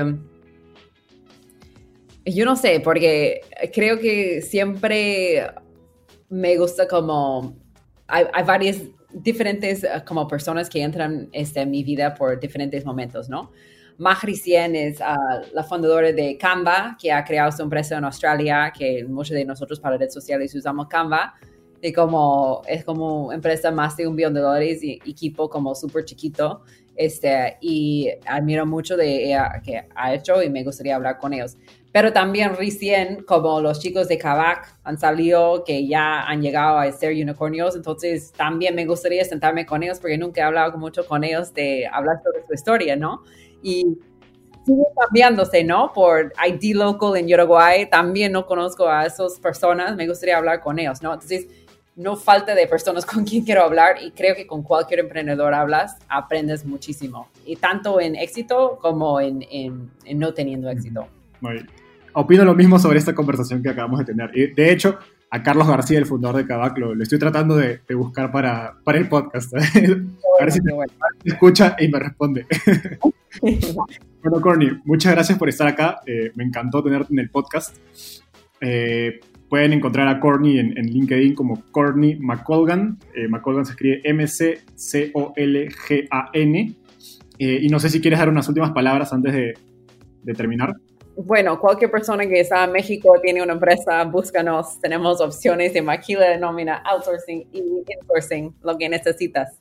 yo 2.24 2.44
no 2.44 2.56
sé, 2.56 2.80
porque 2.80 3.40
creo 3.72 3.98
que 3.98 4.40
siempre 4.40 5.46
me 6.28 6.56
gusta 6.56 6.88
como, 6.88 7.56
hay, 8.06 8.24
hay 8.32 8.44
varias 8.44 8.80
diferentes 9.12 9.86
como 10.06 10.26
personas 10.26 10.68
que 10.68 10.82
entran 10.82 11.28
este, 11.32 11.60
en 11.60 11.70
mi 11.70 11.84
vida 11.84 12.14
por 12.14 12.40
diferentes 12.40 12.84
momentos, 12.84 13.28
¿no? 13.28 13.52
Mahri 13.98 14.34
Sien 14.34 14.74
es 14.74 15.00
ah, 15.00 15.16
la 15.52 15.62
fundadora 15.62 16.12
de 16.12 16.36
Canva, 16.36 16.96
que 17.00 17.12
ha 17.12 17.24
creado 17.24 17.52
su 17.52 17.62
empresa 17.62 17.96
en 17.96 18.04
Australia, 18.04 18.72
que 18.76 19.04
muchos 19.04 19.34
de 19.34 19.44
nosotros 19.44 19.78
para 19.78 19.96
redes 19.96 20.12
sociales 20.12 20.54
usamos 20.54 20.88
Canva. 20.88 21.34
Y 21.88 21.92
como, 21.92 22.62
es 22.66 22.84
como 22.84 23.32
empresa 23.32 23.70
más 23.70 23.96
de 23.96 24.06
un 24.06 24.16
billón 24.16 24.34
de 24.34 24.40
dólares 24.40 24.82
y 24.82 24.94
equipo 25.06 25.48
como 25.48 25.74
súper 25.74 26.04
chiquito. 26.04 26.62
Este, 26.96 27.56
y 27.60 28.08
admiro 28.24 28.66
mucho 28.66 28.96
de 28.96 29.26
ella 29.26 29.60
que 29.64 29.86
ha 29.96 30.14
hecho 30.14 30.40
y 30.42 30.48
me 30.48 30.62
gustaría 30.62 30.96
hablar 30.96 31.18
con 31.18 31.32
ellos. 31.32 31.56
Pero 31.92 32.12
también 32.12 32.56
recién, 32.56 33.24
como 33.24 33.60
los 33.60 33.80
chicos 33.80 34.08
de 34.08 34.18
Kavak 34.18 34.78
han 34.84 34.98
salido, 34.98 35.64
que 35.64 35.86
ya 35.86 36.22
han 36.22 36.40
llegado 36.40 36.78
a 36.78 36.90
ser 36.92 37.12
unicornios, 37.12 37.76
entonces 37.76 38.32
también 38.32 38.74
me 38.74 38.86
gustaría 38.86 39.24
sentarme 39.24 39.66
con 39.66 39.82
ellos 39.82 40.00
porque 40.00 40.18
nunca 40.18 40.40
he 40.40 40.44
hablado 40.44 40.76
mucho 40.78 41.06
con 41.06 41.22
ellos 41.24 41.52
de 41.54 41.86
hablar 41.86 42.16
sobre 42.22 42.46
su 42.46 42.54
historia, 42.54 42.96
¿no? 42.96 43.22
y 43.64 43.98
sigue 44.64 44.84
cambiándose, 45.00 45.64
¿no? 45.64 45.92
Por 45.92 46.32
ID 46.46 46.76
Local 46.76 47.16
en 47.16 47.32
Uruguay, 47.32 47.88
también 47.90 48.32
no 48.32 48.46
conozco 48.46 48.88
a 48.88 49.06
esas 49.06 49.40
personas, 49.40 49.96
me 49.96 50.06
gustaría 50.06 50.36
hablar 50.36 50.60
con 50.60 50.78
ellos, 50.78 51.02
¿no? 51.02 51.12
Entonces, 51.14 51.48
no 51.96 52.16
falta 52.16 52.54
de 52.54 52.66
personas 52.66 53.06
con 53.06 53.24
quien 53.24 53.44
quiero 53.44 53.62
hablar 53.62 53.96
y 54.02 54.10
creo 54.10 54.34
que 54.34 54.46
con 54.46 54.62
cualquier 54.62 55.00
emprendedor 55.00 55.54
hablas, 55.54 55.96
aprendes 56.08 56.64
muchísimo, 56.64 57.28
y 57.44 57.56
tanto 57.56 58.00
en 58.00 58.16
éxito 58.16 58.78
como 58.80 59.20
en, 59.20 59.44
en, 59.50 59.90
no 60.14 60.34
teniendo 60.34 60.70
éxito. 60.70 61.06
Opino 62.14 62.44
lo 62.44 62.54
mismo 62.54 62.78
sobre 62.78 62.98
esta 62.98 63.14
conversación 63.14 63.62
que 63.62 63.70
acabamos 63.70 63.98
de 63.98 64.04
tener. 64.04 64.30
Y 64.34 64.46
de 64.54 64.70
hecho, 64.70 64.98
a 65.30 65.42
Carlos 65.42 65.66
García, 65.66 65.98
el 65.98 66.06
fundador 66.06 66.36
de 66.36 66.46
Kavak, 66.46 66.78
lo, 66.78 67.02
estoy 67.02 67.18
tratando 67.18 67.56
de, 67.56 67.80
buscar 67.96 68.30
para, 68.30 68.76
para 68.84 68.98
el 68.98 69.08
podcast. 69.08 69.52
a 69.56 69.58
ver 69.58 70.52
si 70.52 70.60
me 70.62 70.72
escucha 71.24 71.74
y 71.78 71.88
me 71.88 71.98
responde. 71.98 72.46
bueno, 73.42 74.40
Corny, 74.40 74.80
muchas 74.84 75.12
gracias 75.12 75.36
por 75.36 75.48
estar 75.48 75.66
acá. 75.66 76.00
Eh, 76.06 76.30
me 76.36 76.44
encantó 76.44 76.84
tenerte 76.84 77.12
en 77.12 77.18
el 77.18 77.30
podcast. 77.30 77.76
Eh, 78.60 79.18
pueden 79.54 79.72
encontrar 79.72 80.08
a 80.08 80.18
Corny 80.18 80.58
en, 80.58 80.74
LinkedIn 80.74 81.36
como 81.36 81.62
Corny 81.70 82.16
McColgan. 82.16 82.98
Eh, 83.14 83.28
McColgan 83.28 83.64
se 83.64 83.70
escribe 83.70 84.00
M-C-C-O-L-G-A-N. 84.02 84.74
y 87.38 87.68
no 87.68 87.78
sé 87.78 87.88
si 87.88 88.00
quieres 88.00 88.18
dar 88.18 88.28
unas 88.28 88.48
últimas 88.48 88.72
palabras 88.72 89.12
antes 89.12 89.32
de, 89.32 89.54
de 90.24 90.32
terminar 90.32 90.74
bueno, 91.16 91.60
cualquier 91.60 91.88
persona 91.92 92.26
que 92.26 92.40
está 92.40 92.64
en 92.64 92.72
México 92.72 93.14
tiene 93.22 93.40
una 93.44 93.52
empresa, 93.52 94.02
búscanos. 94.02 94.80
Tenemos 94.80 95.20
opciones 95.20 95.72
de 95.72 95.82
maquila 95.82 96.30
de 96.30 96.38
nómina, 96.38 96.82
outsourcing 96.84 97.46
y 97.52 97.84
insourcing, 97.86 98.52
lo 98.64 98.76
que 98.76 98.88
necesitas. 98.88 99.60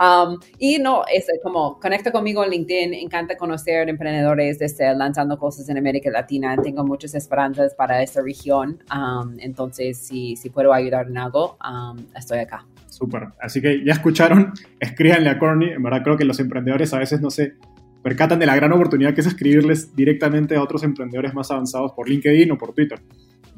Um, 0.00 0.38
y 0.58 0.78
no, 0.78 1.02
es 1.12 1.26
como 1.42 1.78
conecta 1.78 2.10
conmigo 2.10 2.42
en 2.42 2.50
LinkedIn, 2.50 2.94
encanta 2.94 3.36
conocer 3.36 3.86
emprendedores 3.86 4.58
desde 4.58 4.94
lanzando 4.94 5.38
cosas 5.38 5.68
en 5.68 5.76
América 5.76 6.10
Latina. 6.10 6.56
Tengo 6.56 6.84
muchas 6.84 7.14
esperanzas 7.14 7.74
para 7.74 8.02
esta 8.02 8.22
región. 8.22 8.82
Um, 8.90 9.36
entonces, 9.40 9.98
si, 9.98 10.36
si 10.36 10.48
puedo 10.48 10.72
ayudar 10.72 11.08
en 11.08 11.18
algo, 11.18 11.58
um, 11.62 11.98
estoy 12.16 12.38
acá. 12.38 12.64
Súper. 12.88 13.28
Así 13.42 13.60
que 13.60 13.84
ya 13.84 13.92
escucharon, 13.92 14.54
escríbanle 14.78 15.28
a 15.28 15.38
Corny. 15.38 15.68
En 15.70 15.82
verdad 15.82 16.02
creo 16.02 16.16
que 16.16 16.24
los 16.24 16.40
emprendedores 16.40 16.94
a 16.94 16.98
veces 16.98 17.20
no 17.20 17.28
se 17.28 17.56
percatan 18.02 18.38
de 18.38 18.46
la 18.46 18.56
gran 18.56 18.72
oportunidad 18.72 19.12
que 19.12 19.20
es 19.20 19.26
escribirles 19.26 19.94
directamente 19.94 20.56
a 20.56 20.62
otros 20.62 20.82
emprendedores 20.82 21.34
más 21.34 21.50
avanzados 21.50 21.92
por 21.92 22.08
LinkedIn 22.08 22.50
o 22.52 22.56
por 22.56 22.72
Twitter. 22.72 23.00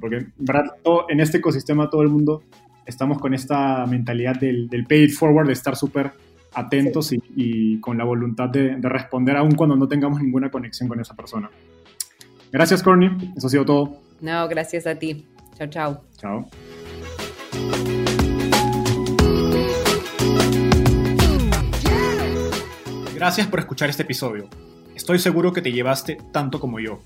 Porque 0.01 0.16
en 0.16 0.32
verdad 0.38 0.64
en 1.09 1.20
este 1.20 1.38
ecosistema 1.38 1.88
todo 1.88 2.03
el 2.03 2.09
mundo 2.09 2.43
estamos 2.84 3.18
con 3.18 3.32
esta 3.32 3.86
mentalidad 3.86 4.34
del, 4.34 4.68
del 4.68 4.84
pay 4.86 5.05
it 5.05 5.12
forward, 5.12 5.47
de 5.47 5.53
estar 5.53 5.76
súper 5.76 6.11
atentos 6.55 7.12
y, 7.12 7.78
con 7.80 7.98
la 7.98 8.05
voluntad 8.05 8.48
de, 8.48 8.76
responder 8.82 9.36
aún 9.36 9.55
cuando 9.55 9.76
no 9.76 9.88
tengamos 9.88 10.20
ninguna 10.20 10.50
conexión 10.50 10.88
con 10.88 11.00
esa 11.00 11.14
persona. 11.14 11.50
Gracias, 12.50 12.82
Corny. 12.82 13.32
Eso 13.36 13.46
ha 13.46 13.50
sido 13.50 13.64
todo. 13.64 13.96
No, 14.20 14.46
gracias 14.48 14.86
a 14.86 14.94
ti. 14.94 15.26
Chao, 15.57 15.68
chao. 15.68 16.05
Chao. 16.18 16.48
Gracias 23.14 23.46
por 23.46 23.61
escuchar 23.61 23.88
este 23.88 24.03
episodio. 24.03 24.48
Estoy 24.96 25.18
seguro 25.18 25.53
que 25.53 25.62
te 25.62 25.72
llevaste 25.72 26.18
tanto 26.32 26.61
como 26.61 26.80
yo. 26.80 26.98